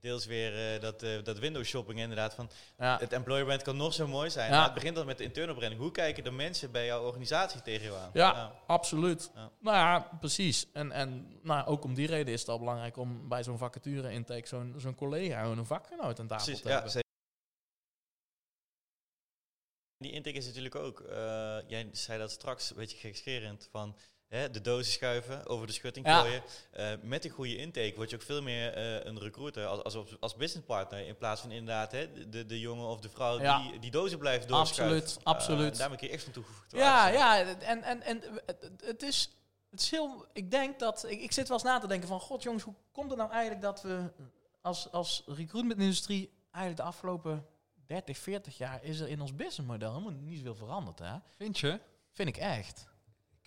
[0.00, 2.34] deels weer eh, dat, eh, dat window shopping inderdaad.
[2.34, 2.98] Van Ja.
[2.98, 4.50] het employer brand kan nog zo mooi zijn.
[4.50, 4.56] Ja.
[4.56, 5.80] Maar het begint al met de internal branding.
[5.80, 8.10] Hoe kijken de mensen bij jouw organisatie tegen jou aan?
[8.12, 9.30] Ja, absoluut.
[9.34, 10.66] Nou ja, precies.
[10.72, 14.12] En, en nou, ook om die reden is het al belangrijk om bij zo'n vacature
[14.12, 16.92] intake zo'n zo'n collega, een vakgenoot aan tafel Precies, te ja, hebben.
[16.92, 17.08] zeker.
[19.98, 23.96] Die intake is natuurlijk ook, eh, jij zei dat straks een beetje gekscherend, van
[24.30, 26.20] hè, de dozen schuiven, over de schutting Ja.
[26.20, 26.42] gooien.
[26.70, 30.20] Eh, met een goede intake word je ook veel meer eh, een recruiter als, als,
[30.20, 33.62] als businesspartner, in plaats van inderdaad hè, de, de jongen of de vrouw Ja.
[33.62, 34.96] die die dozen blijft doorschuiven.
[35.02, 35.72] Absoluut, absoluut.
[35.72, 39.30] Uh, daarmee kun je echt van toegevoegd Ja, ja, en, en, en het, het is,
[39.70, 40.26] het is heel.
[40.32, 41.04] Ik denk dat.
[41.08, 42.20] Ik, ik zit wel eens na te denken van.
[42.20, 44.12] God, jongens, hoe komt het nou eigenlijk dat we
[44.60, 46.32] als, als recruitment-industrie.
[46.50, 47.46] eigenlijk de afgelopen
[47.86, 48.82] 30, 40 jaar.
[48.84, 51.14] is er in ons businessmodel helemaal niet zoveel veranderd, hè?
[51.36, 51.80] Vind je?
[52.12, 52.88] Vind ik echt.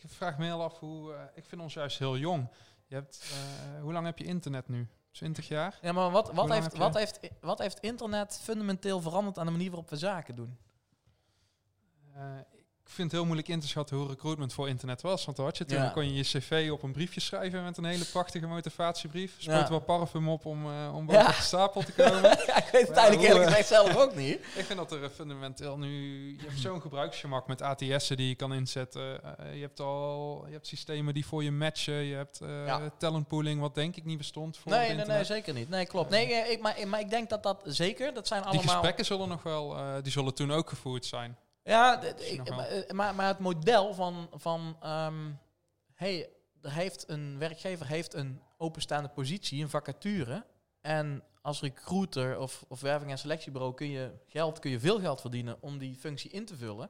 [0.04, 1.14] Ik vraag me heel af hoe...
[1.14, 2.50] eh, ik vind ons juist heel jong.
[2.86, 4.88] Je hebt, eh, hoe lang heb je internet nu?
[5.12, 5.80] 20 jaar?
[5.82, 9.70] Ja, maar wat, wat, heeft, wat, heeft, wat heeft internet fundamenteel veranderd aan de manier
[9.70, 10.58] waarop we zaken doen?
[12.84, 15.26] Eh, ik vind het heel moeilijk in te schatten hoe recruitment voor internet was.
[15.26, 15.90] Want dan had je toen Ja.
[15.90, 19.36] kon je je cv op een briefje schrijven met een hele prachtige motivatiebrief.
[19.38, 19.70] Sproot Ja.
[19.70, 22.22] wel parfum op om, eh, om boven de stapel te komen.
[22.48, 24.36] ja, ik weet het eigenlijk eerlijk eh, gezegd zelf ook niet.
[24.62, 26.28] ik vind dat er eh, fundamenteel nu...
[26.38, 29.38] Je hebt zo'n gebruiksgemak met ATS'en die je kan inzetten.
[29.38, 31.94] Eh, je hebt al je hebt systemen die voor je matchen.
[31.94, 35.70] Je hebt eh talentpooling, wat denk ik niet bestond voor Nee, nee, nee, zeker niet.
[35.70, 36.10] Nee, klopt.
[36.10, 38.72] Nee, eh, ik, maar, maar ik denk dat dat zeker, dat zijn Die allemaal...
[38.74, 39.78] gesprekken zullen nog wel...
[39.78, 41.38] eh, die zullen toen ook gevoerd zijn.
[41.64, 45.32] Ja, ik- maar, eh, maar, maar het model van, van ehm,
[45.94, 46.30] hey,
[46.62, 50.46] er heeft een werkgever heeft een openstaande positie, een vacature.
[50.82, 55.22] En als recruiter of, of werving- en selectiebureau kun je geld, kun je veel geld
[55.22, 56.90] verdienen om die functie in te vullen.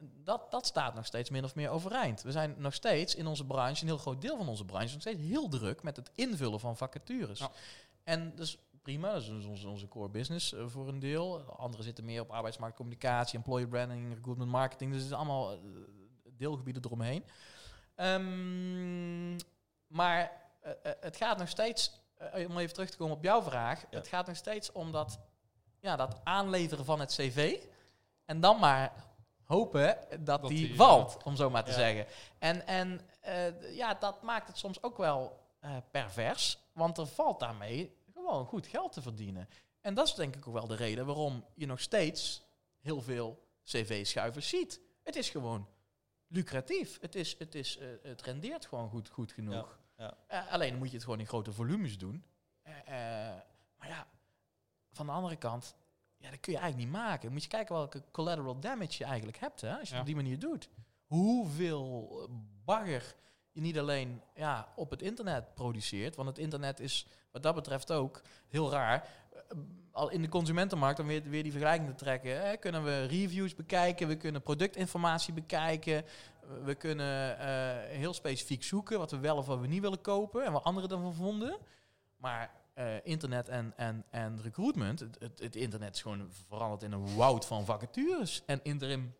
[0.00, 2.22] Dat, dat staat nog steeds min of meer overeind.
[2.22, 5.00] We zijn nog steeds in onze branche, een heel groot deel van onze branche, nog
[5.00, 7.38] steeds heel druk met het invullen van vacatures.
[7.38, 7.50] Ja.
[8.04, 11.40] En dus prima, dat is dus onze, onze core business eh, voor een deel.
[11.40, 14.92] Anderen zitten meer op arbeidsmarktcommunicatie, employer branding, recruitment marketing.
[14.92, 15.58] Dus het is allemaal eh,
[16.36, 17.24] deelgebieden eromheen.
[17.94, 19.36] Ehm,
[19.86, 22.00] maar eh, het gaat nog steeds,
[22.48, 23.80] om even terug te komen op jouw vraag.
[23.80, 23.98] Ja.
[23.98, 25.18] Het gaat nog steeds om dat,
[25.80, 27.58] ja, dat aanleveren van het cv.
[28.24, 28.92] En dan maar
[29.44, 31.76] hopen dat, Dat die, die, valt, om zo maar te Ja.
[31.76, 32.06] zeggen.
[32.38, 33.00] En, en
[33.74, 35.40] ja, dat maakt het soms ook wel
[35.90, 36.58] pervers.
[36.72, 37.96] Want er valt daarmee
[38.28, 39.48] gewoon goed geld te verdienen.
[39.80, 42.42] En dat is denk ik ook wel de reden waarom je nog steeds
[42.80, 44.80] heel veel cv-schuivers ziet.
[45.02, 45.68] Het is gewoon
[46.26, 47.00] lucratief.
[47.00, 49.78] Het, is, het, is, eh, het rendeert gewoon goed, goed genoeg.
[49.96, 50.16] ja.
[50.26, 52.24] Eh, alleen moet je het gewoon in grote volumes doen.
[52.62, 52.72] Eh,
[53.76, 54.06] maar ja,
[54.92, 55.74] van de andere kant,
[56.16, 57.32] ja, dat kun je eigenlijk niet maken.
[57.32, 60.00] Moet je kijken welke collateral damage je eigenlijk hebt, hè, als je het Ja.
[60.00, 60.68] op die manier doet.
[61.06, 62.28] Hoeveel
[62.64, 63.14] bagger
[63.56, 67.92] je niet alleen ja, op het internet produceert, want het internet is wat dat betreft
[67.92, 69.08] ook heel raar.
[69.32, 69.56] Eh,
[69.90, 73.54] Al in de consumentenmarkt, om weer, weer die vergelijking te trekken, hè, kunnen we reviews
[73.54, 76.04] bekijken, we kunnen productinformatie bekijken,
[76.64, 80.44] we kunnen eh, heel specifiek zoeken wat we wel of wat we niet willen kopen
[80.44, 81.58] en wat anderen ervan vonden.
[82.16, 86.92] Maar eh, internet en, en, en recruitment, het, het, het internet is gewoon veranderd in
[86.92, 89.14] een woud van vacatures en interim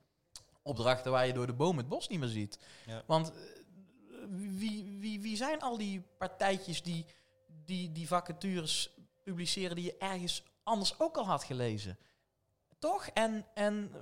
[0.62, 2.58] opdrachten waar je door de boom het bos niet meer ziet.
[2.86, 3.02] Ja.
[3.06, 3.32] Want
[4.30, 7.06] wie, wie, wie zijn al die partijtjes die,
[7.64, 8.90] die die vacatures
[9.22, 11.98] publiceren die je ergens anders ook al had gelezen?
[12.78, 13.06] Toch?
[13.06, 13.92] En, en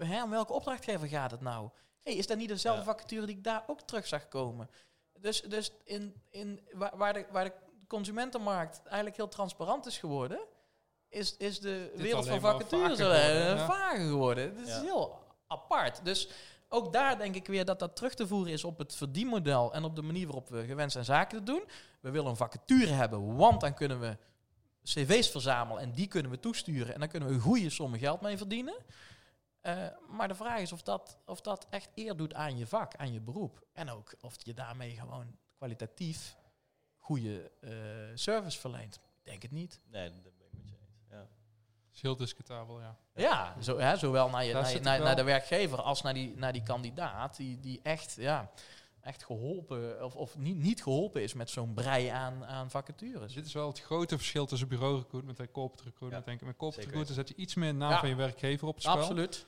[0.00, 1.70] eh, hè, om welke opdrachtgever gaat het nou?
[2.00, 2.86] Hey, is dat niet dezelfde Ja.
[2.86, 4.70] vacature die ik daar ook terug zag komen?
[5.20, 7.52] Dus, dus in, in, waar, waar, de, waar de
[7.86, 10.40] consumentenmarkt eigenlijk heel transparant is geworden,
[11.08, 13.66] is, is de wereld van vacatures vager geworden, ja.
[13.66, 14.56] vager geworden.
[14.56, 16.04] Dat is heel apart.
[16.04, 16.28] Dus
[16.74, 19.84] ook daar denk ik weer dat dat terug te voeren is op het verdienmodel en
[19.84, 21.64] op de manier waarop we gewend zijn zaken doen.
[22.00, 24.16] We willen een vacature hebben, want dan kunnen we
[24.84, 28.36] cv's verzamelen en die kunnen we toesturen en dan kunnen we goede sommen geld mee
[28.36, 28.74] verdienen.
[29.60, 32.96] Eh, maar de vraag is of dat, of dat echt eer doet aan je vak,
[32.96, 33.66] aan je beroep.
[33.72, 36.36] En ook of je daarmee gewoon kwalitatief
[36.96, 37.70] goede eh,
[38.14, 38.94] service verleent?
[38.94, 39.80] Ik denk het niet.
[39.90, 41.00] Nee, dat ben ik met je eens.
[41.10, 41.28] Ja.
[41.94, 42.96] Is heel discutabel, ja.
[43.14, 46.52] Ja, zo, hè, zowel naar, je, naar, je- naar, de werkgever als naar die, naar
[46.52, 48.50] die kandidaat, die, die echt, ja,
[49.00, 53.32] echt geholpen of, of niet, niet geholpen is met zo'n brei aan, aan vacatures.
[53.34, 56.24] Dit is wel het grote verschil tussen bureau recruitment en corporate recruitment.
[56.24, 56.46] Ja, denk ik.
[56.46, 57.98] Met corporate zeker recruitment zet je iets meer naam Ja.
[57.98, 58.96] van je werkgever op het spel.
[58.96, 59.46] Absoluut.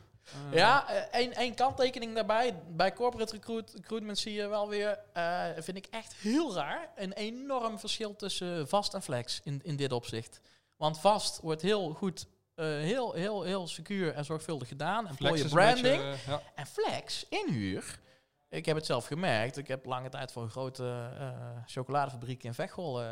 [0.51, 2.55] Eh, Ja, één één kanttekening daarbij.
[2.71, 7.13] Bij corporate recruit, recruitment zie je wel weer, eh, vind ik echt heel raar, een
[7.13, 10.41] enorm verschil tussen vast en flex in, in dit opzicht.
[10.77, 12.27] Want vast wordt heel goed,
[12.57, 15.15] eh, heel, heel, heel secuur en zorgvuldig gedaan.
[15.15, 15.83] Flex een branding.
[15.83, 16.43] beetje, eh, ja.
[16.55, 18.01] En flex, inhuur.
[18.49, 19.57] Ik heb het zelf gemerkt.
[19.57, 21.31] Ik heb lange tijd voor een grote eh,
[21.67, 23.03] chocoladefabriek in Veghel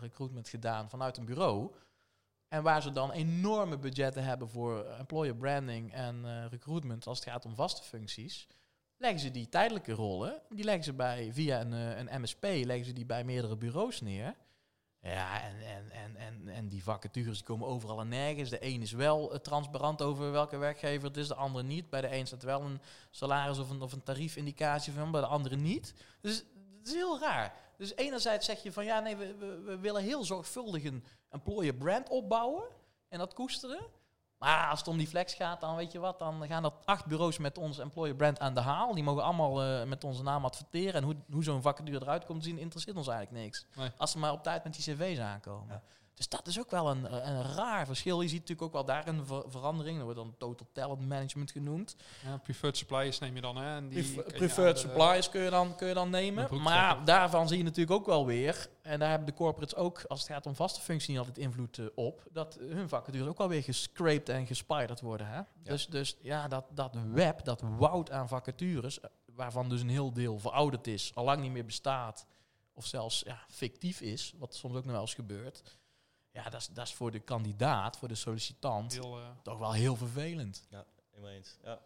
[0.00, 1.70] recruitment gedaan vanuit een bureau.
[2.48, 7.44] En waar ze dan enorme budgetten hebben voor employer branding en recruitment als het gaat
[7.44, 8.46] om vaste functies.
[8.96, 12.92] Leggen ze die tijdelijke rollen, die leggen ze bij via een, een MSP, leggen ze
[12.92, 14.34] die bij meerdere bureaus neer.
[15.02, 18.50] Ja, en, en, en, en, en die vacatures die komen overal en nergens.
[18.50, 21.90] De een is wel eh, transparant over welke werkgever het is, de andere niet.
[21.90, 22.80] Bij de een staat wel een
[23.10, 25.94] salaris of een, of een tariefindicatie van, bij de andere niet.
[26.20, 26.36] Dus
[26.78, 27.54] het is heel raar.
[27.76, 32.08] Dus enerzijds zeg je van ja, nee, we, we, willen heel zorgvuldig een employer brand
[32.08, 32.64] opbouwen
[33.08, 33.86] en dat koesteren.
[34.40, 37.06] Maar als het om die flex gaat, dan weet je wat, dan gaan er acht
[37.06, 38.94] bureaus met ons employer brand aan de haal.
[38.94, 40.94] Die mogen allemaal eh, met onze naam adverteren.
[40.94, 43.66] En hoe, hoe zo'n vacature eruit komt te zien, interesseert ons eigenlijk niks.
[43.76, 43.90] Nee.
[43.96, 45.68] Als ze maar op tijd met die cv's aankomen.
[45.68, 45.82] Ja.
[46.20, 48.20] Dus dat is ook wel een, een raar verschil.
[48.20, 49.96] Je ziet natuurlijk ook wel daar een ver- verandering.
[49.96, 51.96] Dat wordt dan total talent management genoemd.
[52.24, 53.76] Ja, preferred suppliers neem je dan, hè?
[53.76, 56.62] En die preferred suppliers kun je dan, kun je dan nemen.
[56.62, 58.68] Maar daarvan zie je natuurlijk ook wel weer.
[58.82, 61.78] En daar hebben de corporates ook, als het gaat om vaste functie, niet altijd invloed
[61.78, 62.22] eh, op.
[62.30, 65.26] Dat hun vacatures ook wel weer gescraped en gespiderd worden.
[65.26, 65.40] Hè?
[65.62, 70.12] Dus, dus ja, dat, dat web, dat woud aan vacatures, eh, waarvan dus een heel
[70.12, 72.26] deel verouderd is, al lang niet meer bestaat.
[72.74, 75.78] Of zelfs ja, fictief is, wat soms ook nog wel eens gebeurt.
[76.44, 79.72] Ja, dat is, dat is voor de kandidaat, voor de sollicitant, Heel, eh, toch wel
[79.72, 80.66] heel vervelend.
[81.10, 81.56] Helemaal eens.
[81.64, 81.78] Ja.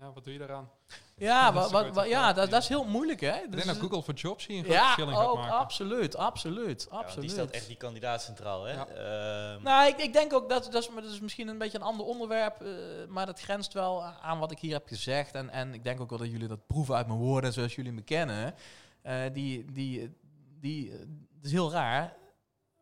[0.00, 0.70] ja, wat doe je daaraan?
[1.16, 2.50] Ja, Dat wa- is wa- ook wa- uit- ja dat, ja.
[2.50, 3.34] dat is heel moeilijk, hè?
[3.36, 5.36] Ik Dus denk dat Google voor Jobs hier een groot ja, verschil in gaat ook,
[5.36, 5.56] maken.
[5.56, 7.20] absoluut, absoluut, Ja, absoluut.
[7.20, 8.64] die stelt echt die kandidaat centraal.
[8.64, 8.72] Hè?
[8.72, 8.86] Ja.
[8.86, 11.78] Ehm, Nou, ik, ik denk ook dat, dat, is, maar dat is misschien een beetje
[11.78, 12.68] een ander onderwerp, eh,
[13.08, 15.34] maar dat grenst wel aan wat ik hier heb gezegd.
[15.34, 17.92] En, en ik denk ook wel dat jullie dat proeven uit mijn woorden, zoals jullie
[17.92, 18.54] me kennen.
[19.02, 20.16] Eh, die, die,
[20.60, 20.98] die, eh,
[21.36, 22.16] het is heel raar.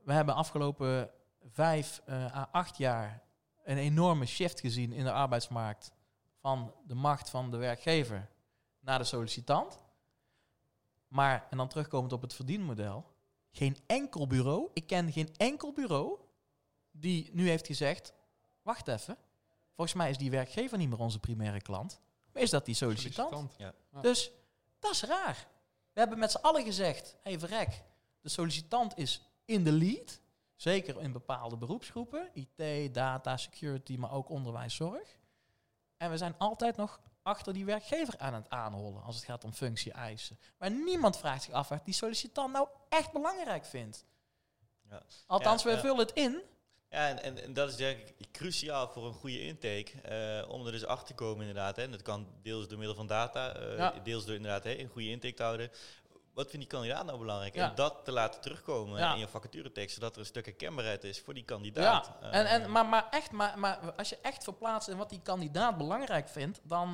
[0.05, 1.11] We hebben afgelopen
[1.51, 3.23] vijf eh, à acht jaar
[3.65, 5.93] een enorme shift gezien in de arbeidsmarkt
[6.41, 8.29] van de macht van de werkgever
[8.81, 9.79] naar de sollicitant.
[11.09, 13.13] Maar, en dan terugkomend op het verdienmodel,
[13.51, 16.19] geen enkel bureau, ik ken geen enkel bureau
[16.91, 18.13] die nu heeft gezegd,
[18.63, 19.17] wacht even,
[19.75, 22.01] volgens mij is die werkgever niet meer onze primaire klant,
[22.33, 23.55] maar is dat die sollicitant?
[23.57, 23.75] Ja.
[24.01, 24.31] Dus
[24.79, 25.49] dat is raar.
[25.93, 27.83] We hebben met z'n allen gezegd, hé hey, verrek,
[28.21, 30.21] de sollicitant is in de lead,
[30.57, 35.19] zeker in bepaalde beroepsgroepen, IT, data, security, maar ook onderwijs, zorg.
[35.97, 39.53] En we zijn altijd nog achter die werkgever aan het aanhollen als het gaat om
[39.53, 40.39] functie-eisen.
[40.59, 44.05] Maar niemand vraagt zich af wat die sollicitant nou echt belangrijk vindt.
[44.91, 45.03] Ja.
[45.27, 45.81] Althans, Ja, we ja.
[45.81, 46.43] vullen het in.
[46.89, 50.01] Ja, en, en, en dat is denk ik cruciaal voor een goede intake.
[50.03, 51.77] eh, om er dus achter te komen inderdaad.
[51.77, 51.83] Hè.
[51.83, 55.09] En dat kan deels door middel van data, eh, deels door inderdaad hè, een goede
[55.09, 55.71] intake te houden.
[56.35, 57.55] Wat vindt die kandidaat nou belangrijk?
[57.55, 57.69] Ja.
[57.69, 59.13] En dat te laten terugkomen Ja.
[59.13, 62.11] in je vacaturetekst, zodat er een stuk herkenbaarheid is voor die kandidaat.
[62.21, 65.11] Ja, Eh, en, en, maar, maar, echt, maar, maar als je echt verplaatst in wat
[65.11, 66.91] die kandidaat belangrijk vindt, dan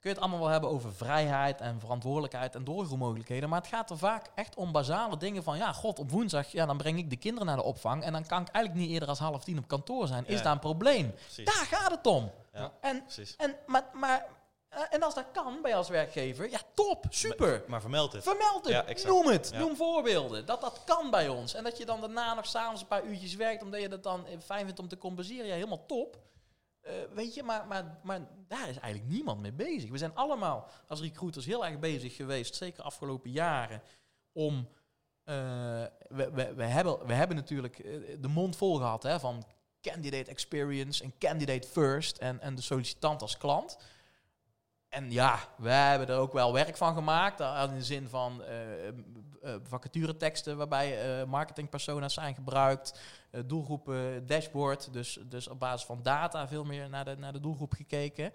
[0.00, 3.48] kun je het allemaal wel hebben over vrijheid en verantwoordelijkheid en doorgroeimogelijkheden.
[3.48, 6.66] Maar het gaat er vaak echt om basale dingen van, ja, god, op woensdag, ja,
[6.66, 9.08] dan breng ik de kinderen naar de opvang en dan kan ik eigenlijk niet eerder
[9.08, 10.26] als half tien op kantoor zijn.
[10.26, 11.14] Is daar een probleem?
[11.44, 12.30] Daar gaat het om.
[12.52, 12.72] Ja.
[12.80, 13.36] En, precies.
[13.36, 14.26] en, maar, maar,
[14.72, 17.64] eh, en als dat kan bij je als werkgever, ja, top, super.
[17.66, 18.22] Maar vermeld het.
[18.22, 19.14] Vermeld het, Ja, exact.
[19.14, 19.58] noem het, Ja.
[19.58, 20.46] noem voorbeelden.
[20.46, 21.54] Dat dat kan bij ons.
[21.54, 24.26] En dat je dan daarna nog s'avonds een paar uurtjes werkt, omdat je dat dan
[24.26, 25.46] eh, fijn vindt om te compenseren.
[25.46, 26.18] Ja, helemaal top.
[26.80, 29.90] Eh, weet je, maar, maar, maar daar is eigenlijk niemand mee bezig.
[29.90, 33.82] We zijn allemaal als recruiters heel erg bezig geweest, zeker afgelopen jaren,
[34.32, 34.68] om...
[35.24, 37.76] we, we, we, hebben, we hebben natuurlijk
[38.20, 39.44] de mond vol gehad hè, van
[39.80, 43.76] candidate experience en candidate first en, en de sollicitant als klant.
[44.92, 47.40] En ja, we hebben er ook wel werk van gemaakt.
[47.40, 53.00] eh, In de zin van eh, vacatureteksten waarbij eh, marketingpersona's zijn gebruikt.
[53.46, 54.92] doelgroepen dashboard.
[54.92, 58.32] Dus, dus op basis van data veel meer naar de, naar de doelgroep gekeken.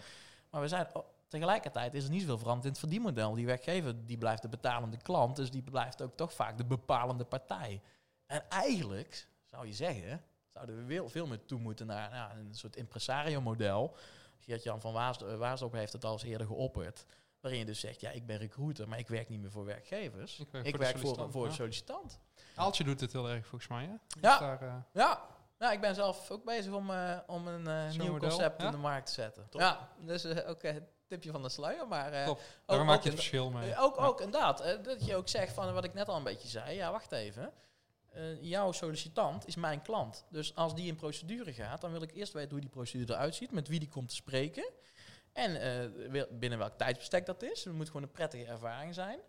[0.50, 3.34] Maar we zijn, oh, tegelijkertijd is er niet zoveel veranderd in het verdienmodel.
[3.34, 5.36] Die werkgever die blijft de betalende klant.
[5.36, 7.82] Dus die blijft ook toch vaak de bepalende partij.
[8.26, 10.22] En eigenlijk zou je zeggen,
[10.54, 13.96] zouden we veel, meer toe moeten naar een soort impresario-model.
[14.48, 17.06] Geert-Jan van Waas, eh, Waasdorp heeft het al eens eerder geopperd.
[17.40, 20.40] Waarin je dus zegt, ja, ik ben recruiter, maar ik werk niet meer voor werkgevers.
[20.40, 22.20] Ik werk Ik voor werk voor, een sollicitant.
[22.56, 23.94] Aaltje doet het heel erg volgens mij, hè?
[24.22, 24.40] Ja.
[24.40, 25.26] daar, eh, Ja,
[25.58, 28.66] ja ik ben zelf ook bezig om, eh, om een nieuw model, concept ja?
[28.66, 29.50] in de markt te zetten.
[29.50, 29.62] Top.
[29.62, 31.88] Ja, dus ook het tipje van de sluier.
[31.88, 32.38] Maar Top.
[32.38, 33.78] ook, daar maak ook je het verschil mee.
[33.78, 36.76] ook, ook inderdaad, dat je ook zegt van wat ik net al een beetje zei.
[36.76, 37.54] Ja, wacht even.
[38.18, 40.26] Eh, jouw sollicitant is mijn klant.
[40.30, 43.36] Dus als die in procedure gaat, dan wil ik eerst weten hoe die procedure eruit
[43.36, 44.70] ziet, met wie die komt te spreken.
[45.34, 47.64] En eh, binnen welk tijdsbestek dat is.
[47.64, 49.20] Het moet gewoon een prettige ervaring zijn.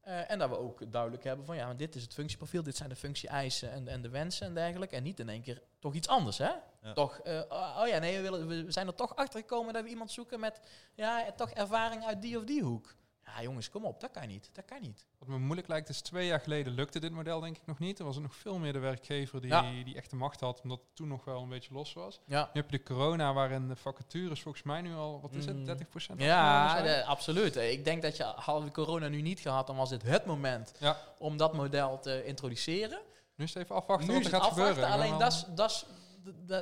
[0.00, 2.88] Eh, en dat we ook duidelijk hebben van ja, dit is het functieprofiel, dit zijn
[2.88, 4.96] de functie-eisen en, en de wensen en dergelijke.
[4.96, 6.52] En niet in één keer toch iets anders, hè?
[6.82, 6.92] Ja.
[6.92, 9.88] Toch, oh oh ja, nee, we, willen, we zijn er toch achter gekomen dat we
[9.88, 10.60] iemand zoeken met
[10.94, 12.94] ja, toch ervaring uit die of die hoek.
[13.26, 14.48] Ja, jongens, kom op, dat kan niet.
[14.52, 15.06] Dat kan niet.
[15.18, 17.98] Wat me moeilijk lijkt is, twee jaar geleden lukte dit model denk ik nog niet.
[17.98, 19.62] Er was er nog veel meer de werkgever die, Ja.
[19.84, 22.20] die echt de macht had, omdat het toen nog wel een beetje los was.
[22.26, 25.46] Ja, Nu heb je de corona, waarin de vacatures volgens mij nu al, wat is
[25.46, 25.64] het, Mm.
[25.64, 27.00] 30% ja afgenomen zijn?
[27.00, 27.56] de- absoluut.
[27.56, 30.72] Ik denk dat je, hadden we corona nu niet gehad, dan was dit het moment
[30.78, 30.96] Ja.
[31.18, 33.00] om dat model te introduceren.
[33.36, 34.94] Nu is het even afwachten nu wat er het gaat afwachten, gebeuren.
[35.00, 35.18] Alleen
[35.54, 35.86] dat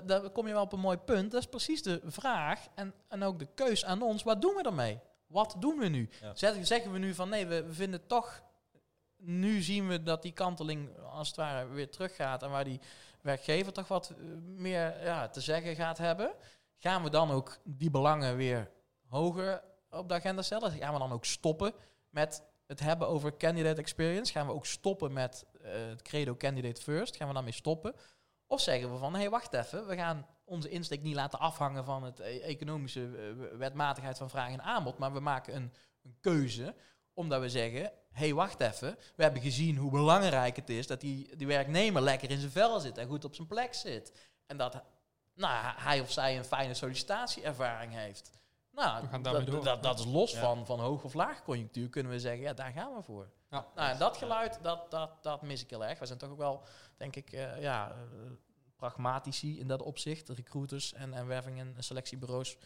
[0.07, 1.31] daar kom je wel op een mooi punt.
[1.31, 4.23] Dat is precies de vraag en, en ook de keus aan ons.
[4.23, 4.99] Wat doen we ermee?
[5.33, 6.09] Wat doen we nu?
[6.21, 6.35] Ja.
[6.35, 8.43] Zeggen, zeggen we nu van nee, we, we vinden toch...
[9.17, 12.43] Nu zien we dat die kanteling als het ware weer teruggaat...
[12.43, 12.81] en waar die
[13.21, 16.35] werkgever toch wat eh, meer ja, te zeggen gaat hebben.
[16.79, 18.71] Gaan we dan ook die belangen weer
[19.09, 20.73] hoger op de agenda stellen?
[20.73, 21.75] Gaan we dan ook stoppen
[22.11, 24.33] met het hebben over candidate experience?
[24.33, 27.17] Gaan we ook stoppen met eh, het credo candidate first?
[27.17, 27.95] Gaan we daarmee stoppen?
[28.47, 31.85] Of zeggen we van, hé, hey, wacht even, we gaan onze insteek niet laten afhangen
[31.85, 35.73] van het e- economische eh, wetmatigheid van vraag en aanbod, maar we maken een,
[36.03, 36.75] een keuze
[37.15, 41.01] omdat we zeggen, hé, hey, wacht even, we hebben gezien hoe belangrijk het is dat
[41.01, 44.31] die, die werknemer lekker in zijn vel zit en goed op zijn plek zit.
[44.47, 44.83] En dat
[45.35, 48.31] nou, hij of zij een fijne sollicitatieervaring heeft.
[48.71, 49.65] Nou, We gaan daarmee dat, door.
[49.65, 50.41] dat, dat is los Ja.
[50.41, 53.31] van, van hoog of laag conjunctuur, kunnen we zeggen, ja, daar gaan we voor.
[53.51, 53.67] Ja.
[53.75, 55.99] Nou, en dat geluid, dat, dat, dat mis ik heel erg.
[55.99, 56.63] We zijn toch ook wel,
[56.97, 57.97] denk ik, eh, ja, eh,
[58.83, 60.27] pragmatici in dat opzicht.
[60.27, 62.57] De recruiters en, en werving- en selectiebureaus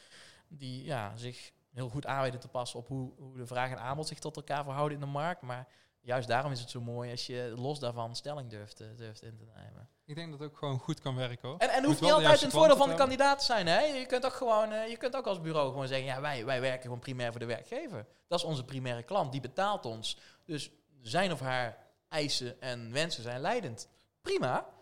[0.49, 3.81] die ja, zich heel goed aan weten te passen op hoe, hoe de vraag en
[3.81, 5.43] aanbod zich tot elkaar verhouden in de markt.
[5.43, 5.69] Maar
[6.01, 9.45] juist daarom is het zo mooi als je los daarvan stelling durft, durft in te
[9.45, 9.89] nemen.
[10.05, 11.59] Ik denk dat het ook gewoon goed kan werken hoor.
[11.59, 13.67] En, en hoeft niet altijd in het voordeel van de kandidaat te zijn.
[13.67, 13.81] Hè?
[13.81, 16.61] Je kunt ook gewoon, eh, je kunt ook als bureau gewoon zeggen, ja, wij, wij
[16.61, 18.07] werken gewoon primair voor de werkgever.
[18.29, 20.19] Dat is onze primaire klant, die betaalt ons.
[20.45, 20.71] Dus
[21.03, 23.89] zijn of haar eisen en wensen zijn leidend.
[24.23, 24.75] Prima.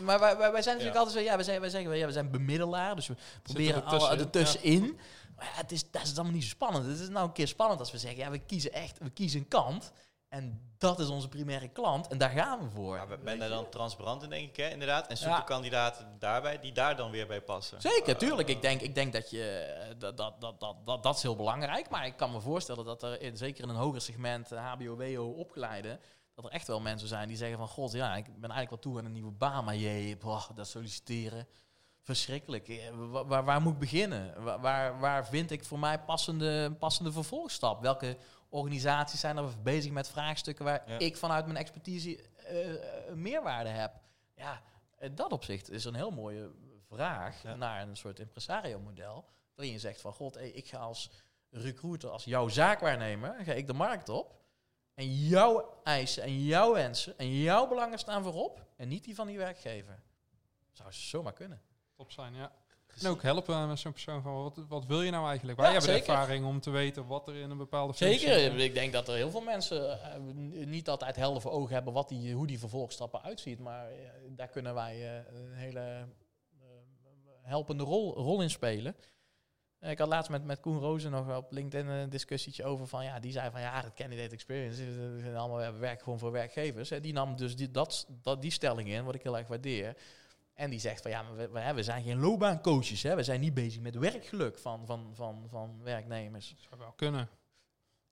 [0.00, 0.98] Maar wij, wij, wij zijn natuurlijk Ja.
[0.98, 4.16] altijd zo, ja, wij, zijn, wij zeggen, ja, we zijn bemiddelaar, dus we proberen alle
[4.16, 4.98] ertussenin.
[5.36, 6.86] Maar ja, het is, dat is allemaal niet zo spannend.
[6.86, 9.40] Het is nou een keer spannend als we zeggen, ja, we kiezen echt, we kiezen
[9.40, 9.92] een kant.
[10.28, 12.96] En dat is onze primaire klant en daar gaan we voor.
[12.96, 13.54] Ja, we ben daar je?
[13.54, 15.06] dan transparant in, denk ik, hè, inderdaad.
[15.06, 15.36] En zoek Ja.
[15.38, 17.80] de kandidaten daarbij die daar dan weer bij passen.
[17.80, 18.48] Zeker, Eh, tuurlijk.
[18.48, 21.36] Ik denk, ik denk dat je eh, dat, dat, dat, dat, dat, dat is heel
[21.36, 21.88] belangrijk.
[21.90, 24.96] Maar ik kan me voorstellen dat er in, zeker in een hoger segment eh, HBO,
[24.96, 25.98] WO opgeleide,
[26.34, 28.78] dat er echt wel mensen zijn die zeggen van god, ja, ik ben eigenlijk wel
[28.78, 31.46] toe aan een nieuwe baan, maar jee, boah, dat solliciteren.
[32.02, 32.68] Verschrikkelijk.
[32.68, 34.42] Eh, wa- Waar, waar, moet ik beginnen?
[34.44, 37.80] Waar, waar, waar vind ik voor mij passende, passende vervolgstap?
[37.82, 38.16] Welke
[38.48, 40.98] organisaties zijn er bezig met vraagstukken waar Ja.
[40.98, 43.92] ik vanuit mijn expertise eh, een meerwaarde heb?
[44.36, 44.62] Ja,
[44.98, 46.50] in dat opzicht is een heel mooie
[46.88, 47.54] vraag Ja.
[47.54, 49.24] naar een soort impresario-model.
[49.54, 51.10] Waarin je zegt van, god, hey, ik ga als
[51.50, 54.40] recruiter, als jouw zaakwaarnemer, ga ik de markt op.
[54.94, 58.66] En jouw eisen en jouw wensen en jouw belangen staan voorop.
[58.76, 60.02] En niet die van die werkgever.
[60.72, 61.62] Zou zomaar kunnen.
[61.96, 62.52] Top zijn, ja.
[63.00, 65.58] En ook helpen met zo'n persoon van, wat, wat wil je nou eigenlijk?
[65.58, 68.28] Wij Ja, hebben de ervaring om te weten wat er in een bepaalde functie...
[68.28, 68.58] Zeker.
[68.58, 70.20] Ik denk dat er heel veel mensen eh,
[70.66, 73.58] niet altijd helder voor ogen hebben wat die, hoe die vervolgstappen uitziet.
[73.58, 73.96] Maar eh,
[74.28, 76.08] daar kunnen wij eh, een hele
[77.42, 78.96] helpende rol, rol in spelen.
[79.82, 83.04] Eh, Ik had laatst met, met Koen Rozen nog op LinkedIn een discussietje over van
[83.04, 86.32] ja, die zei van ja, dat candidate experience, is, eh, allemaal we werken gewoon voor
[86.32, 86.88] werkgevers.
[86.88, 89.96] Die nam dus die, dat, dat, die stelling in, wat ik heel erg waardeer.
[90.54, 93.02] En die zegt van ja, maar we, we zijn geen loopbaancoaches.
[93.02, 93.16] Hè.
[93.16, 96.48] We zijn niet bezig met werkgeluk van, van, van, van werknemers.
[96.48, 97.28] Dat zou wel kunnen.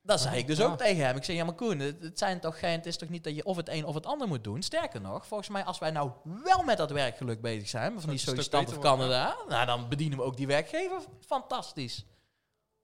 [0.02, 1.16] Dat zei ik dus ook tegen hem.
[1.16, 3.34] Ik zeg, ja maar Koen, het, het zijn toch geen, het is toch niet dat
[3.34, 4.62] je of het een of het ander moet doen.
[4.62, 6.10] Sterker nog, volgens mij als wij nou
[6.44, 10.24] wel met dat werkgeluk bezig zijn, van die sollicitant worden, Canada, nou dan bedienen we
[10.24, 12.06] ook die werkgever fantastisch.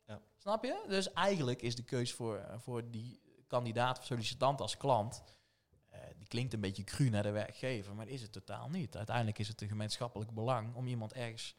[0.04, 0.20] Ja.
[0.36, 0.84] Snap je?
[0.88, 5.22] Dus eigenlijk is de keus voor, eh, voor die kandidaat of sollicitant als klant,
[5.90, 8.96] eh, die klinkt een beetje cru naar de werkgever, maar is het totaal niet.
[8.96, 11.56] Uiteindelijk is het een gemeenschappelijk belang om iemand ergens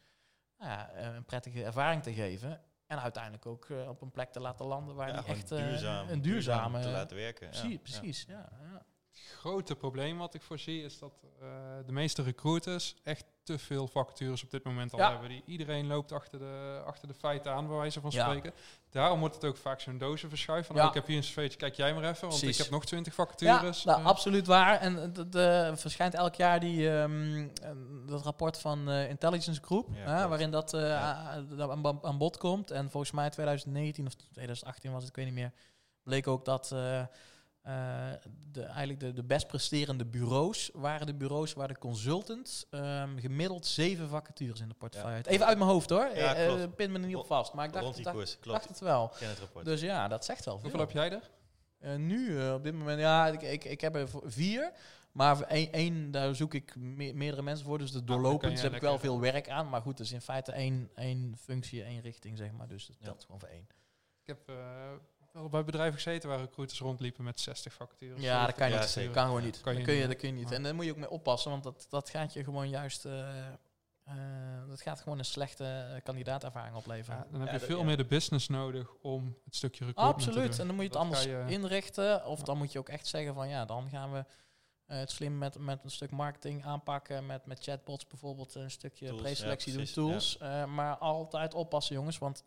[0.58, 2.62] nou ja, een prettige ervaring te geven.
[2.88, 5.58] En uiteindelijk ook eh, op een plek te laten landen waar Ja, die echt eh,
[5.58, 6.82] duurzaam, een duurzaam duurzame...
[6.82, 7.50] te laten werken.
[7.50, 8.26] Precies, Ja, precies.
[8.28, 8.50] Ja.
[8.62, 11.48] Ja, grote probleem wat ik voorzie is dat eh,
[11.86, 15.10] de meeste recruiters echt te veel vacatures op dit moment al Ja.
[15.12, 15.30] hebben.
[15.30, 18.24] Die, iedereen loopt achter de, achter de feiten aan, bij wijze van Ja.
[18.26, 18.54] spreken.
[18.90, 20.68] Daarom wordt het ook vaak zo'n dozen verschuiven.
[20.68, 20.82] Van, Ja.
[20.82, 22.28] oh, ik heb hier een cv'tje, kijk jij maar even.
[22.28, 22.58] Want Precies.
[22.58, 23.84] ik heb nog twintig Ja, vacatures.
[23.84, 24.80] nou, Eh, absoluut waar.
[24.80, 27.70] En eh, de, de- verschijnt elk jaar die, ehm, eh,
[28.06, 31.00] dat rapport van eh, Intelligence Group, Ja, hè, waarin dat eh, Ja.
[31.60, 32.72] aan- aan, aan bod komt.
[32.72, 35.52] En volgens mij 2019 of 2018 was het, ik weet niet meer,
[36.04, 36.76] bleek ook dat
[37.68, 38.10] eh,
[38.52, 43.66] de, eigenlijk de, de best presterende bureaus waren de bureaus waar de consultant ehm, gemiddeld
[43.66, 45.30] zeven vacatures in de portefeuille Ja.
[45.30, 47.66] Even uit mijn hoofd hoor, Ja, Eh, eh, pin me er niet op vast, maar
[47.66, 48.68] ik dacht, Rond die dacht, koers, dacht klopt.
[48.68, 49.06] het wel.
[49.06, 49.66] Ik ken het rapport.
[49.66, 50.62] Dus ja, dat zegt wel veel.
[50.70, 51.30] Hoeveel heb jij er?
[51.80, 54.72] Eh, nu, eh, op dit moment, ja, ik, ik, ik heb er vier.
[55.12, 57.78] Maar één, één, daar zoek ik me- meerdere mensen voor.
[57.78, 59.70] Dus de kan doorlopend je heb ik wel veel werk aan.
[59.70, 62.68] Maar goed, dus in feite één, één functie, één richting, zeg maar.
[62.68, 63.06] Dus dat Ja.
[63.06, 63.68] telt gewoon voor één.
[64.22, 64.56] Ik heb eh,
[65.40, 68.22] wel bij bedrijven gezeten waar recruiters rondliepen met 60 vacatures.
[68.22, 68.84] Ja, dat kan je niet.
[68.86, 69.06] zeker.
[69.14, 69.46] Dat kan gewoon Ja.
[69.46, 69.62] niet.
[69.62, 70.10] Kan je dat, kun je, niet.
[70.10, 70.52] dat kun je niet.
[70.52, 73.06] En daar moet je ook mee oppassen, want dat, dat gaat je gewoon juist...
[73.06, 73.48] eh,
[74.04, 74.14] eh,
[74.68, 77.20] dat gaat gewoon een slechte kandidaatervaring opleveren.
[77.20, 77.86] Ja, dan heb je veel ja.
[77.86, 80.52] meer de business nodig om het stukje recruitment te Absoluut.
[80.52, 80.60] doen.
[80.60, 82.26] En dan moet je het Dat anders je- inrichten.
[82.26, 82.46] Of Ja.
[82.46, 84.26] dan moet je ook echt zeggen van ja, dan gaan we
[84.86, 87.26] eh, het slim met, met een stuk marketing aanpakken.
[87.26, 90.38] Met, met chatbots bijvoorbeeld een stukje Tools, preselectie ja, doen, precies, tools.
[90.38, 92.44] Eh, maar altijd oppassen jongens, want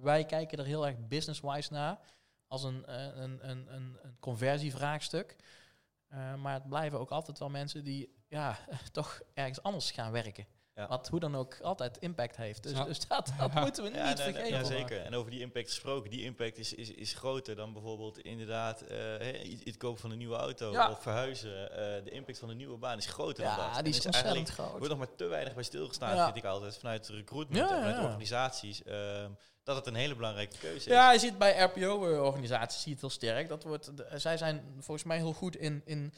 [0.00, 1.98] wij kijken er heel erg business-wise naar.
[2.52, 5.36] Als een, eh, een, een, een, een conversievraagstuk.
[6.08, 8.58] Eh, maar het blijven ook altijd wel mensen die ja,
[8.92, 10.46] toch ergens anders gaan werken.
[10.74, 10.88] Ja.
[10.88, 12.62] Wat hoe dan ook altijd impact heeft.
[12.62, 12.84] Dus, Ja.
[12.84, 13.60] dus dat, dat Ja.
[13.60, 14.58] moeten we niet Ja, nee, nee, vergeten.
[14.58, 15.00] ja, zeker.
[15.04, 18.98] En over die impact gesproken, die impact is, is, is groter dan bijvoorbeeld inderdaad eh,
[19.64, 20.90] het kopen van een nieuwe auto Ja.
[20.90, 21.70] of verhuizen.
[21.70, 23.64] Eh, de impact van een nieuwe baan is groter dan dat.
[23.64, 24.70] Ja, die is ontzettend eigenlijk groot.
[24.70, 26.24] wordt nog maar te weinig bij stilgestaan, Ja.
[26.24, 28.82] vind ik altijd, vanuit recruitment Ja, en vanuit organisaties.
[28.82, 29.30] ehm,
[29.64, 30.84] dat het een hele belangrijke keuze is.
[30.84, 33.48] Ja, je ziet bij RPO-organisaties zie je het heel sterk.
[33.48, 36.12] Dat wordt, de- zij zijn volgens mij heel goed in, in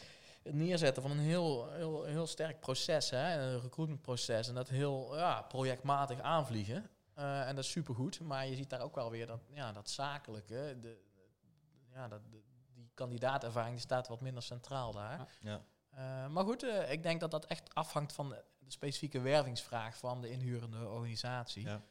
[0.44, 4.48] het neerzetten van een heel, heel, heel sterk proces, hè, een recruitmentproces.
[4.48, 6.90] En dat heel ja, projectmatig aanvliegen.
[7.14, 8.20] Eh, en dat is supergoed.
[8.20, 10.98] Maar je ziet daar ook wel weer dat, ja, dat zakelijke, de,
[11.92, 12.42] ja, dat, de-
[12.74, 15.28] die kandidaatervaring die staat wat minder centraal daar.
[15.40, 15.64] Ja.
[15.90, 19.96] Eh, maar goed, eh, ik denk dat dat echt afhangt van de, de specifieke wervingsvraag
[19.96, 21.64] van de inhurende organisatie.
[21.66, 21.82] Ja.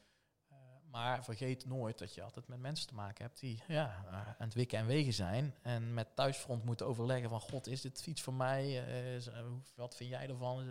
[0.94, 4.34] Maar vergeet nooit dat je altijd met mensen te maken hebt die ja, eh, aan
[4.38, 5.54] het wikken en wegen zijn.
[5.62, 7.40] En met thuisfront moeten overleggen van...
[7.40, 8.62] God, is dit iets voor mij?
[8.62, 9.44] Eh, eh,
[9.76, 10.64] wat vind jij ervan?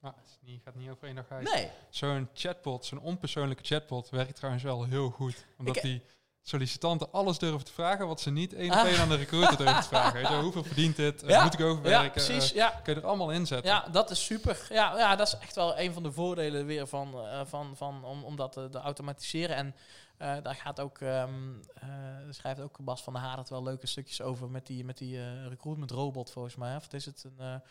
[0.00, 1.52] Ja, het niet, gaat niet over één dag uit.
[1.54, 5.46] nee, Zo'n chatbot, zo'n onpersoonlijke chatbot, werkt trouwens wel heel goed.
[5.58, 6.02] Omdat Ik- die
[6.42, 8.86] sollicitanten alles durven te vragen wat ze niet één op Ah.
[8.86, 10.12] één aan de recruiter durven te vragen.
[10.12, 11.22] Weet je, wel, hoeveel verdient dit?
[11.22, 12.10] Eh, Ja, Moet ik ja, overwerken?
[12.10, 12.50] precies.
[12.50, 13.70] Eh, ja, kun je er allemaal inzetten.
[13.70, 14.66] Ja, dat is super.
[14.68, 18.04] Ja, ja, dat is echt wel een van de voordelen weer van, eh, van, van
[18.04, 19.56] om, om dat te, te automatiseren.
[19.56, 19.74] En
[20.16, 21.32] eh, daar gaat ook, ehm
[21.74, 21.88] eh,
[22.30, 25.46] schrijft ook Bas van der Hadert wel leuke stukjes over met die, met die eh,
[25.46, 26.76] recruitment robot volgens mij.
[26.76, 27.62] Of is het een,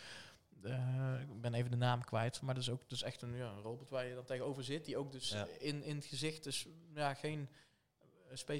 [1.29, 3.61] ik ben even de naam kwijt, maar dat is ook dus echt een, ja, een
[3.61, 5.45] robot waar je dan tegenover zit, die ook dus Ja.
[5.59, 6.65] in, in het gezicht dus
[6.95, 7.49] ja, geen,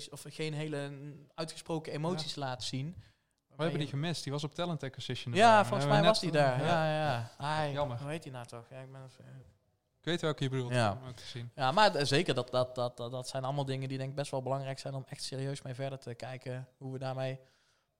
[0.10, 0.92] of geen hele
[1.34, 3.04] uitgesproken emoties laat zien.
[3.48, 4.24] We hebben die gemist.
[4.24, 5.34] Die was op Talent Acquisition.
[5.34, 5.66] Ja, erbij.
[5.66, 6.60] volgens mij was die daar.
[6.60, 7.12] Ja, ja.
[7.12, 7.32] ja.
[7.38, 8.02] Ai, Jammer.
[8.02, 8.70] Hoe heet die nou toch?
[8.70, 9.46] Ja, ik ben even-
[10.00, 10.74] Ik weet welke je bedoelt.
[10.74, 10.98] Ja.
[11.16, 11.52] te zien.
[11.56, 14.42] ja maar zeker, dat, dat, dat, dat, zijn allemaal dingen die denk ik best wel
[14.42, 16.68] belangrijk zijn om echt serieus mee verder te kijken.
[16.78, 17.40] Hoe we daarmee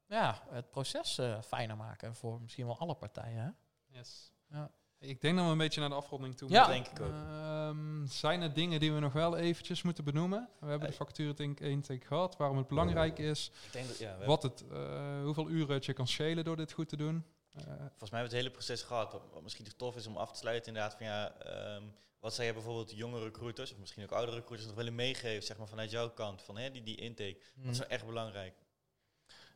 [0.06, 3.44] ja, het proces eh, fijner maken voor misschien wel alle partijen.
[3.44, 3.50] Hè?
[3.98, 4.32] Yes.
[4.50, 4.72] Ja.
[5.00, 6.68] Ik denk dat we een beetje naar de afronding toe Ja.
[6.68, 6.84] moeten.
[6.84, 7.12] Denk ik ook.
[7.14, 10.50] Ehm, zijn er dingen die we nog wel eventjes moeten benoemen?
[10.60, 12.38] We hebben de factuur denk ik intake gehad.
[12.38, 13.52] Waarom het belangrijk is.
[13.66, 16.72] Ik denk dat, ja, Wat het, eh, hoeveel uren het je kan schelen door dit
[16.72, 17.26] goed te doen.
[17.54, 19.12] Eh, Volgens mij hebben we het hele proces gehad.
[19.12, 20.98] Wat, wat misschien tof is om af te sluiten, inderdaad.
[20.98, 21.84] Van, ja, ehm,
[22.20, 25.58] wat zou je bijvoorbeeld jonge recruiters, of misschien ook oudere recruiters, nog willen meegeven, zeg
[25.58, 27.38] maar vanuit jouw kant, van hè, die, die intake.
[27.56, 27.64] Mm.
[27.64, 28.54] Dat is wel echt belangrijk.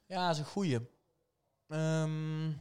[0.06, 0.80] Ja, dat is een goeie.
[1.68, 2.52] Ehm,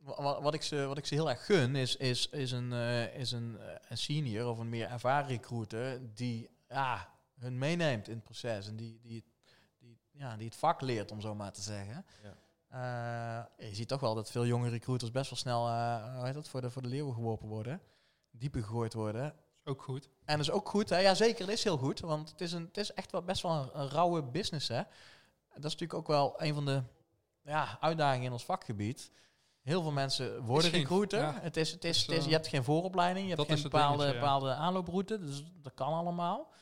[0.00, 3.32] wat, ik ze, wat ik ze heel erg gun is, is, is, een, eh, is
[3.32, 7.08] een, eh, een senior of een meer ervaren recruiter die ja,
[7.38, 9.24] hun meeneemt in het proces en die, die,
[9.78, 12.04] die, ja, die het vak leert, om zo maar te zeggen.
[12.68, 15.60] Eh, je ziet toch wel dat veel jonge recruiters best wel snel
[16.16, 17.80] hoe heet dat, voor, de, voor de leeuwen geworpen worden,
[18.30, 19.34] dieper gegooid worden.
[19.64, 20.08] ook goed.
[20.24, 20.88] En dat is ook goed.
[20.88, 20.98] Hè?
[20.98, 22.00] Ja, zeker, dat is heel goed.
[22.00, 24.68] Want het is, een, het is echt wel best wel een, een rauwe business.
[24.68, 24.82] Hè?
[25.54, 26.82] Dat is natuurlijk ook wel een van de
[27.42, 29.10] ja, uitdagingen in ons vakgebied.
[29.70, 31.18] Heel veel mensen worden geen- recruiter.
[31.20, 31.38] ja.
[31.42, 33.28] het is, het is, Dus, het is, je eh, hebt geen vooropleiding.
[33.28, 34.20] Je hebt geen bepaalde, dingetje, ja.
[34.20, 35.18] bepaalde aanlooproute.
[35.18, 36.52] Dus dat kan allemaal.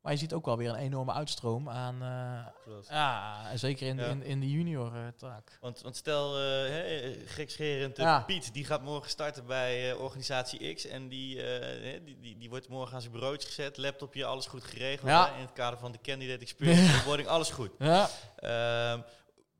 [0.00, 2.02] Maar je ziet ook wel weer een enorme uitstroom aan...
[2.02, 2.88] eh, Klopt.
[2.88, 4.04] ja, zeker in, Ja.
[4.06, 5.58] in, in de junior eh, taak.
[5.60, 8.20] Want, want stel, hè, gekscherend, Ja.
[8.20, 10.86] Piet, die gaat morgen starten bij organisatie X.
[10.86, 13.76] En die, hè, die, die, die wordt morgen aan zijn bureautje gezet.
[13.76, 15.10] Laptopje, alles goed geregeld.
[15.10, 15.32] Ja.
[15.34, 17.70] in het kader van de candidate experience, onboarding, alles goed.
[17.78, 18.08] Ja.
[18.36, 19.00] Ehm,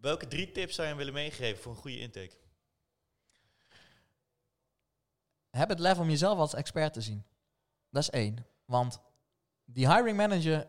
[0.01, 2.43] welke drie tips zou je hem willen meegeven voor een goede intake?
[5.57, 7.25] Heb het lef om jezelf als expert te zien.
[7.91, 8.47] Dat is één.
[8.65, 9.01] Want
[9.65, 10.67] die hiring manager,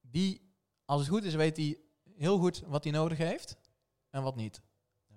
[0.00, 0.52] die,
[0.84, 1.78] als het goed is, weet hij
[2.16, 3.56] heel goed wat hij nodig heeft
[4.10, 4.60] en wat niet.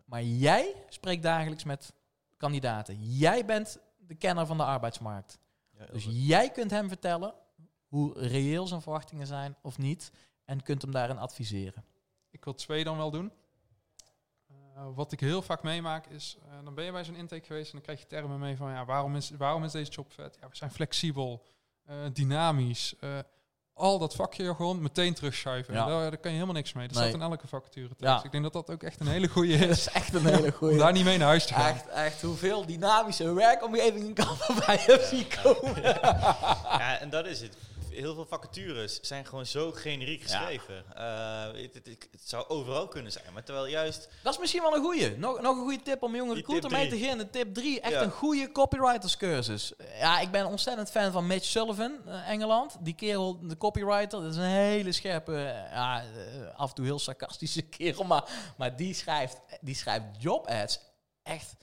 [0.05, 1.93] Maar jij spreekt dagelijks met
[2.37, 3.15] kandidaten.
[3.15, 5.39] Jij bent de kenner van de arbeidsmarkt.
[5.77, 6.27] Ja, Dus goed.
[6.27, 7.33] jij kunt hem vertellen
[7.87, 10.11] hoe reëel zijn verwachtingen zijn of niet.
[10.45, 11.85] En kunt hem daarin adviseren.
[12.29, 13.31] Ik wil twee dan wel doen.
[14.75, 17.65] Eh, wat ik heel vaak meemaak is, eh, dan ben je bij zo'n intake geweest
[17.65, 20.37] en dan krijg je termen mee van, ja, waarom is, waarom is deze job vet?
[20.41, 21.43] Ja, we zijn flexibel,
[21.85, 23.09] eh, dynamisch, eh,
[23.73, 25.73] al dat vakje gewoon meteen terugschuiven.
[25.73, 25.85] Ja.
[25.85, 26.87] Daar, daar kan je helemaal niks mee.
[26.87, 27.07] Dat Nee.
[27.09, 27.89] staat in elke vacature.
[27.97, 28.23] Ja.
[28.23, 29.77] Ik denk dat dat ook echt een hele goede Dat is.
[29.87, 30.77] is echt een hele goede.
[30.77, 31.73] daar niet mee naar huis te gaan.
[31.73, 35.81] Echt, echt hoeveel dynamische werkomgevingen kan er bij je zien komen.
[35.81, 37.57] Ja, en dat is het.
[37.91, 40.83] Heel veel vacatures zijn gewoon zo generiek geschreven.
[40.95, 44.09] Eh, het, het- het- het zou overal kunnen zijn, maar terwijl juist...
[44.23, 45.17] Dat is misschien wel een goeie.
[45.17, 47.29] Nog, nog een goede tip om jonge recruiter mee te beginnen.
[47.29, 47.81] Tip 3.
[47.81, 48.01] Echt Ja.
[48.01, 49.73] een goede copywriters cursus.
[49.99, 52.77] Ja, ik ben ontzettend fan van Mitch Sullivan, eh, Engeland.
[52.79, 56.03] Die kerel, de copywriter, dat is een hele scherpe, eh, ja,
[56.55, 58.03] af en toe heel sarcastische kerel.
[58.03, 58.23] Maar,
[58.57, 60.79] maar die, schrijft, die schrijft job ads
[61.23, 61.55] echt...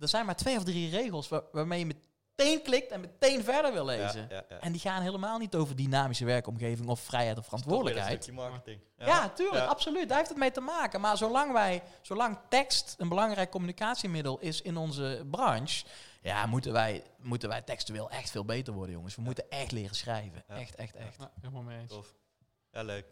[0.00, 1.94] Er zijn maar twee of drie regels waar- waarmee je
[2.38, 4.20] meteen klikt en meteen verder wil lezen.
[4.28, 4.58] Ja, ja, ja.
[4.60, 8.14] En die gaan helemaal niet over dynamische werkomgeving of vrijheid of Toch weer verantwoordelijkheid.
[8.14, 8.80] dat stukje marketing.
[8.98, 9.66] Ja, tuurlijk, Ja.
[9.70, 10.08] absoluut.
[10.08, 11.00] Daar heeft het mee te maken.
[11.00, 15.84] Maar zolang wij, zolang tekst een belangrijk communicatiemiddel is in onze branche,
[16.22, 19.14] ja, moeten wij, moeten wij textueel echt veel beter worden, jongens.
[19.16, 20.44] We moeten echt leren schrijven.
[20.48, 20.54] Ja.
[20.54, 21.16] Echt, echt, echt.
[21.18, 21.90] Ja, helemaal mee eens.
[21.90, 22.14] Tof.
[22.72, 23.06] Ja, leuk.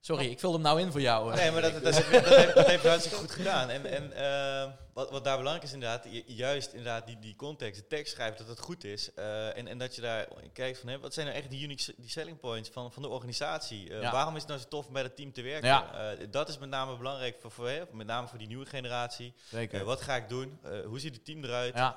[0.00, 1.30] Sorry, ik vul hem nou in voor jou.
[1.30, 1.36] hè.
[1.36, 3.68] Nee, maar dat, dat, dat, dat, heeft, dat heeft hartstikke goed gedaan.
[3.70, 7.80] En, en eh, wat, wat daar belangrijk is inderdaad, ju- juist inderdaad die, die context,
[7.80, 9.14] de tekst schrijven, dat het goed is.
[9.14, 11.94] Eh, en, en dat je daar kijkt van, hè, wat zijn nou echt die unique
[11.96, 13.90] die selling points van, van de organisatie?
[13.90, 14.12] Eh, Ja.
[14.12, 15.68] Waarom is het nou zo tof om bij dat team te werken?
[15.68, 16.12] Ja.
[16.12, 19.34] Eh, dat is met name belangrijk voor, voor hè, met name voor die nieuwe generatie.
[19.50, 19.84] Zeker.
[19.84, 20.58] Wat ga ik doen?
[20.86, 21.74] Hoe ziet het team eruit?
[21.74, 21.94] Ja.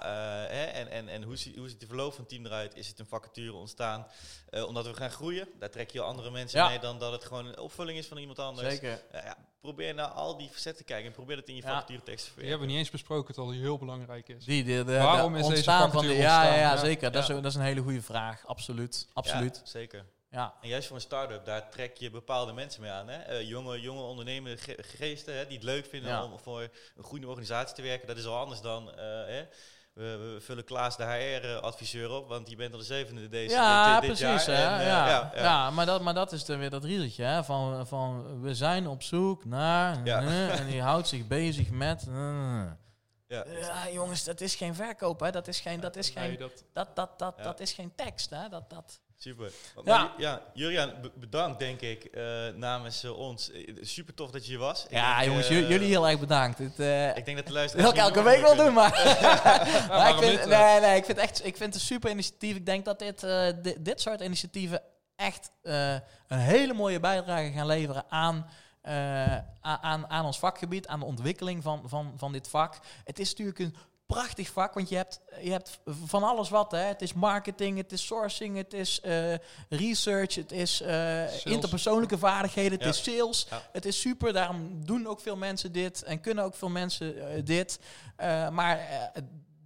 [0.49, 2.75] Hè, en en, en hoe, ziet, hoe ziet de verloop van het team eruit?
[2.75, 4.07] Is het een vacature ontstaan
[4.67, 5.47] omdat we gaan groeien?
[5.59, 8.17] Daar trek je al andere mensen mee dan dat het gewoon een opvulling is van
[8.17, 8.67] iemand anders.
[8.69, 9.01] Zeker.
[9.11, 11.67] Ja, probeer naar al die facetten te kijken en probeer dat in je Ja.
[11.67, 12.49] vacaturetekst te Die verwerken.
[12.49, 14.45] hebben we niet eens besproken, terwijl die heel belangrijk is.
[14.45, 16.59] Die, de, de, Waarom de is deze ontstaan van vacature de, ja, ja, ontstaan?
[16.59, 16.77] ja, Ja.
[16.77, 17.11] zeker.
[17.11, 18.47] Dat, is, dat is een hele goede vraag.
[18.47, 19.07] Absoluut.
[19.13, 19.55] Absoluut.
[19.63, 20.05] Ja, zeker.
[20.31, 20.53] Ja.
[20.61, 23.07] En juist voor een start-up, daar trek je bepaalde mensen mee aan.
[23.07, 23.17] Hè?
[23.21, 26.23] Eh, jonge, jonge ondernemende ge- geesten hè, die het leuk vinden Ja.
[26.23, 26.61] om voor
[26.95, 28.07] een goede organisatie te werken.
[28.07, 28.89] Dat is al anders dan...
[28.91, 28.95] eh,
[29.25, 29.45] hè?
[29.99, 33.99] We, we vullen Klaas de HR-adviseur op, want die bent al de zevende deze Ja,
[33.99, 34.45] dit, dit precies.
[34.45, 34.57] jaar.
[34.57, 34.63] Hè?
[34.75, 35.07] En, eh, ja.
[35.07, 35.69] ja, Ja, ja.
[35.69, 37.23] maar, dat, maar dat is dan weer dat riedeltje.
[37.23, 37.43] Hè?
[37.43, 39.97] Van, van we zijn op zoek naar.
[40.03, 40.21] Ja.
[40.49, 42.05] en die houdt zich bezig met.
[42.07, 42.63] eh.
[43.27, 43.45] Ja.
[43.61, 45.31] Ja, jongens, dat is geen verkoop, hè?
[45.31, 47.43] Dat is geen, dat is Nee, geen, dat, dat, dat, dat, Ja.
[47.43, 48.49] dat is geen tekst, hè?
[48.49, 48.99] Dat, dat.
[49.21, 49.51] Super.
[49.83, 50.41] Maar, Ja.
[50.53, 53.51] Juriaan, be- bedankt denk ik eh, namens eh, ons.
[53.51, 54.83] Eh, super tof dat je hier was.
[54.85, 56.57] Ik ja, denk, jongens, jullie heel erg bedankt.
[56.57, 56.71] Het,
[57.17, 57.91] Ik denk dat de dat luisteraars...
[57.91, 58.91] wil ik elke week wel doen, maar.
[59.89, 62.55] maar ik vind, nee, nee, ik vind, echt, ik vind het een super initiatief.
[62.55, 63.19] Ik denk dat dit,
[63.63, 64.81] dit, dit soort initiatieven
[65.15, 65.51] echt
[66.27, 68.49] een hele mooie bijdrage gaan leveren aan,
[69.61, 72.77] aan, aan ons vakgebied, aan de ontwikkeling van, van, van dit vak.
[73.03, 73.75] Het is natuurlijk een
[74.13, 76.71] prachtig vak, want je hebt, je hebt van alles wat.
[76.71, 76.77] Hè.
[76.79, 79.33] Het is marketing, het is sourcing, het is eh,
[79.69, 82.89] research, het is eh, interpersoonlijke vaardigheden, het Ja.
[82.89, 83.47] is sales.
[83.49, 83.61] Ja.
[83.71, 87.45] Het is super, daarom doen ook veel mensen dit en kunnen ook veel mensen eh,
[87.45, 87.79] dit.
[88.51, 88.79] Maar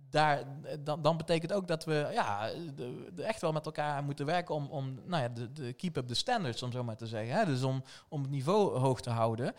[0.10, 0.44] daar,
[0.80, 4.56] dan, dan betekent ook dat we ja, de, de echt wel met elkaar moeten werken
[4.56, 7.36] om, om nou ja, de, de keep up the standards, om zo maar te zeggen.
[7.36, 7.46] Hè?
[7.46, 9.54] Dus om, om het niveau hoog te houden.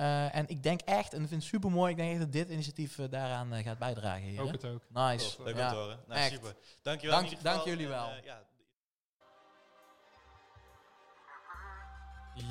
[0.00, 2.32] Eh, en ik denk echt, en ik vind het super mooi, ik denk echt dat
[2.32, 4.22] dit initiatief eh, daaraan eh, gaat bijdragen.
[4.22, 4.82] Hier, ook het ook.
[4.88, 5.36] Nice.
[5.36, 5.64] Tof, leuk Ja.
[5.66, 5.98] om te horen.
[6.06, 6.30] Nou, echt.
[6.32, 6.54] super.
[6.82, 7.64] Dankjewel Dank- in ieder geval.
[7.64, 8.24] dank jullie En, wel.
[8.24, 8.42] ja,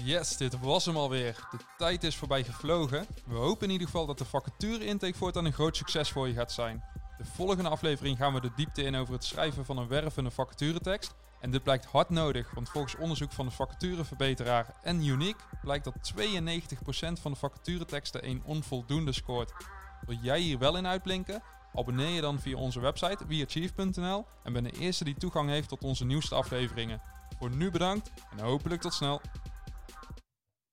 [0.04, 1.48] Yes, dit was hem alweer.
[1.52, 3.06] De tijd is voorbij gevlogen.
[3.26, 6.34] We hopen in ieder geval dat de vacature intake voortaan een groot succes voor je
[6.34, 6.84] gaat zijn.
[7.18, 11.14] De volgende aflevering gaan we de diepte in over het schrijven van een wervende vacaturetekst.
[11.40, 16.14] En dit blijkt hard nodig, want volgens onderzoek van de vacatureverbeteraar en Unique blijkt dat
[16.18, 19.52] 92% van de vacatureteksten een onvoldoende scoort.
[20.06, 21.42] Wil jij hier wel in uitblinken?
[21.74, 25.84] Abonneer je dan via onze website weachieve.nl en ben de eerste die toegang heeft tot
[25.84, 27.02] onze nieuwste afleveringen.
[27.40, 29.22] Voor nu bedankt en hopelijk tot snel.